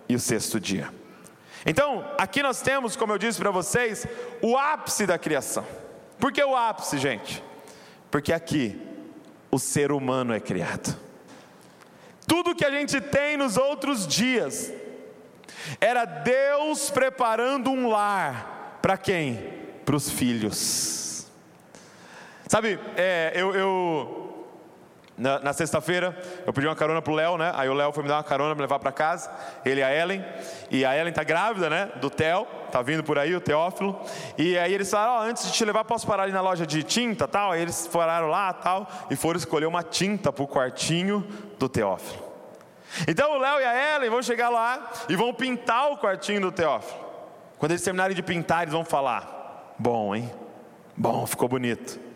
e 0.07 0.15
o 0.15 0.19
sexto 0.19 0.59
dia. 0.59 0.89
Então, 1.65 2.05
aqui 2.17 2.41
nós 2.41 2.61
temos, 2.61 2.95
como 2.95 3.13
eu 3.13 3.17
disse 3.17 3.39
para 3.39 3.51
vocês, 3.51 4.05
o 4.41 4.57
ápice 4.57 5.05
da 5.05 5.17
criação. 5.17 5.65
Por 6.19 6.31
que 6.31 6.43
o 6.43 6.55
ápice, 6.55 6.97
gente? 6.97 7.43
Porque 8.09 8.31
aqui 8.31 8.79
o 9.51 9.59
ser 9.59 9.91
humano 9.91 10.33
é 10.33 10.39
criado. 10.39 10.97
Tudo 12.25 12.55
que 12.55 12.65
a 12.65 12.71
gente 12.71 12.99
tem 12.99 13.37
nos 13.37 13.57
outros 13.57 14.07
dias 14.07 14.71
era 15.79 16.05
Deus 16.05 16.89
preparando 16.89 17.69
um 17.69 17.89
lar 17.89 18.79
para 18.81 18.97
quem? 18.97 19.53
Para 19.85 19.95
os 19.95 20.09
filhos. 20.09 21.27
Sabe, 22.47 22.79
é, 22.95 23.33
eu, 23.35 23.53
eu 23.53 24.26
na, 25.17 25.39
na 25.39 25.51
sexta-feira, 25.51 26.15
eu 26.45 26.53
pedi 26.53 26.67
uma 26.67 26.75
carona 26.75 27.01
pro 27.01 27.13
Léo, 27.13 27.37
né? 27.37 27.51
Aí 27.55 27.67
o 27.67 27.73
Léo 27.73 27.91
foi 27.91 28.03
me 28.03 28.09
dar 28.09 28.17
uma 28.17 28.23
carona 28.23 28.53
me 28.53 28.61
levar 28.61 28.77
para 28.77 28.91
casa, 28.91 29.31
ele 29.65 29.81
e 29.81 29.83
a 29.83 29.91
Ellen. 29.91 30.23
E 30.69 30.85
a 30.85 30.95
Ellen 30.95 31.11
tá 31.11 31.23
grávida, 31.23 31.69
né? 31.69 31.91
Do 31.95 32.09
Theo, 32.09 32.45
tá 32.71 32.83
vindo 32.83 33.03
por 33.03 33.17
aí, 33.17 33.35
o 33.35 33.41
Teófilo. 33.41 33.99
E 34.37 34.55
aí 34.59 34.71
eles 34.71 34.91
falaram: 34.91 35.25
oh, 35.25 35.29
antes 35.29 35.47
de 35.47 35.51
te 35.51 35.65
levar, 35.65 35.83
posso 35.85 36.05
parar 36.05 36.23
ali 36.23 36.31
na 36.31 36.41
loja 36.41 36.67
de 36.67 36.83
tinta 36.83 37.27
tal? 37.27 37.51
Aí 37.51 37.61
eles 37.61 37.87
foram 37.87 38.27
lá 38.27 38.53
tal, 38.53 38.87
e 39.09 39.15
foram 39.15 39.37
escolher 39.37 39.65
uma 39.65 39.81
tinta 39.81 40.31
pro 40.31 40.47
quartinho 40.47 41.27
do 41.57 41.67
Teófilo. 41.67 42.23
Então 43.07 43.33
o 43.33 43.39
Léo 43.39 43.59
e 43.59 43.65
a 43.65 43.95
Ellen 43.95 44.09
vão 44.11 44.21
chegar 44.21 44.49
lá 44.49 44.91
e 45.09 45.15
vão 45.15 45.33
pintar 45.33 45.91
o 45.91 45.97
quartinho 45.97 46.41
do 46.41 46.51
Teófilo. 46.51 47.07
Quando 47.57 47.71
eles 47.71 47.83
terminarem 47.83 48.15
de 48.15 48.21
pintar, 48.21 48.61
eles 48.61 48.73
vão 48.73 48.85
falar: 48.85 49.73
bom, 49.79 50.15
hein? 50.15 50.31
Bom, 50.95 51.25
ficou 51.25 51.49
bonito. 51.49 52.06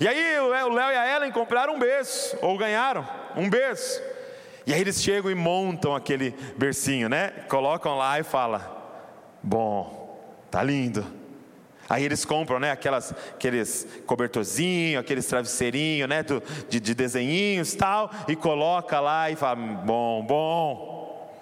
E 0.00 0.08
aí 0.08 0.38
o 0.38 0.48
Léo 0.48 0.90
e 0.90 0.96
a 0.96 1.16
Ellen 1.16 1.32
compraram 1.32 1.74
um 1.74 1.78
berço, 1.78 2.36
ou 2.42 2.56
ganharam 2.58 3.06
um 3.36 3.48
berço. 3.48 4.02
E 4.66 4.74
aí 4.74 4.80
eles 4.80 5.00
chegam 5.00 5.30
e 5.30 5.34
montam 5.34 5.94
aquele 5.94 6.34
bercinho, 6.56 7.08
né? 7.08 7.28
Colocam 7.48 7.96
lá 7.96 8.18
e 8.18 8.24
fala: 8.24 8.76
Bom, 9.42 10.18
tá 10.50 10.62
lindo. 10.62 11.06
Aí 11.88 12.04
eles 12.04 12.24
compram, 12.24 12.58
né? 12.58 12.72
Aquelas, 12.72 13.12
aqueles 13.12 13.86
cobertorzinhos, 14.06 15.00
aqueles 15.00 15.24
travesseirinhos, 15.26 16.08
né? 16.08 16.24
De, 16.68 16.80
de 16.80 16.94
desenhinhos 16.94 17.74
e 17.74 17.76
tal. 17.76 18.10
E 18.26 18.34
coloca 18.34 18.98
lá 18.98 19.30
e 19.30 19.36
fala: 19.36 19.54
Bom, 19.54 20.24
bom. 20.26 21.32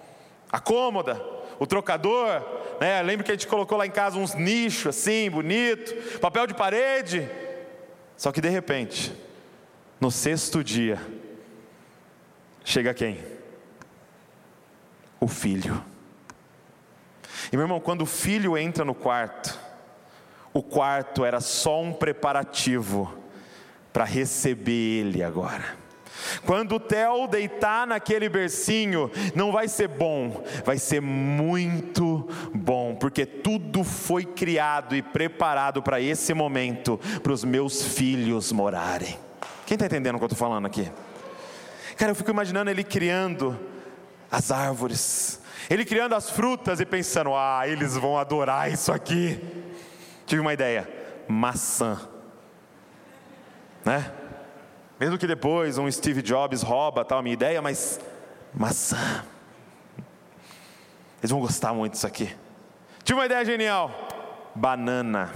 A 0.53 0.61
cômoda, 0.61 1.21
o 1.59 1.67
trocador, 1.67 2.43
né? 2.79 3.01
Lembra 3.03 3.25
que 3.25 3.31
a 3.31 3.35
gente 3.35 3.47
colocou 3.47 3.79
lá 3.79 3.87
em 3.87 3.91
casa 3.91 4.19
uns 4.19 4.35
nichos 4.35 4.99
assim, 4.99 5.31
bonito, 5.31 6.19
papel 6.19 6.47
de 6.47 6.53
parede. 6.53 7.27
Só 8.17 8.33
que 8.33 8.41
de 8.41 8.49
repente, 8.49 9.13
no 10.01 10.11
sexto 10.11 10.63
dia, 10.63 11.01
chega 12.65 12.95
quem? 12.95 13.19
O 15.21 15.29
filho. 15.29 15.83
E 17.53 17.57
meu 17.57 17.65
irmão, 17.65 17.81
quando 17.81 18.03
o 18.03 18.07
filho 18.07 18.57
entra 18.57 18.85
no 18.85 18.95
quarto, 18.95 19.59
o 20.53 20.63
quarto 20.63 21.25
era 21.25 21.41
só 21.41 21.83
um 21.83 21.93
preparativo 21.93 23.13
para 23.93 24.05
receber 24.05 25.01
ele 25.01 25.23
agora. 25.23 25.84
Quando 26.47 26.77
o 26.77 26.81
Theo 26.81 27.27
deitar 27.27 27.87
naquele 27.87 28.29
bercinho, 28.29 29.11
não 29.35 29.53
vai 29.53 29.69
ser 29.69 29.89
bom, 29.89 30.45
vai 30.65 30.79
ser 30.79 31.01
muito 31.01 32.29
bom, 32.55 32.95
porque 32.95 33.25
tudo 33.27 33.85
foi 33.85 34.25
criado 34.25 34.95
e 34.95 35.03
preparado 35.03 35.83
para 35.83 36.01
esse 36.01 36.33
momento, 36.35 36.99
para 37.23 37.33
os 37.33 37.45
meus 37.45 37.83
filhos 37.83 38.53
morarem. 38.53 39.19
Quem 39.67 39.75
está 39.75 39.87
entendendo 39.87 40.17
o 40.17 40.19
que 40.19 40.25
eu 40.25 40.27
estou 40.27 40.39
falando 40.39 40.67
aqui? 40.67 40.91
Cara, 41.97 42.11
eu 42.11 42.17
fico 42.17 42.31
imaginando 42.31 42.71
ele 42.71 42.85
criando 42.85 43.59
as 44.31 44.51
árvores, 44.51 45.41
ele 45.71 45.85
criando 45.85 46.15
as 46.15 46.29
frutas 46.29 46.81
e 46.81 46.87
pensando: 46.87 47.35
ah, 47.35 47.63
eles 47.67 47.97
vão 47.97 48.19
adorar 48.19 48.71
isso 48.71 48.93
aqui. 48.93 49.41
Tive 50.27 50.41
uma 50.41 50.53
ideia: 50.53 50.89
maçã, 51.29 52.01
né? 53.85 54.13
Mesmo 54.99 55.19
que 55.19 55.27
depois 55.27 55.77
um 55.77 55.91
Steve 55.91 56.23
Jobs 56.23 56.63
rouba 56.63 57.05
tal 57.05 57.23
minha 57.23 57.35
ideia, 57.35 57.61
mas 57.61 58.01
maçã. 58.55 59.25
Eles 61.21 61.31
vão 61.31 61.41
gostar 61.41 61.73
muito 61.73 61.93
disso 61.93 62.07
aqui. 62.07 62.35
Tive 63.03 63.19
uma 63.19 63.27
ideia 63.27 63.45
genial. 63.45 63.91
Banana. 64.55 65.33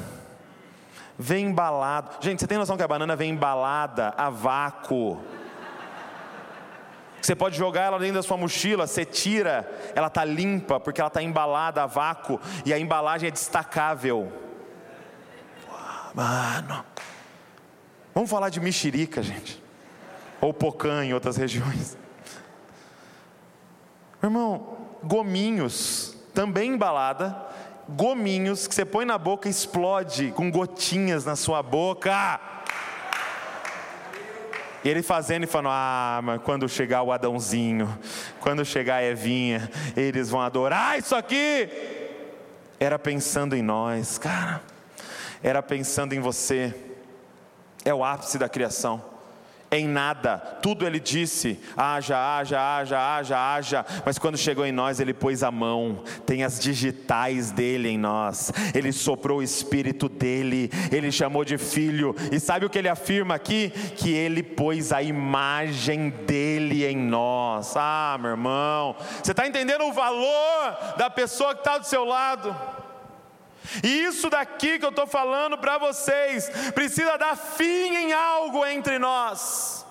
Vem 1.19 1.47
embalado. 1.47 2.17
Gente, 2.21 2.41
você 2.41 2.47
tem 2.47 2.57
noção 2.57 2.77
que 2.77 2.83
a 2.83 2.89
banana 2.89 3.17
vem 3.17 3.31
embalada 3.31 4.15
a 4.17 4.31
vácuo? 4.31 5.21
Você 7.21 7.35
pode 7.35 7.57
jogar 7.59 7.83
ela 7.83 7.99
dentro 7.99 8.15
da 8.15 8.23
sua 8.23 8.37
mochila, 8.37 8.87
você 8.87 9.05
tira, 9.05 9.69
ela 9.95 10.07
está 10.07 10.25
limpa 10.25 10.79
porque 10.79 11.01
ela 11.01 11.09
está 11.09 11.23
embalada 11.23 11.83
a 11.83 11.87
vácuo 11.87 12.41
e 12.65 12.73
a 12.73 12.79
embalagem 12.79 13.29
é 13.29 13.31
destacável. 13.31 14.33
Mano, 16.15 16.85
Vamos 18.19 18.33
falar 18.33 18.49
de 18.49 18.59
mexerica, 18.59 19.23
gente. 19.23 19.63
Ou 20.41 20.53
pocã 20.53 21.05
em 21.05 21.15
outras 21.15 21.37
regiões. 21.37 21.97
Irmão, 24.21 24.77
gominhos, 25.05 26.17
também 26.35 26.73
embalada, 26.73 27.41
gominhos 27.89 28.67
que 28.67 28.75
você 28.75 28.85
põe 28.85 29.05
na 29.05 29.17
boca 29.17 29.47
e 29.47 29.53
explode 29.53 30.33
com 30.33 30.51
gotinhas 30.51 31.25
na 31.25 31.37
sua 31.37 31.63
boca. 31.63 32.41
E 34.83 34.89
ele 34.89 35.01
fazendo 35.01 35.45
e 35.45 35.47
falando: 35.47 35.69
Ah, 35.71 36.21
mas 36.21 36.43
quando 36.43 36.69
chegar 36.69 37.05
o 37.05 37.13
Adãozinho, 37.13 37.97
quando 38.41 38.65
chegar 38.65 38.97
a 38.97 39.05
Evinha, 39.05 39.71
eles 39.97 40.29
vão 40.29 40.41
adorar 40.41 40.99
isso 40.99 41.15
aqui. 41.15 41.69
Era 42.81 42.99
pensando 42.99 43.55
em 43.55 43.63
nós, 43.63 44.19
cara. 44.19 44.61
Era 45.41 45.63
pensando 45.63 46.15
em 46.15 46.19
você 46.19 46.88
é 47.85 47.95
o 47.95 48.05
ápice 48.05 48.39
da 48.39 48.49
criação. 48.49 49.03
em 49.71 49.87
nada, 49.87 50.39
tudo 50.63 50.87
ele 50.87 50.99
disse: 50.99 51.61
haja, 51.77 52.17
haja, 52.17 52.59
haja, 52.59 52.99
haja, 52.99 53.55
haja, 53.55 53.87
mas 54.05 54.19
quando 54.19 54.39
chegou 54.39 54.65
em 54.65 54.73
nós, 54.73 54.99
ele 54.99 55.13
pôs 55.13 55.43
a 55.43 55.51
mão, 55.51 56.03
tem 56.25 56.43
as 56.43 56.59
digitais 56.59 57.51
dele 57.51 57.91
em 57.91 57.99
nós, 57.99 58.51
ele 58.75 58.93
soprou 58.93 59.39
o 59.39 59.43
espírito 59.43 60.09
dele, 60.09 60.71
ele 60.91 61.13
chamou 61.13 61.45
de 61.45 61.59
filho, 61.59 62.15
e 62.33 62.41
sabe 62.41 62.65
o 62.65 62.71
que 62.71 62.79
ele 62.79 62.89
afirma 62.89 63.35
aqui? 63.35 63.71
Que 63.97 64.13
ele 64.13 64.43
pôs 64.43 64.93
a 64.93 65.03
imagem 65.03 66.11
dele 66.11 66.87
em 66.87 66.97
nós. 66.97 67.75
Ah, 67.77 68.17
meu 68.19 68.31
irmão, 68.31 68.97
você 69.23 69.33
está 69.33 69.47
entendendo 69.47 69.85
o 69.85 69.93
valor 69.93 70.97
da 70.97 71.11
pessoa 71.11 71.55
que 71.55 71.61
está 71.61 71.77
do 71.77 71.87
seu 71.87 72.05
lado? 72.05 72.57
E 73.83 74.05
isso 74.05 74.31
daqui 74.31 74.79
que 74.79 74.85
eu 74.85 74.91
estou 74.91 75.07
falando 75.07 75.59
para 75.59 75.79
vocês, 75.79 76.49
precisa 76.75 77.17
dar 77.17 77.37
fim 77.37 77.95
em 77.95 78.13
algo 78.13 78.65
entre 78.65 78.99
nós, 78.99 79.85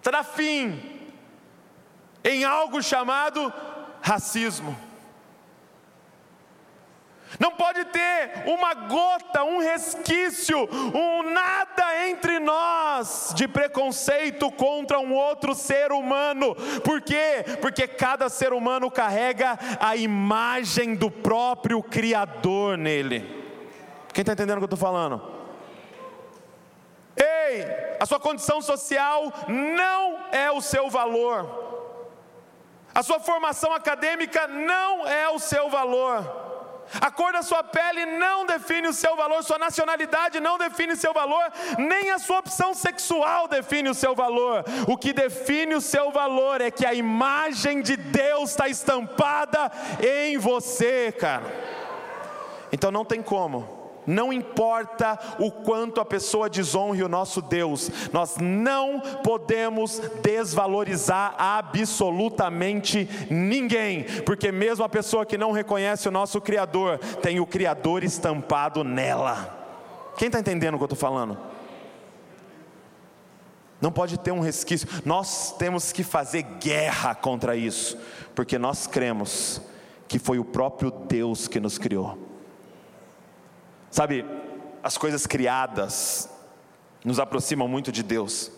precisa 0.00 0.12
dar 0.12 0.24
fim 0.24 0.96
em 2.24 2.44
algo 2.44 2.82
chamado 2.82 3.52
racismo. 4.02 4.85
Não 7.40 7.50
pode 7.50 7.84
ter 7.86 8.44
uma 8.46 8.72
gota, 8.72 9.44
um 9.44 9.58
resquício, 9.58 10.56
um 10.94 11.22
nada 11.24 12.08
entre 12.08 12.38
nós 12.38 13.32
de 13.34 13.48
preconceito 13.48 14.50
contra 14.52 15.00
um 15.00 15.12
outro 15.12 15.54
ser 15.54 15.92
humano. 15.92 16.54
Por 16.82 17.02
quê? 17.02 17.44
Porque 17.60 17.86
cada 17.86 18.28
ser 18.28 18.52
humano 18.52 18.90
carrega 18.90 19.58
a 19.80 19.96
imagem 19.96 20.94
do 20.94 21.10
próprio 21.10 21.82
Criador 21.82 22.78
nele. 22.78 23.20
Quem 24.14 24.22
está 24.22 24.32
entendendo 24.32 24.56
o 24.56 24.60
que 24.60 24.64
eu 24.64 24.76
estou 24.76 24.78
falando? 24.78 25.20
Ei, 27.16 27.96
a 28.00 28.06
sua 28.06 28.20
condição 28.20 28.62
social 28.62 29.32
não 29.48 30.26
é 30.32 30.50
o 30.50 30.60
seu 30.60 30.88
valor. 30.88 31.64
A 32.94 33.02
sua 33.02 33.20
formação 33.20 33.74
acadêmica 33.74 34.46
não 34.46 35.06
é 35.06 35.28
o 35.28 35.38
seu 35.38 35.68
valor. 35.68 36.45
A 37.00 37.10
cor 37.10 37.32
da 37.32 37.42
sua 37.42 37.62
pele 37.62 38.06
não 38.06 38.46
define 38.46 38.88
o 38.88 38.92
seu 38.92 39.16
valor, 39.16 39.42
sua 39.42 39.58
nacionalidade 39.58 40.40
não 40.40 40.58
define 40.58 40.92
o 40.92 40.96
seu 40.96 41.12
valor, 41.12 41.52
nem 41.78 42.10
a 42.10 42.18
sua 42.18 42.38
opção 42.38 42.74
sexual 42.74 43.48
define 43.48 43.88
o 43.88 43.94
seu 43.94 44.14
valor. 44.14 44.64
O 44.86 44.96
que 44.96 45.12
define 45.12 45.74
o 45.74 45.80
seu 45.80 46.10
valor 46.10 46.60
é 46.60 46.70
que 46.70 46.86
a 46.86 46.94
imagem 46.94 47.82
de 47.82 47.96
Deus 47.96 48.50
está 48.50 48.68
estampada 48.68 49.70
em 50.00 50.38
você, 50.38 51.12
cara. 51.12 51.44
Então 52.72 52.90
não 52.90 53.04
tem 53.04 53.22
como 53.22 53.85
não 54.06 54.32
importa 54.32 55.18
o 55.38 55.50
quanto 55.50 56.00
a 56.00 56.04
pessoa 56.04 56.48
desonre 56.48 57.02
o 57.02 57.08
nosso 57.08 57.42
Deus, 57.42 57.90
nós 58.12 58.36
não 58.38 59.00
podemos 59.00 60.00
desvalorizar 60.22 61.34
absolutamente 61.38 63.08
ninguém, 63.30 64.04
porque 64.24 64.52
mesmo 64.52 64.84
a 64.84 64.88
pessoa 64.88 65.26
que 65.26 65.36
não 65.36 65.52
reconhece 65.52 66.08
o 66.08 66.12
nosso 66.12 66.40
Criador, 66.40 66.98
tem 67.20 67.40
o 67.40 67.46
Criador 67.46 68.04
estampado 68.04 68.84
nela. 68.84 69.54
Quem 70.16 70.26
está 70.26 70.40
entendendo 70.40 70.74
o 70.74 70.78
que 70.78 70.84
eu 70.84 70.86
estou 70.86 70.98
falando? 70.98 71.38
Não 73.80 73.92
pode 73.92 74.18
ter 74.18 74.32
um 74.32 74.40
resquício, 74.40 74.88
nós 75.04 75.52
temos 75.52 75.92
que 75.92 76.02
fazer 76.02 76.42
guerra 76.42 77.14
contra 77.14 77.54
isso, 77.54 77.98
porque 78.34 78.58
nós 78.58 78.86
cremos 78.86 79.60
que 80.08 80.18
foi 80.18 80.38
o 80.38 80.44
próprio 80.44 80.90
Deus 80.90 81.46
que 81.46 81.60
nos 81.60 81.76
criou. 81.76 82.25
Sabe, 83.90 84.24
as 84.82 84.96
coisas 84.98 85.26
criadas 85.26 86.28
nos 87.04 87.18
aproximam 87.18 87.68
muito 87.68 87.90
de 87.90 88.02
Deus. 88.02 88.50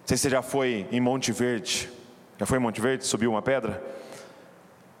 Não 0.00 0.06
sei 0.06 0.16
se 0.16 0.22
você 0.22 0.30
já 0.30 0.42
foi 0.42 0.86
em 0.90 1.00
Monte 1.00 1.32
Verde. 1.32 1.90
Já 2.38 2.46
foi 2.46 2.58
em 2.58 2.60
Monte 2.60 2.80
Verde? 2.80 3.06
Subiu 3.06 3.30
uma 3.30 3.42
pedra? 3.42 3.82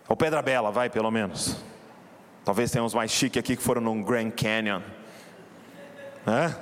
Ou 0.08 0.16
Pedra 0.16 0.42
Bela, 0.42 0.70
vai 0.70 0.90
pelo 0.90 1.10
menos. 1.10 1.56
Talvez 2.44 2.70
tenha 2.70 2.84
uns 2.84 2.94
mais 2.94 3.10
chiques 3.10 3.38
aqui 3.40 3.56
que 3.56 3.62
foram 3.62 3.80
no 3.80 4.04
Grand 4.04 4.30
Canyon. 4.30 4.82
Né? 6.26 6.56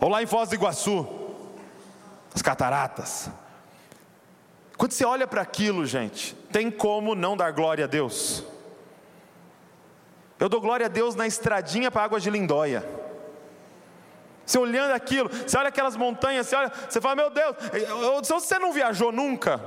Ou 0.00 0.08
lá 0.08 0.22
em 0.22 0.26
Foz 0.26 0.48
do 0.48 0.54
Iguaçu, 0.54 1.06
as 2.34 2.42
cataratas. 2.42 3.30
Quando 4.76 4.92
você 4.92 5.04
olha 5.04 5.26
para 5.26 5.40
aquilo, 5.40 5.86
gente, 5.86 6.34
tem 6.52 6.70
como 6.70 7.14
não 7.14 7.36
dar 7.36 7.50
glória 7.52 7.84
a 7.84 7.88
Deus? 7.88 8.44
Eu 10.38 10.48
dou 10.48 10.60
glória 10.60 10.86
a 10.86 10.88
Deus 10.88 11.14
na 11.14 11.26
estradinha 11.26 11.90
para 11.90 12.04
águas 12.04 12.22
de 12.22 12.30
Lindóia. 12.30 12.84
Você 14.44 14.58
olhando 14.58 14.92
aquilo, 14.92 15.28
você 15.28 15.58
olha 15.58 15.68
aquelas 15.68 15.96
montanhas, 15.96 16.46
você 16.46 16.54
olha, 16.54 16.72
você 16.88 17.00
fala, 17.00 17.16
meu 17.16 17.30
Deus, 17.30 17.56
se 18.22 18.32
você 18.32 18.58
não 18.58 18.72
viajou 18.72 19.10
nunca, 19.10 19.60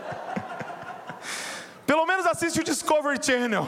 pelo 1.86 2.04
menos 2.04 2.26
assiste 2.26 2.60
o 2.60 2.64
Discovery 2.64 3.18
Channel 3.24 3.66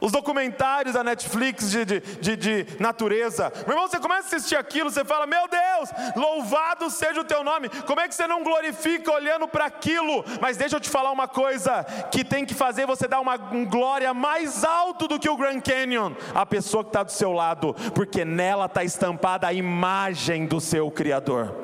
os 0.00 0.12
documentários 0.12 0.94
da 0.94 1.02
Netflix 1.02 1.70
de, 1.70 1.84
de, 1.84 2.00
de, 2.00 2.36
de, 2.36 2.66
natureza. 2.80 3.52
Meu 3.66 3.76
irmão, 3.76 3.88
você 3.88 3.98
começa 3.98 4.34
a 4.34 4.36
assistir 4.36 4.56
aquilo, 4.56 4.90
você 4.90 5.04
fala: 5.04 5.26
Meu 5.26 5.48
Deus, 5.48 5.90
louvado 6.16 6.90
seja 6.90 7.20
o 7.20 7.24
teu 7.24 7.42
nome. 7.42 7.68
Como 7.86 8.00
é 8.00 8.08
que 8.08 8.14
você 8.14 8.26
não 8.26 8.42
glorifica 8.42 9.12
olhando 9.12 9.48
para 9.48 9.66
aquilo? 9.66 10.24
Mas 10.40 10.56
deixa 10.56 10.76
eu 10.76 10.80
te 10.80 10.88
falar 10.88 11.10
uma 11.10 11.28
coisa 11.28 11.84
que 12.10 12.24
tem 12.24 12.44
que 12.44 12.54
fazer 12.54 12.86
você 12.86 13.08
dar 13.08 13.20
uma 13.20 13.36
um 13.52 13.64
glória 13.64 14.12
mais 14.12 14.64
alto 14.64 15.08
do 15.08 15.18
que 15.18 15.28
o 15.28 15.36
Grand 15.36 15.60
Canyon 15.60 16.12
a 16.34 16.44
pessoa 16.44 16.84
que 16.84 16.90
está 16.90 17.02
do 17.02 17.12
seu 17.12 17.32
lado, 17.32 17.74
porque 17.94 18.24
nela 18.24 18.66
está 18.66 18.84
estampada 18.84 19.46
a 19.46 19.52
imagem 19.52 20.46
do 20.46 20.60
seu 20.60 20.90
Criador. 20.90 21.54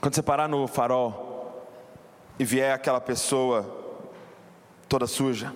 Quando 0.00 0.14
você 0.14 0.22
parar 0.22 0.48
no 0.48 0.66
farol 0.68 1.66
e 2.38 2.44
vier 2.44 2.72
aquela 2.72 3.00
pessoa 3.00 3.77
toda 4.88 5.06
suja, 5.06 5.54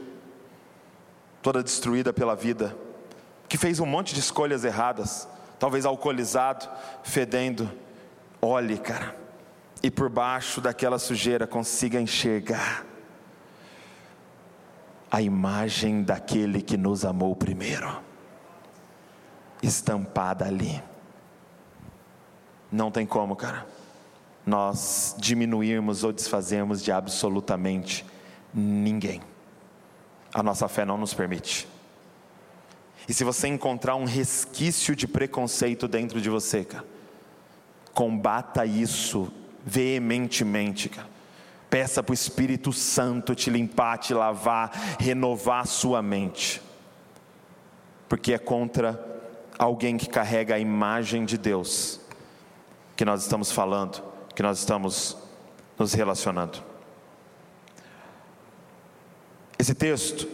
toda 1.41 1.63
destruída 1.63 2.13
pela 2.13 2.37
vida, 2.37 2.77
que 3.49 3.57
fez 3.57 3.81
um 3.81 3.87
monte 3.87 4.15
de 4.15 4.21
escolhas 4.21 4.65
erradas, 4.65 5.29
talvez 5.59 5.85
alcoolizado, 5.85 6.69
fedendo. 7.03 7.71
Olhe, 8.41 8.79
cara, 8.79 9.17
e 9.83 9.91
por 9.91 10.09
baixo 10.09 10.61
daquela 10.61 10.99
sujeira 10.99 11.47
consiga 11.47 12.01
enxergar 12.01 12.85
a 15.11 15.21
imagem 15.21 16.03
daquele 16.03 16.63
que 16.63 16.77
nos 16.77 17.05
amou 17.05 17.37
primeiro, 17.37 18.01
estampada 19.63 20.47
ali. 20.47 20.83
Não 22.71 22.91
tem 22.91 23.05
como, 23.05 23.37
cara, 23.37 23.67
nós 24.47 25.15
diminuirmos 25.19 26.03
ou 26.03 26.13
desfazermos 26.13 26.83
de 26.83 26.91
absolutamente 26.91 28.07
ninguém. 28.53 29.21
A 30.33 30.43
nossa 30.43 30.69
fé 30.69 30.85
não 30.85 30.97
nos 30.97 31.15
permite. 31.15 31.69
E 33.09 33.13
se 33.13 33.25
você 33.25 33.49
encontrar 33.49 33.97
um 33.97 34.05
resquício 34.05 34.95
de 34.95 35.07
preconceito 35.09 35.89
dentro 35.89 36.21
de 36.21 36.31
você, 36.31 36.65
cara, 36.65 36.85
combata 37.93 38.65
isso 38.65 39.31
veementemente, 39.65 40.89
cara. 40.89 41.09
Peça 41.69 42.03
para 42.03 42.13
o 42.13 42.15
Espírito 42.15 42.73
Santo 42.73 43.35
te 43.35 43.49
limpar, 43.49 43.99
te 43.99 44.13
lavar, 44.13 44.71
renovar 45.01 45.67
sua 45.67 46.03
mente. 46.03 46.61
Porque 48.09 48.35
é 48.35 48.39
contra 48.39 49.03
alguém 49.59 49.97
que 49.97 50.09
carrega 50.09 50.55
a 50.55 50.59
imagem 50.59 51.25
de 51.25 51.39
Deus 51.39 52.01
que 52.95 53.05
nós 53.05 53.23
estamos 53.23 53.51
falando, 53.51 54.03
que 54.35 54.43
nós 54.43 54.59
estamos 54.59 55.17
nos 55.79 55.95
relacionando. 55.95 56.72
Esse 59.63 59.77
texto, 59.77 60.27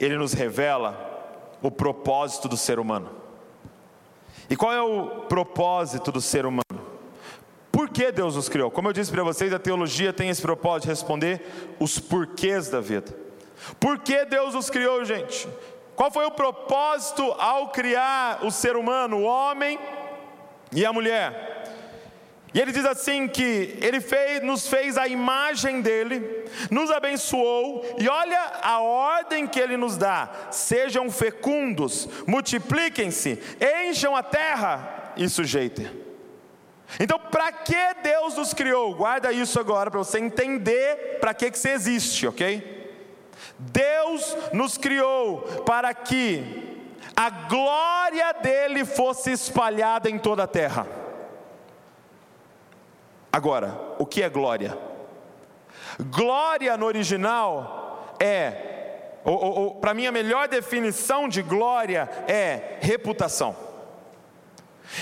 ele 0.00 0.16
nos 0.16 0.32
revela 0.32 0.96
o 1.60 1.70
propósito 1.70 2.48
do 2.48 2.56
ser 2.56 2.78
humano. 2.78 3.10
E 4.48 4.56
qual 4.56 4.72
é 4.72 4.80
o 4.80 5.26
propósito 5.28 6.10
do 6.10 6.22
ser 6.22 6.46
humano? 6.46 6.62
Por 7.70 7.90
que 7.90 8.10
Deus 8.10 8.34
nos 8.34 8.48
criou? 8.48 8.70
Como 8.70 8.88
eu 8.88 8.94
disse 8.94 9.12
para 9.12 9.22
vocês, 9.22 9.52
a 9.52 9.58
teologia 9.58 10.10
tem 10.10 10.30
esse 10.30 10.40
propósito 10.40 10.84
de 10.84 10.88
responder 10.88 11.76
os 11.78 11.98
porquês 11.98 12.70
da 12.70 12.80
vida. 12.80 13.14
Por 13.78 13.98
que 13.98 14.24
Deus 14.24 14.54
nos 14.54 14.70
criou, 14.70 15.04
gente? 15.04 15.46
Qual 15.94 16.10
foi 16.10 16.24
o 16.24 16.30
propósito 16.30 17.22
ao 17.38 17.68
criar 17.68 18.42
o 18.42 18.50
ser 18.50 18.74
humano, 18.74 19.18
o 19.18 19.24
homem 19.24 19.78
e 20.72 20.82
a 20.86 20.94
mulher? 20.94 21.55
E 22.54 22.60
ele 22.60 22.72
diz 22.72 22.86
assim 22.86 23.28
que 23.28 23.76
ele 23.82 24.00
fez, 24.00 24.42
nos 24.42 24.66
fez 24.66 24.96
a 24.96 25.06
imagem 25.06 25.80
dele, 25.82 26.44
nos 26.70 26.90
abençoou, 26.90 27.84
e 27.98 28.08
olha 28.08 28.40
a 28.62 28.80
ordem 28.80 29.46
que 29.46 29.60
ele 29.60 29.76
nos 29.76 29.96
dá: 29.96 30.30
sejam 30.50 31.10
fecundos, 31.10 32.08
multipliquem-se, 32.26 33.38
encham 33.88 34.16
a 34.16 34.22
terra 34.22 35.12
e 35.16 35.28
sujeitem. 35.28 35.90
Então, 37.00 37.18
para 37.18 37.50
que 37.50 37.94
Deus 38.02 38.36
nos 38.36 38.54
criou? 38.54 38.94
Guarda 38.94 39.32
isso 39.32 39.58
agora 39.58 39.90
para 39.90 39.98
você 39.98 40.18
entender 40.18 41.18
para 41.20 41.34
que, 41.34 41.50
que 41.50 41.58
você 41.58 41.70
existe, 41.70 42.26
ok? 42.26 42.76
Deus 43.58 44.36
nos 44.52 44.78
criou 44.78 45.40
para 45.66 45.92
que 45.92 46.76
a 47.14 47.28
glória 47.28 48.32
dele 48.34 48.84
fosse 48.84 49.32
espalhada 49.32 50.08
em 50.08 50.18
toda 50.18 50.44
a 50.44 50.46
terra. 50.46 50.86
Agora, 53.36 53.78
o 53.98 54.06
que 54.06 54.22
é 54.22 54.30
glória? 54.30 54.78
Glória 56.08 56.74
no 56.74 56.86
original 56.86 58.16
é, 58.18 58.50
para 59.78 59.92
mim, 59.92 60.06
a 60.06 60.10
melhor 60.10 60.48
definição 60.48 61.28
de 61.28 61.42
glória 61.42 62.08
é 62.26 62.78
reputação. 62.80 63.54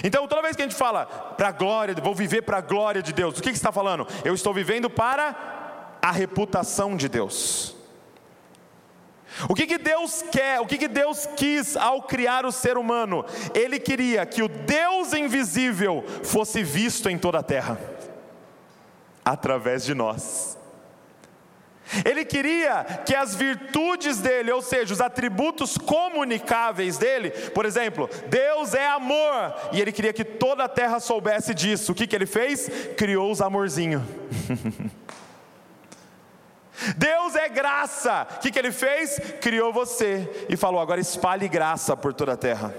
Então, 0.02 0.26
toda 0.26 0.42
vez 0.42 0.56
que 0.56 0.62
a 0.62 0.64
gente 0.64 0.76
fala 0.76 1.06
para 1.06 1.46
a 1.46 1.52
glória, 1.52 1.94
vou 2.02 2.12
viver 2.12 2.42
para 2.42 2.58
a 2.58 2.60
glória 2.60 3.00
de 3.00 3.12
Deus, 3.12 3.38
o 3.38 3.40
que, 3.40 3.50
que 3.50 3.56
está 3.56 3.70
falando? 3.70 4.04
Eu 4.24 4.34
estou 4.34 4.52
vivendo 4.52 4.90
para 4.90 5.96
a 6.02 6.10
reputação 6.10 6.96
de 6.96 7.08
Deus. 7.08 7.76
O 9.48 9.54
que, 9.54 9.64
que 9.64 9.78
Deus 9.78 10.24
quer, 10.32 10.60
o 10.60 10.66
que, 10.66 10.76
que 10.76 10.88
Deus 10.88 11.24
quis 11.36 11.76
ao 11.76 12.02
criar 12.02 12.44
o 12.44 12.50
ser 12.50 12.76
humano? 12.76 13.24
Ele 13.54 13.78
queria 13.78 14.26
que 14.26 14.42
o 14.42 14.48
Deus 14.48 15.12
invisível 15.12 16.04
fosse 16.24 16.64
visto 16.64 17.08
em 17.08 17.16
toda 17.16 17.38
a 17.38 17.42
terra, 17.44 17.78
através 19.24 19.84
de 19.84 19.94
nós. 19.94 20.58
Ele 22.04 22.24
queria 22.24 22.82
que 23.04 23.14
as 23.14 23.34
virtudes 23.34 24.18
dele, 24.18 24.50
ou 24.50 24.62
seja, 24.62 24.94
os 24.94 25.00
atributos 25.00 25.76
comunicáveis 25.76 26.96
dele, 26.96 27.30
por 27.50 27.66
exemplo, 27.66 28.08
Deus 28.28 28.74
é 28.74 28.86
amor, 28.86 29.54
e 29.72 29.80
ele 29.80 29.92
queria 29.92 30.12
que 30.12 30.24
toda 30.24 30.64
a 30.64 30.68
terra 30.68 30.98
soubesse 30.98 31.54
disso. 31.54 31.92
O 31.92 31.94
que, 31.94 32.06
que 32.06 32.16
ele 32.16 32.26
fez? 32.26 32.68
Criou 32.96 33.30
os 33.30 33.40
amorzinhos. 33.40 34.02
Deus 36.96 37.36
é 37.36 37.48
graça. 37.48 38.26
O 38.36 38.40
que, 38.40 38.50
que 38.50 38.58
ele 38.58 38.72
fez? 38.72 39.18
Criou 39.40 39.72
você 39.72 40.46
e 40.48 40.56
falou: 40.56 40.80
agora 40.80 41.00
espalhe 41.00 41.48
graça 41.48 41.96
por 41.96 42.12
toda 42.12 42.32
a 42.32 42.36
terra. 42.36 42.74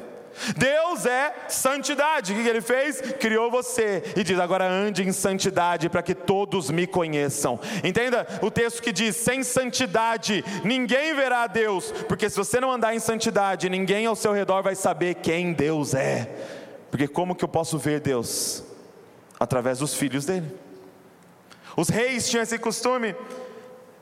Deus 0.58 1.06
é 1.06 1.34
santidade. 1.48 2.34
O 2.34 2.36
que 2.36 2.48
ele 2.48 2.62
fez? 2.62 3.02
Criou 3.20 3.50
você 3.50 4.04
e 4.16 4.24
diz: 4.24 4.40
agora 4.40 4.68
ande 4.68 5.04
em 5.04 5.12
santidade 5.12 5.90
para 5.90 6.04
que 6.04 6.16
todos 6.16 6.70
me 6.70 6.86
conheçam. 6.86 7.60
Entenda 7.84 8.28
o 8.42 8.52
texto 8.52 8.82
que 8.82 8.92
diz: 8.92 9.16
sem 9.16 9.44
santidade 9.44 10.44
ninguém 10.64 11.16
verá 11.16 11.44
a 11.44 11.48
Deus, 11.48 11.92
porque 12.08 12.30
se 12.30 12.38
você 12.38 12.60
não 12.60 12.72
andar 12.72 12.96
em 12.96 13.00
santidade, 13.00 13.70
ninguém 13.70 14.06
ao 14.06 14.16
seu 14.16 14.34
redor 14.34 14.62
vai 14.62 14.76
saber 14.76 15.16
quem 15.16 15.54
Deus 15.54 15.94
é. 15.94 16.30
Porque 16.92 17.08
como 17.08 17.36
que 17.36 17.44
eu 17.44 17.50
posso 17.50 17.78
ver 17.78 18.00
Deus? 18.00 18.64
Através 19.40 19.80
dos 19.80 19.94
filhos 19.94 20.26
dele. 20.26 20.50
Os 21.76 21.90
reis 21.90 22.30
tinham 22.30 22.44
esse 22.44 22.58
costume 22.58 23.14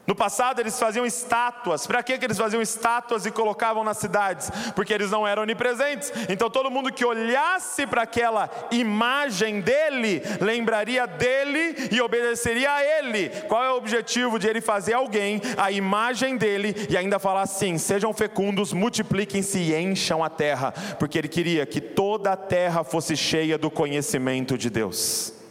no 0.05 0.13
passado 0.13 0.59
eles 0.59 0.77
faziam 0.77 1.05
estátuas. 1.05 1.87
Para 1.87 2.03
que 2.03 2.13
eles 2.13 2.37
faziam 2.37 2.61
estátuas 2.61 3.25
e 3.25 3.31
colocavam 3.31 3.83
nas 3.83 3.97
cidades? 3.97 4.51
Porque 4.75 4.93
eles 4.93 5.11
não 5.11 5.27
eram 5.27 5.43
onipresentes. 5.43 6.11
Então 6.29 6.49
todo 6.49 6.71
mundo 6.71 6.91
que 6.91 7.05
olhasse 7.05 7.87
para 7.87 8.03
aquela 8.03 8.49
imagem 8.71 9.61
dele, 9.61 10.21
lembraria 10.41 11.07
dele 11.07 11.89
e 11.91 12.01
obedeceria 12.01 12.71
a 12.71 12.83
ele. 12.83 13.29
Qual 13.47 13.63
é 13.63 13.71
o 13.71 13.77
objetivo 13.77 14.37
de 14.37 14.47
ele 14.47 14.61
fazer 14.61 14.93
alguém 14.93 15.41
a 15.57 15.71
imagem 15.71 16.35
dele 16.37 16.75
e 16.89 16.97
ainda 16.97 17.19
falar 17.19 17.43
assim: 17.43 17.77
sejam 17.77 18.13
fecundos, 18.13 18.73
multipliquem-se 18.73 19.59
e 19.59 19.75
encham 19.75 20.23
a 20.23 20.29
terra? 20.29 20.73
Porque 20.99 21.17
ele 21.17 21.29
queria 21.29 21.65
que 21.65 21.79
toda 21.79 22.33
a 22.33 22.37
terra 22.37 22.83
fosse 22.83 23.15
cheia 23.15 23.57
do 23.57 23.71
conhecimento 23.71 24.57
de 24.57 24.69
Deus. 24.69 25.42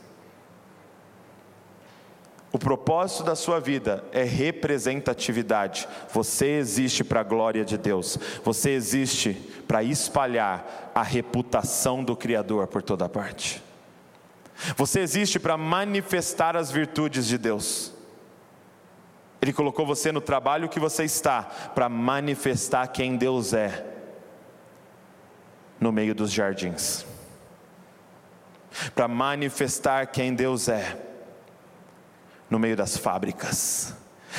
O 2.53 2.59
propósito 2.59 3.25
da 3.25 3.35
sua 3.35 3.59
vida 3.59 4.05
é 4.13 4.25
representatividade. 4.25 5.89
Você 6.13 6.49
existe 6.59 7.03
para 7.03 7.21
a 7.21 7.25
glória 7.25 7.65
de 7.65 7.79
Deus. 7.79 8.19
Você 8.45 8.71
existe 8.71 9.33
para 9.67 9.83
espalhar 9.83 10.93
a 10.95 11.03
reputação 11.03 12.05
do 12.05 12.15
Criador 12.15 12.67
por 12.67 12.83
toda 12.83 13.09
parte. 13.09 13.63
Você 14.77 15.01
existe 15.01 15.41
para 15.41 15.57
manifestar 15.57 16.55
as 16.55 16.71
virtudes 16.71 17.27
de 17.27 17.39
Deus. 17.39 17.91
Ele 19.41 19.55
colocou 19.55 19.87
você 19.87 20.13
no 20.13 20.21
trabalho 20.21 20.69
que 20.69 20.79
você 20.79 21.05
está 21.05 21.45
para 21.75 21.89
manifestar 21.89 22.87
quem 22.89 23.17
Deus 23.17 23.55
é 23.55 23.87
no 25.81 25.91
meio 25.91 26.15
dos 26.15 26.31
jardins. 26.31 27.07
Para 28.95 29.09
manifestar 29.09 30.07
quem 30.09 30.35
Deus 30.35 30.69
é 30.69 31.12
no 32.53 32.59
meio 32.59 32.77
das 32.77 32.99
fábricas, 32.99 33.95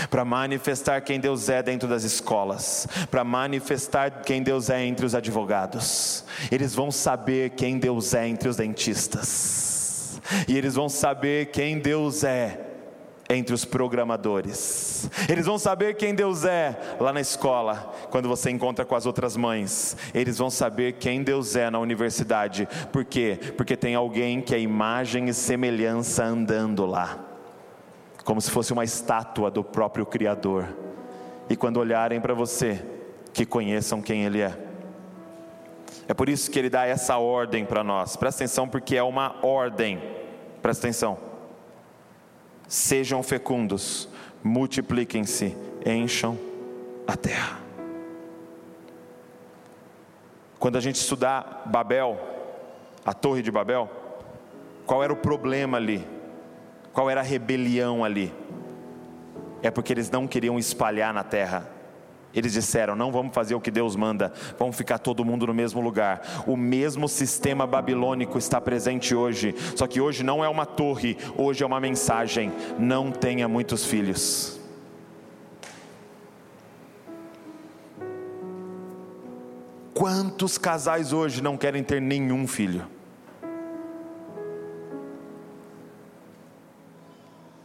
para 0.09 0.23
manifestar 0.23 1.01
quem 1.01 1.19
Deus 1.19 1.49
é 1.49 1.63
dentro 1.63 1.89
das 1.89 2.03
escolas, 2.03 2.87
para 3.09 3.23
manifestar 3.23 4.21
quem 4.21 4.43
Deus 4.43 4.69
é 4.69 4.85
entre 4.85 5.03
os 5.03 5.15
advogados. 5.15 6.23
Eles 6.51 6.75
vão 6.75 6.91
saber 6.91 7.49
quem 7.51 7.79
Deus 7.79 8.13
é 8.13 8.27
entre 8.27 8.47
os 8.47 8.55
dentistas, 8.55 10.21
e 10.47 10.55
eles 10.55 10.75
vão 10.75 10.87
saber 10.87 11.47
quem 11.47 11.79
Deus 11.79 12.23
é 12.23 12.59
entre 13.29 13.55
os 13.55 13.65
programadores. 13.65 15.09
Eles 15.27 15.47
vão 15.47 15.57
saber 15.57 15.95
quem 15.95 16.13
Deus 16.13 16.45
é 16.45 16.97
lá 16.99 17.11
na 17.11 17.21
escola, 17.21 17.91
quando 18.11 18.29
você 18.29 18.51
encontra 18.51 18.85
com 18.85 18.95
as 18.95 19.07
outras 19.07 19.35
mães. 19.35 19.97
Eles 20.13 20.37
vão 20.37 20.51
saber 20.51 20.93
quem 20.93 21.23
Deus 21.23 21.55
é 21.55 21.71
na 21.71 21.79
universidade. 21.79 22.67
Por 22.91 23.03
quê? 23.03 23.39
Porque 23.57 23.75
tem 23.75 23.95
alguém 23.95 24.39
que 24.39 24.53
é 24.53 24.59
imagem 24.59 25.29
e 25.29 25.33
semelhança 25.33 26.23
andando 26.23 26.85
lá 26.85 27.32
como 28.23 28.41
se 28.41 28.49
fosse 28.49 28.71
uma 28.71 28.83
estátua 28.83 29.51
do 29.51 29.63
próprio 29.63 30.05
Criador. 30.05 30.67
E 31.49 31.55
quando 31.55 31.77
olharem 31.77 32.21
para 32.21 32.33
você, 32.33 32.83
que 33.33 33.45
conheçam 33.45 34.01
quem 34.01 34.23
Ele 34.23 34.41
é. 34.41 34.57
É 36.07 36.13
por 36.13 36.29
isso 36.29 36.49
que 36.49 36.59
Ele 36.59 36.69
dá 36.69 36.85
essa 36.85 37.17
ordem 37.17 37.65
para 37.65 37.83
nós. 37.83 38.15
Presta 38.15 38.43
atenção, 38.43 38.67
porque 38.67 38.95
é 38.95 39.03
uma 39.03 39.35
ordem. 39.45 40.01
Presta 40.61 40.87
atenção. 40.87 41.17
Sejam 42.67 43.21
fecundos, 43.21 44.07
multipliquem-se, 44.43 45.55
encham 45.85 46.37
a 47.05 47.15
terra. 47.17 47.59
Quando 50.57 50.77
a 50.77 50.81
gente 50.81 50.95
estudar 50.95 51.63
Babel, 51.65 52.17
a 53.05 53.13
Torre 53.13 53.41
de 53.41 53.51
Babel, 53.51 53.89
qual 54.85 55.03
era 55.03 55.11
o 55.11 55.17
problema 55.17 55.77
ali? 55.77 56.07
Qual 56.93 57.09
era 57.09 57.21
a 57.21 57.23
rebelião 57.23 58.05
ali? 58.05 58.31
É 59.63 59.71
porque 59.71 59.91
eles 59.91 60.11
não 60.11 60.27
queriam 60.27 60.59
espalhar 60.59 61.11
na 61.13 61.23
terra. 61.23 61.67
Eles 62.33 62.53
disseram: 62.53 62.95
não 62.95 63.11
vamos 63.11 63.33
fazer 63.33 63.55
o 63.55 63.61
que 63.61 63.71
Deus 63.71 63.95
manda, 63.95 64.31
vamos 64.57 64.75
ficar 64.75 64.99
todo 64.99 65.25
mundo 65.25 65.47
no 65.47 65.53
mesmo 65.53 65.81
lugar. 65.81 66.43
O 66.47 66.55
mesmo 66.55 67.07
sistema 67.09 67.65
babilônico 67.65 68.37
está 68.37 68.61
presente 68.61 69.15
hoje, 69.15 69.55
só 69.75 69.87
que 69.87 69.99
hoje 69.99 70.23
não 70.23 70.43
é 70.43 70.49
uma 70.49 70.65
torre, 70.65 71.17
hoje 71.35 71.63
é 71.63 71.65
uma 71.65 71.79
mensagem: 71.79 72.51
não 72.77 73.11
tenha 73.11 73.47
muitos 73.47 73.85
filhos. 73.85 74.59
Quantos 79.93 80.57
casais 80.57 81.13
hoje 81.13 81.41
não 81.41 81.55
querem 81.55 81.83
ter 81.83 82.01
nenhum 82.01 82.47
filho? 82.47 82.87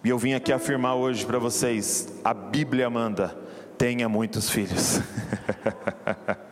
E 0.04 0.10
eu 0.10 0.18
vim 0.18 0.32
aqui 0.32 0.52
afirmar 0.52 0.94
hoje 0.94 1.26
para 1.26 1.38
vocês: 1.38 2.08
a 2.24 2.32
Bíblia 2.32 2.88
manda, 2.88 3.36
tenha 3.76 4.08
muitos 4.08 4.48
filhos. 4.48 5.00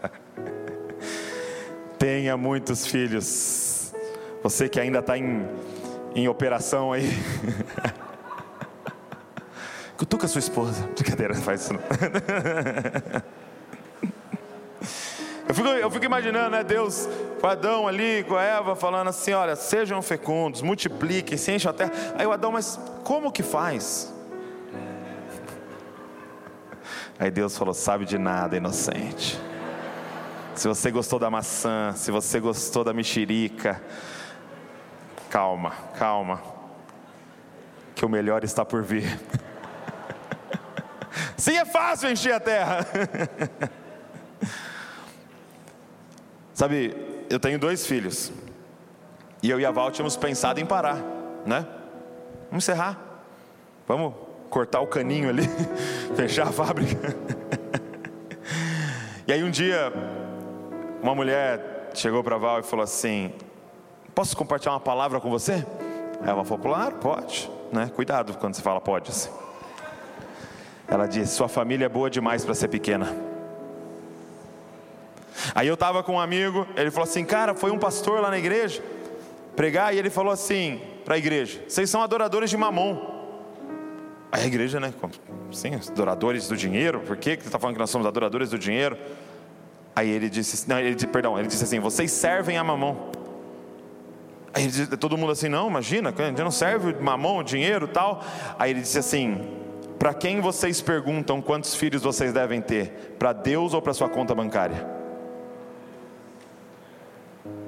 tenha 1.97 2.37
muitos 2.37 2.87
filhos. 2.87 3.95
Você 4.43 4.69
que 4.69 4.81
ainda 4.81 4.99
está 4.99 5.17
em, 5.17 5.47
em 6.15 6.29
operação 6.29 6.93
aí. 6.93 7.09
Cutuca 9.97 10.29
sua 10.29 10.41
esposa. 10.41 10.87
Brincadeira, 10.95 11.35
não 11.35 11.43
faz 11.43 11.63
isso 11.63 11.73
não. 11.73 11.81
Eu 15.49 15.55
fico, 15.55 15.69
eu 15.69 15.91
fico 15.93 16.05
imaginando, 16.05 16.51
né, 16.51 16.65
Deus 16.65 17.09
com 17.41 17.47
Adão 17.47 17.87
ali, 17.87 18.25
com 18.25 18.37
a 18.37 18.43
Eva, 18.43 18.75
falando 18.75 19.09
assim: 19.09 19.33
olha, 19.33 19.57
sejam 19.57 20.01
fecundos, 20.03 20.63
multipliquem, 20.63 21.37
se 21.37 21.53
enchem 21.53 21.71
a 21.71 21.75
terra. 21.75 21.93
Aí 22.17 22.27
o 22.27 22.33
Adão, 22.33 22.53
mas 22.53 22.79
como 23.05 23.33
que 23.33 23.43
faz? 23.43 24.13
Aí 27.19 27.31
Deus 27.31 27.57
falou: 27.57 27.75
sabe 27.75 28.05
de 28.05 28.19
nada, 28.19 28.57
inocente. 28.57 29.41
Se 30.55 30.69
você 30.69 30.91
gostou 30.91 31.19
da 31.19 31.31
maçã, 31.31 31.93
se 31.95 32.11
você 32.11 32.41
gostou 32.41 32.83
da 32.83 32.95
mexerica, 32.95 33.83
calma, 35.29 35.73
calma, 35.99 36.43
que 37.95 38.05
o 38.05 38.09
melhor 38.09 38.43
está 38.43 38.65
por 38.65 38.83
vir. 38.83 39.21
Sim, 41.37 41.59
é 41.59 41.65
fácil 41.67 42.11
encher 42.11 42.33
a 42.33 42.41
terra. 42.41 42.87
Sabe, 46.55 47.06
eu 47.29 47.39
tenho 47.39 47.59
dois 47.59 47.87
filhos. 47.87 48.33
E 49.43 49.51
eu 49.51 49.61
e 49.61 49.67
a 49.67 49.71
Val 49.71 49.91
tínhamos 49.91 50.17
pensado 50.17 50.61
em 50.61 50.67
parar, 50.67 50.97
né? 51.45 51.67
Vamos 52.49 52.65
encerrar. 52.65 52.99
Vamos 53.87 54.15
cortar 54.51 54.81
o 54.81 54.87
caninho 54.87 55.29
ali, 55.29 55.43
fechar 56.17 56.49
a 56.49 56.53
fábrica. 56.53 57.15
e 59.27 59.33
aí 59.33 59.45
um 59.45 59.51
dia, 59.51 59.93
uma 61.03 61.15
mulher 61.15 61.91
chegou 61.95 62.23
para 62.25 62.37
Val 62.37 62.61
e 62.61 62.63
falou 62.63 62.83
assim: 62.83 63.33
Posso 64.15 64.37
compartilhar 64.37 64.73
uma 64.73 64.81
palavra 64.81 65.21
com 65.21 65.31
você? 65.31 65.65
Ela 66.25 66.45
falou: 66.45 66.63
Claro, 66.63 66.97
pode. 66.97 67.51
Né? 67.73 67.91
Cuidado 67.95 68.35
quando 68.39 68.55
você 68.55 68.63
fala 68.63 68.81
pode. 68.81 69.11
Assim. 69.11 69.31
Ela 70.89 71.07
disse: 71.07 71.35
Sua 71.35 71.49
família 71.49 71.87
é 71.87 71.89
boa 71.89 72.09
demais 72.09 72.45
para 72.45 72.55
ser 72.55 72.69
pequena. 72.69 73.26
Aí 75.55 75.69
eu 75.69 75.75
estava 75.75 76.03
com 76.03 76.15
um 76.15 76.21
amigo, 76.21 76.67
ele 76.77 76.91
falou 76.91 77.09
assim: 77.09 77.25
Cara, 77.25 77.55
foi 77.55 77.71
um 77.71 77.79
pastor 77.79 78.21
lá 78.21 78.31
na 78.31 78.39
igreja 78.39 78.83
pregar 79.57 79.95
e 79.95 79.99
ele 79.99 80.11
falou 80.11 80.33
assim 80.33 80.81
para 81.05 81.15
a 81.15 81.19
igreja: 81.19 81.63
Vocês 81.67 81.89
são 81.89 82.03
adoradores 82.03 82.51
de 82.51 82.57
mamon. 82.57 83.17
Aí 84.31 84.43
a 84.43 84.47
igreja, 84.47 84.79
né? 84.79 84.93
Sim, 85.53 85.75
adoradores 85.75 86.49
do 86.49 86.57
dinheiro, 86.57 87.01
por 87.01 87.17
que 87.17 87.37
você 87.37 87.47
está 87.47 87.59
falando 87.59 87.77
que 87.77 87.81
nós 87.81 87.91
somos 87.91 88.07
adoradores 88.07 88.51
do 88.51 88.59
dinheiro? 88.59 88.99
Aí 89.95 90.11
ele 90.11 90.29
disse, 90.29 90.69
não, 90.69 90.79
ele 90.79 90.95
perdão, 91.07 91.39
ele 91.39 91.49
disse 91.49 91.65
assim: 91.65 91.81
Vocês 91.81 92.13
servem 92.13 92.59
a 92.59 92.65
mamon. 92.65 92.97
Aí 94.53 94.67
disse, 94.67 94.97
todo 94.97 95.17
mundo 95.17 95.33
assim: 95.33 95.49
Não, 95.49 95.69
imagina, 95.69 96.13
não 96.39 96.51
serve 96.51 96.95
mamon, 97.01 97.43
dinheiro 97.43 97.89
tal. 97.89 98.23
Aí 98.59 98.73
ele 98.73 98.83
disse 98.83 98.99
assim: 98.99 99.41
Para 99.99 100.13
quem 100.13 100.41
vocês 100.41 100.83
perguntam 100.83 101.41
quantos 101.41 101.75
filhos 101.75 102.03
vocês 102.03 102.33
devem 102.33 102.61
ter? 102.61 103.17
Para 103.19 103.33
Deus 103.33 103.73
ou 103.73 103.81
para 103.81 103.95
sua 103.95 104.09
conta 104.09 104.35
bancária? 104.35 104.87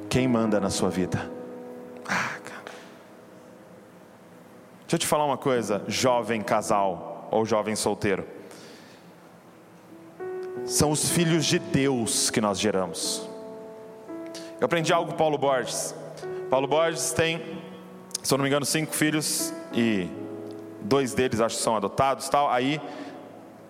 Quem 0.09 0.26
manda 0.26 0.59
na 0.59 0.70
sua 0.70 0.88
vida? 0.88 1.30
Ah, 2.06 2.38
cara. 2.42 2.72
Deixa 4.80 4.94
eu 4.94 4.98
te 4.98 5.06
falar 5.06 5.26
uma 5.26 5.36
coisa, 5.36 5.82
jovem 5.86 6.40
casal 6.40 7.28
ou 7.30 7.44
jovem 7.44 7.76
solteiro. 7.76 8.24
São 10.64 10.90
os 10.90 11.11
filhos 11.11 11.44
de 11.44 11.59
Deus 11.59 12.30
que 12.30 12.40
nós 12.40 12.59
geramos. 12.59 13.28
Eu 14.61 14.64
aprendi 14.64 14.92
algo 14.92 15.12
com 15.12 15.16
Paulo 15.16 15.38
Borges. 15.38 15.94
Paulo 16.50 16.66
Borges 16.66 17.12
tem, 17.12 17.61
se 18.22 18.32
eu 18.32 18.38
não 18.38 18.42
me 18.42 18.48
engano, 18.48 18.64
cinco 18.64 18.94
filhos 18.94 19.52
e 19.72 20.09
dois 20.80 21.12
deles 21.14 21.40
acho 21.40 21.56
que 21.56 21.62
são 21.62 21.76
adotados, 21.76 22.28
tal. 22.28 22.50
Aí 22.50 22.80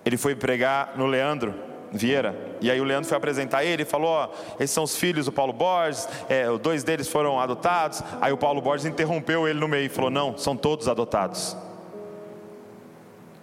ele 0.05 0.17
foi 0.17 0.35
pregar 0.37 0.97
no 0.97 1.07
Leandro, 1.07 1.55
Vieira. 1.93 2.37
E 2.61 2.71
aí 2.71 2.81
o 2.81 2.85
Leandro 2.85 3.09
foi 3.09 3.17
apresentar 3.17 3.65
ele 3.65 3.83
e 3.83 3.87
falou: 3.87 4.33
esses 4.59 4.71
são 4.71 4.85
os 4.85 4.97
filhos 4.97 5.27
do 5.27 5.33
Paulo 5.33 5.53
Borges, 5.53 6.09
é, 6.29 6.47
dois 6.59 6.85
deles 6.85 7.09
foram 7.09 7.41
adotados. 7.41 8.03
Aí 8.21 8.33
o 8.33 8.37
Paulo 8.37 8.61
Borges 8.61 8.87
interrompeu 8.87 9.49
ele 9.49 9.59
no 9.59 9.69
meio 9.69 9.87
e 9.87 9.89
falou: 9.89 10.11
não, 10.11 10.37
são 10.37 10.57
todos 10.57 10.89
adotados. 10.89 11.57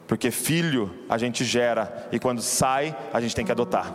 Porque 0.07 0.29
filho 0.29 0.93
a 1.09 1.17
gente 1.17 1.43
gera 1.43 2.07
e 2.11 2.19
quando 2.19 2.41
sai 2.41 2.95
a 3.11 3.19
gente 3.19 3.35
tem 3.35 3.45
que 3.45 3.51
adotar. 3.51 3.93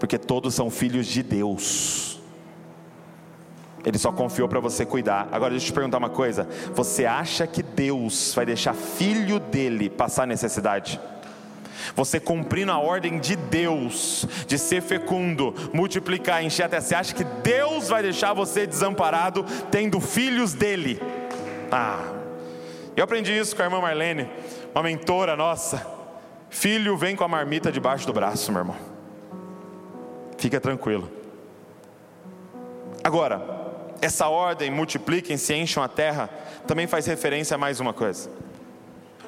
Porque 0.00 0.18
todos 0.18 0.54
são 0.54 0.68
filhos 0.68 1.06
de 1.06 1.22
Deus. 1.22 2.20
Ele 3.84 3.98
só 3.98 4.12
confiou 4.12 4.48
para 4.48 4.60
você 4.60 4.84
cuidar. 4.84 5.28
Agora 5.32 5.50
deixa 5.50 5.66
eu 5.66 5.70
te 5.70 5.74
perguntar 5.74 5.98
uma 5.98 6.10
coisa: 6.10 6.48
você 6.74 7.04
acha 7.04 7.46
que 7.46 7.62
Deus 7.62 8.32
vai 8.34 8.44
deixar 8.44 8.74
filho 8.74 9.38
dele 9.38 9.88
passar 9.88 10.26
necessidade? 10.26 11.00
Você 11.94 12.18
cumprindo 12.18 12.72
a 12.72 12.78
ordem 12.78 13.18
de 13.18 13.36
Deus, 13.36 14.26
de 14.46 14.58
ser 14.58 14.82
fecundo, 14.82 15.54
multiplicar, 15.72 16.42
encher 16.44 16.64
até. 16.64 16.80
Você 16.80 16.94
acha 16.94 17.14
que 17.14 17.24
Deus 17.24 17.88
vai 17.88 18.02
deixar 18.02 18.32
você 18.32 18.66
desamparado 18.66 19.44
tendo 19.70 20.00
filhos 20.00 20.52
dele? 20.54 21.00
Ah, 21.70 22.12
eu 22.96 23.04
aprendi 23.04 23.36
isso 23.36 23.56
com 23.56 23.62
a 23.62 23.64
irmã 23.64 23.80
Marlene, 23.80 24.28
uma 24.74 24.82
mentora 24.82 25.36
nossa. 25.36 25.86
Filho 26.50 26.96
vem 26.96 27.16
com 27.16 27.24
a 27.24 27.28
marmita 27.28 27.72
debaixo 27.72 28.06
do 28.06 28.12
braço, 28.12 28.52
meu 28.52 28.60
irmão. 28.60 28.76
Fica 30.36 30.60
tranquilo. 30.60 31.10
Agora, 33.02 33.40
essa 34.02 34.28
ordem, 34.28 34.70
multipliquem-se, 34.70 35.54
encham 35.54 35.82
a 35.82 35.88
terra, 35.88 36.28
também 36.66 36.86
faz 36.86 37.06
referência 37.06 37.54
a 37.54 37.58
mais 37.58 37.80
uma 37.80 37.92
coisa. 37.92 38.30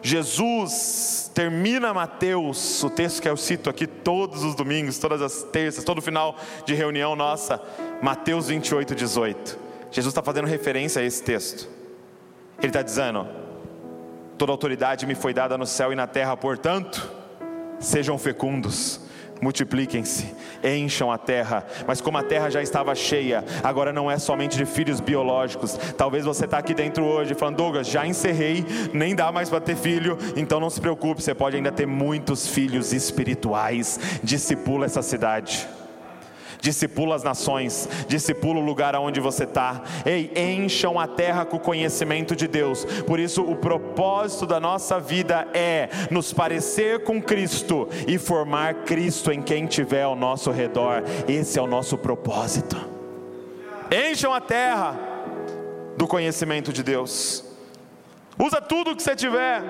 Jesus 0.07 1.30
termina 1.34 1.94
Mateus, 1.94 2.84
o 2.84 2.90
texto 2.90 3.22
que 3.22 3.28
eu 3.28 3.38
cito 3.38 3.70
aqui 3.70 3.86
todos 3.86 4.44
os 4.44 4.55
domingos, 4.55 4.98
todas 4.98 5.22
as 5.22 5.44
terças, 5.44 5.82
todo 5.82 6.02
final 6.02 6.36
de 6.66 6.74
reunião 6.74 7.16
nossa, 7.16 7.59
Mateus 8.02 8.48
28, 8.48 8.94
18. 8.94 9.59
Jesus 9.90 10.12
está 10.12 10.22
fazendo 10.22 10.46
referência 10.46 11.00
a 11.00 11.05
esse 11.07 11.22
texto. 11.22 11.66
Ele 12.59 12.66
está 12.66 12.82
dizendo: 12.82 13.26
toda 14.36 14.52
autoridade 14.52 15.07
me 15.07 15.14
foi 15.14 15.32
dada 15.32 15.57
no 15.57 15.64
céu 15.64 15.90
e 15.90 15.96
na 15.96 16.07
terra, 16.07 16.36
portanto, 16.36 17.11
sejam 17.80 18.18
fecundos 18.18 19.00
multipliquem-se, 19.41 20.35
encham 20.62 21.11
a 21.11 21.18
terra. 21.18 21.66
Mas 21.87 22.01
como 22.01 22.18
a 22.18 22.22
terra 22.22 22.51
já 22.51 22.62
estava 22.62 22.95
cheia, 22.95 23.45
agora 23.62 23.93
não 23.93 24.11
é 24.11 24.18
somente 24.18 24.57
de 24.57 24.64
filhos 24.64 25.01
biológicos. 25.01 25.78
Talvez 25.97 26.24
você 26.24 26.45
está 26.45 26.59
aqui 26.59 26.74
dentro 26.74 27.05
hoje 27.05 27.35
falando, 27.35 27.57
Douglas, 27.57 27.87
já 27.87 28.07
encerrei, 28.07 28.64
nem 28.93 29.14
dá 29.14 29.30
mais 29.30 29.49
para 29.49 29.61
ter 29.61 29.76
filho, 29.76 30.18
então 30.37 30.61
não 30.61 30.70
se 30.70 30.80
preocupe, 30.80 31.22
você 31.22 31.35
pode 31.35 31.57
ainda 31.57 31.72
ter 31.72 31.87
muitos 31.87 32.47
filhos 32.47 32.93
espirituais. 32.93 34.01
Discipula 34.22 34.87
essa 34.87 35.03
cidade 35.03 35.68
discipula 36.64 37.14
as 37.14 37.22
nações, 37.22 37.86
discipula 38.08 38.58
o 38.58 38.64
lugar 38.64 38.94
aonde 38.94 39.20
você 39.20 39.44
está. 39.44 39.82
Ei, 40.06 40.32
encham 40.34 40.98
a 40.98 41.06
terra 41.06 41.44
com 41.44 41.58
o 41.58 41.60
conhecimento 41.60 42.34
de 42.34 42.48
Deus. 42.48 42.86
Por 43.06 43.20
isso, 43.20 43.42
o 43.42 43.54
propósito 43.54 44.46
da 44.46 44.58
nossa 44.58 44.98
vida 44.98 45.46
é 45.52 45.90
nos 46.10 46.32
parecer 46.32 47.04
com 47.04 47.20
Cristo 47.20 47.86
e 48.08 48.16
formar 48.16 48.84
Cristo 48.84 49.30
em 49.30 49.42
quem 49.42 49.66
tiver 49.66 50.04
ao 50.04 50.16
nosso 50.16 50.50
redor. 50.50 51.02
Esse 51.28 51.58
é 51.58 51.62
o 51.62 51.66
nosso 51.66 51.98
propósito. 51.98 52.76
Encham 53.92 54.32
a 54.32 54.40
terra 54.40 54.98
do 55.98 56.06
conhecimento 56.06 56.72
de 56.72 56.82
Deus. 56.82 57.53
Usa 58.39 58.61
tudo 58.61 58.95
que 58.97 59.03
você 59.03 59.14
tiver 59.14 59.62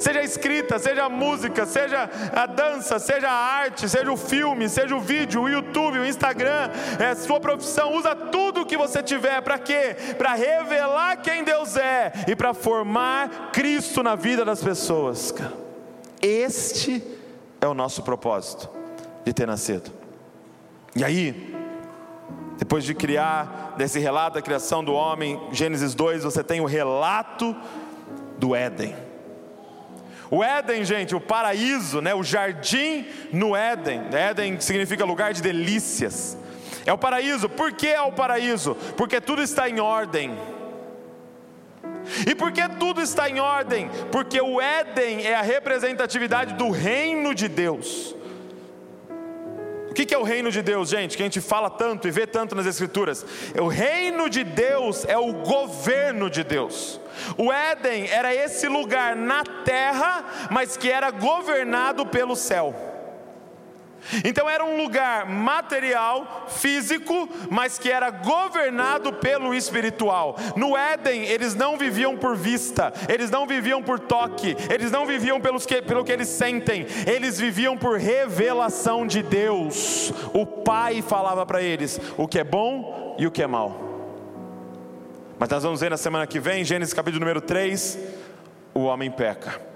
seja 0.00 0.20
a 0.20 0.24
escrita, 0.24 0.78
seja 0.78 1.04
a 1.04 1.08
música, 1.08 1.66
seja 1.66 2.08
a 2.34 2.46
dança, 2.46 2.98
seja 2.98 3.28
a 3.28 3.32
arte, 3.32 3.88
seja 3.88 4.10
o 4.10 4.16
filme, 4.16 4.68
seja 4.68 4.96
o 4.96 5.00
vídeo, 5.00 5.42
o 5.42 5.48
YouTube, 5.48 5.98
o 5.98 6.06
Instagram, 6.06 6.70
é 6.98 7.14
sua 7.14 7.38
profissão, 7.38 7.94
usa 7.94 8.16
tudo 8.16 8.64
que 8.64 8.78
você 8.78 9.02
tiver, 9.02 9.42
para 9.42 9.58
quê? 9.58 9.94
Para 10.16 10.34
revelar 10.34 11.18
quem 11.18 11.44
Deus 11.44 11.76
é 11.76 12.12
e 12.26 12.34
para 12.34 12.54
formar 12.54 13.50
Cristo 13.52 14.02
na 14.02 14.14
vida 14.14 14.44
das 14.44 14.62
pessoas. 14.62 15.34
Este 16.22 17.02
é 17.60 17.68
o 17.68 17.74
nosso 17.74 18.02
propósito 18.02 18.70
de 19.24 19.34
ter 19.34 19.46
nascido. 19.46 19.92
E 20.96 21.04
aí, 21.04 21.59
depois 22.60 22.84
de 22.84 22.94
criar, 22.94 23.72
desse 23.78 23.98
relato 23.98 24.34
da 24.34 24.42
criação 24.42 24.84
do 24.84 24.92
homem, 24.92 25.40
Gênesis 25.50 25.94
2, 25.94 26.24
você 26.24 26.44
tem 26.44 26.60
o 26.60 26.66
relato 26.66 27.56
do 28.36 28.54
Éden. 28.54 28.94
O 30.30 30.44
Éden, 30.44 30.84
gente, 30.84 31.16
o 31.16 31.20
paraíso, 31.22 32.02
né, 32.02 32.14
o 32.14 32.22
jardim 32.22 33.06
no 33.32 33.56
Éden. 33.56 34.02
Éden 34.12 34.60
significa 34.60 35.06
lugar 35.06 35.32
de 35.32 35.40
delícias. 35.40 36.36
É 36.84 36.92
o 36.92 36.98
paraíso. 36.98 37.48
Por 37.48 37.72
que 37.72 37.88
é 37.88 38.02
o 38.02 38.12
paraíso? 38.12 38.76
Porque 38.94 39.22
tudo 39.22 39.40
está 39.40 39.66
em 39.66 39.80
ordem. 39.80 40.38
E 42.26 42.34
por 42.34 42.52
que 42.52 42.68
tudo 42.78 43.00
está 43.00 43.30
em 43.30 43.40
ordem? 43.40 43.90
Porque 44.12 44.38
o 44.38 44.60
Éden 44.60 45.26
é 45.26 45.34
a 45.34 45.42
representatividade 45.42 46.52
do 46.56 46.68
reino 46.68 47.34
de 47.34 47.48
Deus. 47.48 48.14
O 49.90 49.94
que 49.94 50.14
é 50.14 50.18
o 50.18 50.22
reino 50.22 50.52
de 50.52 50.62
Deus, 50.62 50.88
gente? 50.88 51.16
Que 51.16 51.22
a 51.22 51.26
gente 51.26 51.40
fala 51.40 51.68
tanto 51.68 52.06
e 52.06 52.12
vê 52.12 52.26
tanto 52.26 52.54
nas 52.54 52.64
Escrituras. 52.64 53.26
O 53.60 53.66
reino 53.66 54.30
de 54.30 54.44
Deus 54.44 55.04
é 55.04 55.18
o 55.18 55.32
governo 55.32 56.30
de 56.30 56.44
Deus. 56.44 57.00
O 57.36 57.52
Éden 57.52 58.08
era 58.08 58.32
esse 58.32 58.68
lugar 58.68 59.16
na 59.16 59.42
terra, 59.64 60.48
mas 60.50 60.76
que 60.76 60.88
era 60.88 61.10
governado 61.10 62.06
pelo 62.06 62.36
céu. 62.36 62.89
Então 64.24 64.48
era 64.48 64.64
um 64.64 64.76
lugar 64.76 65.26
material, 65.26 66.46
físico, 66.48 67.28
mas 67.50 67.78
que 67.78 67.90
era 67.90 68.10
governado 68.10 69.12
pelo 69.12 69.54
espiritual. 69.54 70.36
No 70.56 70.76
Éden, 70.76 71.24
eles 71.24 71.54
não 71.54 71.76
viviam 71.76 72.16
por 72.16 72.36
vista, 72.36 72.92
eles 73.08 73.30
não 73.30 73.46
viviam 73.46 73.82
por 73.82 73.98
toque, 73.98 74.56
eles 74.70 74.90
não 74.90 75.06
viviam 75.06 75.40
pelos 75.40 75.66
que, 75.66 75.82
pelo 75.82 76.04
que 76.04 76.12
eles 76.12 76.28
sentem, 76.28 76.86
eles 77.06 77.38
viviam 77.38 77.76
por 77.76 77.98
revelação 77.98 79.06
de 79.06 79.22
Deus. 79.22 80.12
O 80.32 80.44
Pai 80.44 81.02
falava 81.02 81.44
para 81.46 81.62
eles 81.62 82.00
o 82.16 82.26
que 82.26 82.38
é 82.38 82.44
bom 82.44 83.16
e 83.18 83.26
o 83.26 83.30
que 83.30 83.42
é 83.42 83.46
mal. 83.46 83.88
Mas 85.38 85.48
nós 85.48 85.62
vamos 85.62 85.80
ver 85.80 85.90
na 85.90 85.96
semana 85.96 86.26
que 86.26 86.38
vem, 86.38 86.64
Gênesis 86.64 86.92
capítulo 86.92 87.20
número 87.20 87.40
3, 87.40 87.98
o 88.74 88.80
homem 88.80 89.10
peca. 89.10 89.69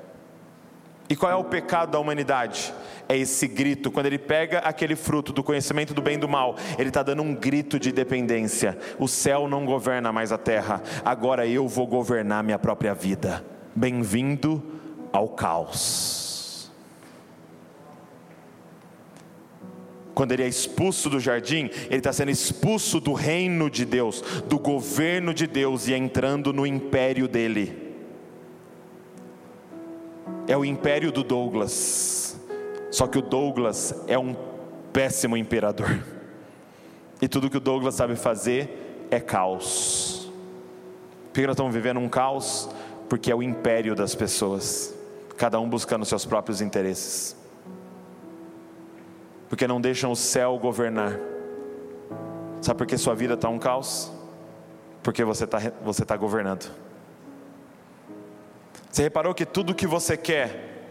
E 1.09 1.17
qual 1.17 1.31
é 1.31 1.35
o 1.35 1.45
pecado 1.45 1.93
da 1.93 1.99
humanidade? 1.99 2.73
é 3.09 3.17
esse 3.17 3.47
grito. 3.47 3.91
Quando 3.91 4.07
ele 4.07 4.19
pega 4.19 4.59
aquele 4.61 4.97
fruto 4.97 5.33
do 5.33 5.43
conhecimento 5.43 5.95
do 5.95 6.03
bem 6.03 6.15
e 6.15 6.19
do 6.19 6.29
mal, 6.29 6.57
ele 6.79 6.89
está 6.89 7.03
dando 7.03 7.23
um 7.23 7.35
grito 7.35 7.79
de 7.79 7.93
dependência. 7.93 8.79
O 8.99 9.09
céu 9.09 9.49
não 9.49 9.65
governa 9.65 10.13
mais 10.13 10.33
a 10.33 10.39
terra, 10.39 10.83
agora 11.05 11.47
eu 11.47 11.69
vou 11.69 11.87
governar 11.87 12.43
minha 12.43 12.59
própria 12.59 12.95
vida. 12.95 13.45
Bem-vindo 13.75 14.63
ao 15.13 15.29
caos. 15.29 16.23
quando 20.15 20.31
ele 20.31 20.45
é 20.45 20.49
expulso 20.49 21.11
do 21.11 21.19
jardim, 21.19 21.69
ele 21.87 21.97
está 21.97 22.13
sendo 22.13 22.31
expulso 22.31 23.01
do 23.01 23.13
reino 23.13 23.69
de 23.69 23.85
Deus, 23.85 24.23
do 24.49 24.61
governo 24.61 25.35
de 25.35 25.45
Deus 25.45 25.89
e 25.89 25.93
entrando 25.93 26.53
no 26.53 26.65
império 26.65 27.27
dele. 27.27 27.84
É 30.47 30.57
o 30.57 30.65
império 30.65 31.11
do 31.11 31.23
Douglas, 31.23 32.39
só 32.91 33.07
que 33.07 33.19
o 33.19 33.23
Douglas 33.23 33.95
é 34.07 34.19
um 34.19 34.37
péssimo 34.93 35.37
imperador, 35.37 35.99
e 37.21 37.29
tudo 37.29 37.51
que 37.51 37.57
o 37.57 37.61
Douglas 37.61 37.95
sabe 37.95 38.17
fazer 38.17 39.07
é 39.11 39.21
caos. 39.21 40.31
Por 41.33 41.41
que 41.41 41.47
nós 41.47 41.55
estamos 41.55 41.75
vivendo 41.75 41.99
um 41.99 42.09
caos? 42.09 42.69
Porque 43.09 43.31
é 43.31 43.35
o 43.35 43.43
império 43.43 43.95
das 43.95 44.15
pessoas, 44.15 44.95
cada 45.37 45.59
um 45.59 45.69
buscando 45.69 46.05
seus 46.05 46.25
próprios 46.25 46.61
interesses 46.61 47.37
porque 49.55 49.69
não 49.69 49.81
deixam 49.81 50.11
o 50.11 50.17
céu 50.17 50.59
governar. 50.59 51.17
Sabe 52.61 52.77
por 52.77 52.89
que 52.89 52.99
sua 52.99 53.15
vida 53.15 53.35
está 53.35 53.49
um 53.49 53.57
caos? 53.57 54.11
Porque 55.01 55.23
você 55.23 55.45
está 55.45 55.61
você 55.85 56.05
tá 56.05 56.17
governando. 56.17 56.69
Você 58.95 59.03
reparou 59.03 59.35
que 59.35 59.45
tudo 59.45 59.75
que 59.75 59.89
você 59.89 60.17
quer 60.17 60.87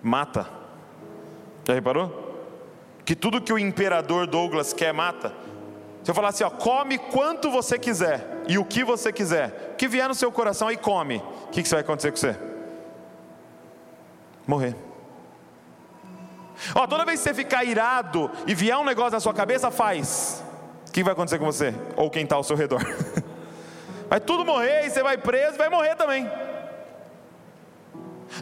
mata? 0.00 0.46
Já 1.64 1.74
reparou? 1.74 2.46
Que 3.04 3.16
tudo 3.16 3.40
que 3.40 3.52
o 3.52 3.58
imperador 3.58 4.28
Douglas 4.28 4.72
quer 4.72 4.94
mata? 4.94 5.34
Se 6.04 6.12
eu 6.12 6.14
falar 6.14 6.28
assim, 6.28 6.44
ó, 6.44 6.50
come 6.50 6.96
quanto 6.96 7.50
você 7.50 7.76
quiser 7.76 8.44
e 8.46 8.56
o 8.56 8.64
que 8.64 8.84
você 8.84 9.12
quiser, 9.12 9.72
o 9.72 9.74
que 9.74 9.88
vier 9.88 10.06
no 10.06 10.14
seu 10.14 10.30
coração 10.30 10.70
e 10.70 10.76
come, 10.76 11.16
o 11.46 11.48
que, 11.48 11.64
que 11.64 11.68
vai 11.68 11.80
acontecer 11.80 12.12
com 12.12 12.18
você? 12.18 12.36
Morrer. 14.46 14.76
Ó, 16.76 16.86
toda 16.86 17.04
vez 17.04 17.18
que 17.18 17.24
você 17.24 17.34
ficar 17.34 17.64
irado 17.64 18.30
e 18.46 18.54
vier 18.54 18.76
um 18.76 18.84
negócio 18.84 19.10
na 19.10 19.20
sua 19.20 19.34
cabeça, 19.34 19.72
faz. 19.72 20.40
O 20.88 20.92
que 20.92 21.02
vai 21.02 21.14
acontecer 21.14 21.40
com 21.40 21.46
você? 21.46 21.74
Ou 21.96 22.08
quem 22.12 22.22
está 22.22 22.36
ao 22.36 22.44
seu 22.44 22.54
redor? 22.54 22.80
Vai 24.08 24.20
tudo 24.20 24.44
morrer 24.44 24.86
e 24.86 24.90
você 24.90 25.04
vai 25.04 25.16
preso, 25.16 25.56
vai 25.56 25.68
morrer 25.68 25.94
também. 25.94 26.28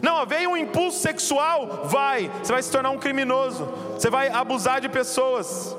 Não, 0.03 0.25
veio 0.25 0.51
um 0.51 0.57
impulso 0.57 0.99
sexual, 0.99 1.85
vai, 1.85 2.29
você 2.41 2.53
vai 2.53 2.61
se 2.61 2.71
tornar 2.71 2.91
um 2.91 2.99
criminoso, 2.99 3.65
você 3.93 4.09
vai 4.09 4.29
abusar 4.29 4.79
de 4.79 4.87
pessoas. 4.87 5.75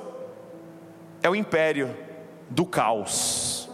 É 1.22 1.30
o 1.30 1.34
império 1.34 1.96
do 2.48 2.66
caos. 2.66 3.70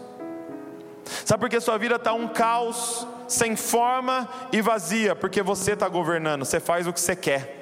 Sabe 1.25 1.41
por 1.41 1.49
que 1.49 1.61
sua 1.61 1.79
vida 1.79 1.97
está 1.97 2.13
um 2.13 2.29
caos, 2.29 3.07
sem 3.27 3.57
forma 3.57 4.29
e 4.53 4.61
vazia? 4.61 5.15
Porque 5.15 5.43
você 5.43 5.73
está 5.73 5.89
governando, 5.89 6.45
você 6.45 6.61
faz 6.61 6.87
o 6.87 6.93
que 6.93 7.01
você 7.01 7.17
quer. 7.17 7.57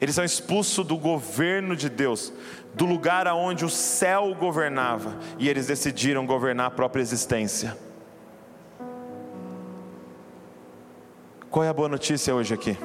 Eles 0.00 0.14
são 0.14 0.24
expulsos 0.24 0.86
do 0.86 0.96
governo 0.96 1.76
de 1.76 1.90
Deus, 1.90 2.32
do 2.72 2.86
lugar 2.86 3.26
aonde 3.26 3.64
o 3.64 3.68
céu 3.68 4.34
governava, 4.34 5.18
e 5.38 5.48
eles 5.48 5.66
decidiram 5.66 6.24
governar 6.24 6.68
a 6.68 6.70
própria 6.70 7.02
existência. 7.02 7.76
Qual 11.50 11.64
é 11.64 11.68
a 11.68 11.72
boa 11.72 11.88
notícia 11.88 12.32
hoje 12.32 12.54
aqui? 12.54 12.78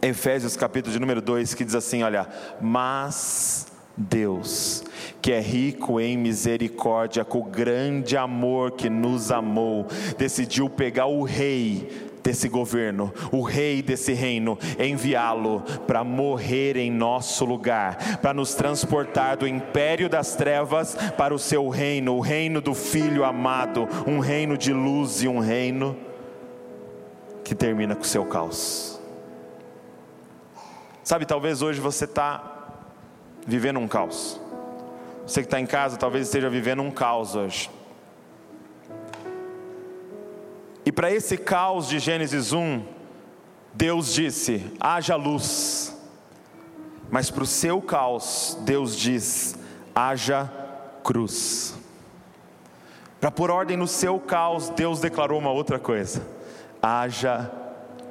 Efésios 0.00 0.56
capítulo 0.56 0.92
de 0.92 1.00
número 1.00 1.20
2, 1.20 1.52
que 1.54 1.64
diz 1.64 1.74
assim: 1.74 2.04
olha, 2.04 2.28
mas 2.60 3.66
Deus, 3.96 4.84
que 5.20 5.32
é 5.32 5.40
rico 5.40 5.98
em 5.98 6.16
misericórdia, 6.16 7.24
com 7.24 7.40
o 7.40 7.44
grande 7.44 8.16
amor 8.16 8.70
que 8.70 8.88
nos 8.88 9.32
amou, 9.32 9.84
decidiu 10.16 10.70
pegar 10.70 11.06
o 11.06 11.24
rei 11.24 12.08
desse 12.22 12.48
governo, 12.48 13.12
o 13.32 13.42
rei 13.42 13.82
desse 13.82 14.12
reino, 14.12 14.56
enviá-lo 14.78 15.60
para 15.88 16.04
morrer 16.04 16.76
em 16.76 16.88
nosso 16.88 17.44
lugar, 17.44 18.20
para 18.22 18.32
nos 18.32 18.54
transportar 18.54 19.36
do 19.36 19.48
império 19.48 20.08
das 20.08 20.36
trevas 20.36 20.96
para 21.16 21.34
o 21.34 21.38
seu 21.40 21.68
reino, 21.68 22.14
o 22.14 22.20
reino 22.20 22.60
do 22.60 22.74
Filho 22.74 23.24
amado, 23.24 23.88
um 24.06 24.20
reino 24.20 24.56
de 24.56 24.72
luz 24.72 25.20
e 25.20 25.26
um 25.26 25.40
reino 25.40 25.96
que 27.44 27.54
termina 27.54 27.94
com 27.94 28.02
o 28.02 28.06
seu 28.06 28.24
caos. 28.24 28.98
Sabe, 31.04 31.26
talvez 31.26 31.60
hoje 31.60 31.80
você 31.80 32.06
está 32.06 32.70
vivendo 33.46 33.78
um 33.78 33.86
caos. 33.86 34.40
Você 35.26 35.42
que 35.42 35.46
está 35.46 35.60
em 35.60 35.66
casa, 35.66 35.96
talvez 35.98 36.26
esteja 36.26 36.48
vivendo 36.48 36.82
um 36.82 36.90
caos 36.90 37.34
hoje. 37.34 37.70
E 40.86 40.92
para 40.92 41.10
esse 41.10 41.36
caos 41.36 41.88
de 41.88 41.98
Gênesis 41.98 42.52
1, 42.52 42.82
Deus 43.72 44.12
disse: 44.12 44.72
haja 44.80 45.16
luz. 45.16 45.96
Mas 47.10 47.30
para 47.30 47.42
o 47.42 47.46
seu 47.46 47.80
caos, 47.80 48.56
Deus 48.62 48.96
diz: 48.96 49.56
haja 49.94 50.50
cruz. 51.02 51.74
Para 53.20 53.30
pôr 53.30 53.50
ordem 53.50 53.76
no 53.76 53.86
seu 53.86 54.18
caos, 54.18 54.68
Deus 54.70 55.00
declarou 55.00 55.38
uma 55.38 55.50
outra 55.50 55.78
coisa: 55.78 56.22
haja 56.84 57.50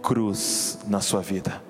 cruz 0.01 0.80
na 0.88 0.99
sua 0.99 1.21
vida. 1.21 1.61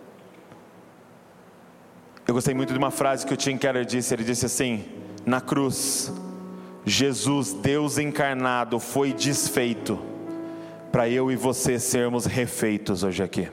Eu 2.25 2.33
gostei 2.33 2.53
muito 2.53 2.71
de 2.71 2.79
uma 2.79 2.91
frase 2.91 3.25
que 3.25 3.33
o 3.33 3.37
Tim 3.37 3.57
Keller 3.57 3.83
disse: 3.83 4.13
ele 4.13 4.23
disse 4.23 4.45
assim, 4.45 4.85
na 5.25 5.41
cruz, 5.41 6.13
Jesus, 6.85 7.51
Deus 7.51 7.97
encarnado, 7.97 8.79
foi 8.79 9.11
desfeito 9.11 9.99
para 10.91 11.09
eu 11.09 11.29
e 11.29 11.35
você 11.35 11.77
sermos 11.77 12.25
refeitos 12.25 13.03
hoje 13.03 13.21
aqui. 13.21 13.49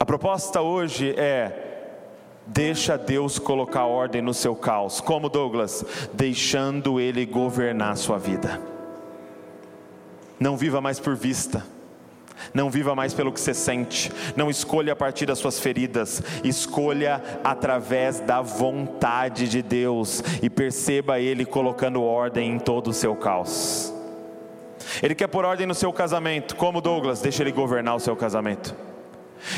A 0.00 0.04
proposta 0.04 0.60
hoje 0.60 1.14
é: 1.16 2.00
deixa 2.44 2.98
Deus 2.98 3.38
colocar 3.38 3.84
ordem 3.84 4.20
no 4.20 4.34
seu 4.34 4.56
caos. 4.56 5.00
Como 5.00 5.28
Douglas? 5.28 5.84
Deixando 6.12 6.98
Ele 6.98 7.24
governar 7.24 7.92
a 7.92 7.96
sua 7.96 8.18
vida. 8.18 8.69
Não 10.40 10.56
viva 10.56 10.80
mais 10.80 10.98
por 10.98 11.14
vista. 11.14 11.64
Não 12.54 12.70
viva 12.70 12.94
mais 12.94 13.12
pelo 13.12 13.30
que 13.30 13.38
você 13.38 13.52
sente. 13.52 14.10
Não 14.34 14.48
escolha 14.50 14.94
a 14.94 14.96
partir 14.96 15.26
das 15.26 15.38
suas 15.38 15.60
feridas. 15.60 16.22
Escolha 16.42 17.22
através 17.44 18.18
da 18.18 18.40
vontade 18.40 19.46
de 19.46 19.60
Deus. 19.60 20.24
E 20.42 20.48
perceba 20.48 21.20
Ele 21.20 21.44
colocando 21.44 22.02
ordem 22.02 22.54
em 22.54 22.58
todo 22.58 22.88
o 22.88 22.94
seu 22.94 23.14
caos. 23.14 23.92
Ele 25.02 25.14
quer 25.14 25.28
pôr 25.28 25.44
ordem 25.44 25.66
no 25.66 25.74
seu 25.74 25.92
casamento, 25.92 26.56
como 26.56 26.80
Douglas, 26.80 27.20
deixa 27.20 27.42
ele 27.42 27.52
governar 27.52 27.94
o 27.94 28.00
seu 28.00 28.16
casamento. 28.16 28.74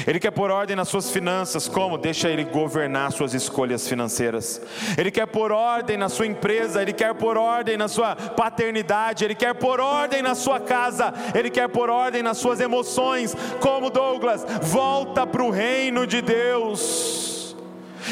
Ele 0.07 0.18
quer 0.20 0.30
pôr 0.30 0.51
ordem 0.51 0.76
nas 0.76 0.89
suas 0.89 1.11
finanças, 1.11 1.68
como? 1.68 1.99
Deixa 1.99 2.28
ele 2.28 2.45
governar 2.45 3.12
suas 3.12 3.35
escolhas 3.35 3.87
financeiras. 3.87 4.61
Ele 4.97 5.11
quer 5.11 5.26
pôr 5.26 5.53
ordem 5.53 5.97
na 5.97 6.09
sua 6.09 6.26
empresa, 6.26 6.80
ele 6.80 6.93
quer 6.93 7.14
pôr 7.14 7.37
ordem 7.37 7.76
na 7.76 7.89
sua 7.89 8.14
paternidade, 8.14 9.24
ele 9.24 9.35
quer 9.35 9.55
pôr 9.55 9.80
ordem 9.80 10.22
na 10.22 10.35
sua 10.35 10.61
casa, 10.61 11.12
ele 11.35 11.51
quer 11.51 11.68
pôr 11.68 11.91
ordem 11.91 12.22
nas 12.22 12.39
suas 12.39 12.61
emoções, 12.61 13.37
como 13.61 13.91
Douglas, 13.91 14.45
volta 14.62 15.26
para 15.26 15.43
o 15.43 15.51
reino 15.51 16.07
de 16.07 16.20
Deus. 16.20 17.33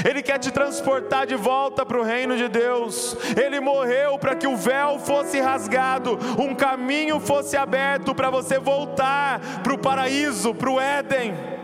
Ele 0.09 0.23
quer 0.23 0.39
te 0.39 0.51
transportar 0.51 1.27
de 1.27 1.35
volta 1.35 1.85
para 1.85 1.99
o 1.99 2.05
reino 2.05 2.37
de 2.37 2.49
Deus. 2.49 3.17
Ele 3.37 3.61
morreu 3.61 4.19
para 4.19 4.35
que 4.35 4.47
o 4.47 4.57
véu 4.57 4.99
fosse 4.99 5.41
rasgado, 5.41 6.19
um 6.39 6.55
caminho 6.55 7.19
fosse 7.19 7.57
aberto 7.57 8.15
para 8.15 8.31
você 8.31 8.59
voltar 8.59 9.41
para 9.63 9.75
o 9.75 9.79
paraíso, 9.79 10.55
para 10.55 10.71
o 10.71 10.81
Éden 10.81 11.60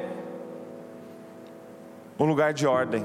um 2.18 2.24
lugar 2.24 2.52
de 2.52 2.66
ordem, 2.66 3.04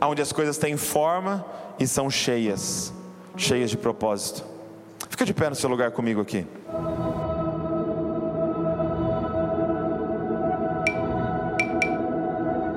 onde 0.00 0.22
as 0.22 0.32
coisas 0.32 0.58
têm 0.58 0.76
forma 0.76 1.44
e 1.78 1.86
são 1.86 2.10
cheias, 2.10 2.92
cheias 3.36 3.70
de 3.70 3.76
propósito. 3.76 4.44
Fica 5.08 5.24
de 5.24 5.34
pé 5.34 5.48
no 5.48 5.54
seu 5.54 5.68
lugar 5.68 5.90
comigo 5.90 6.20
aqui. 6.20 6.46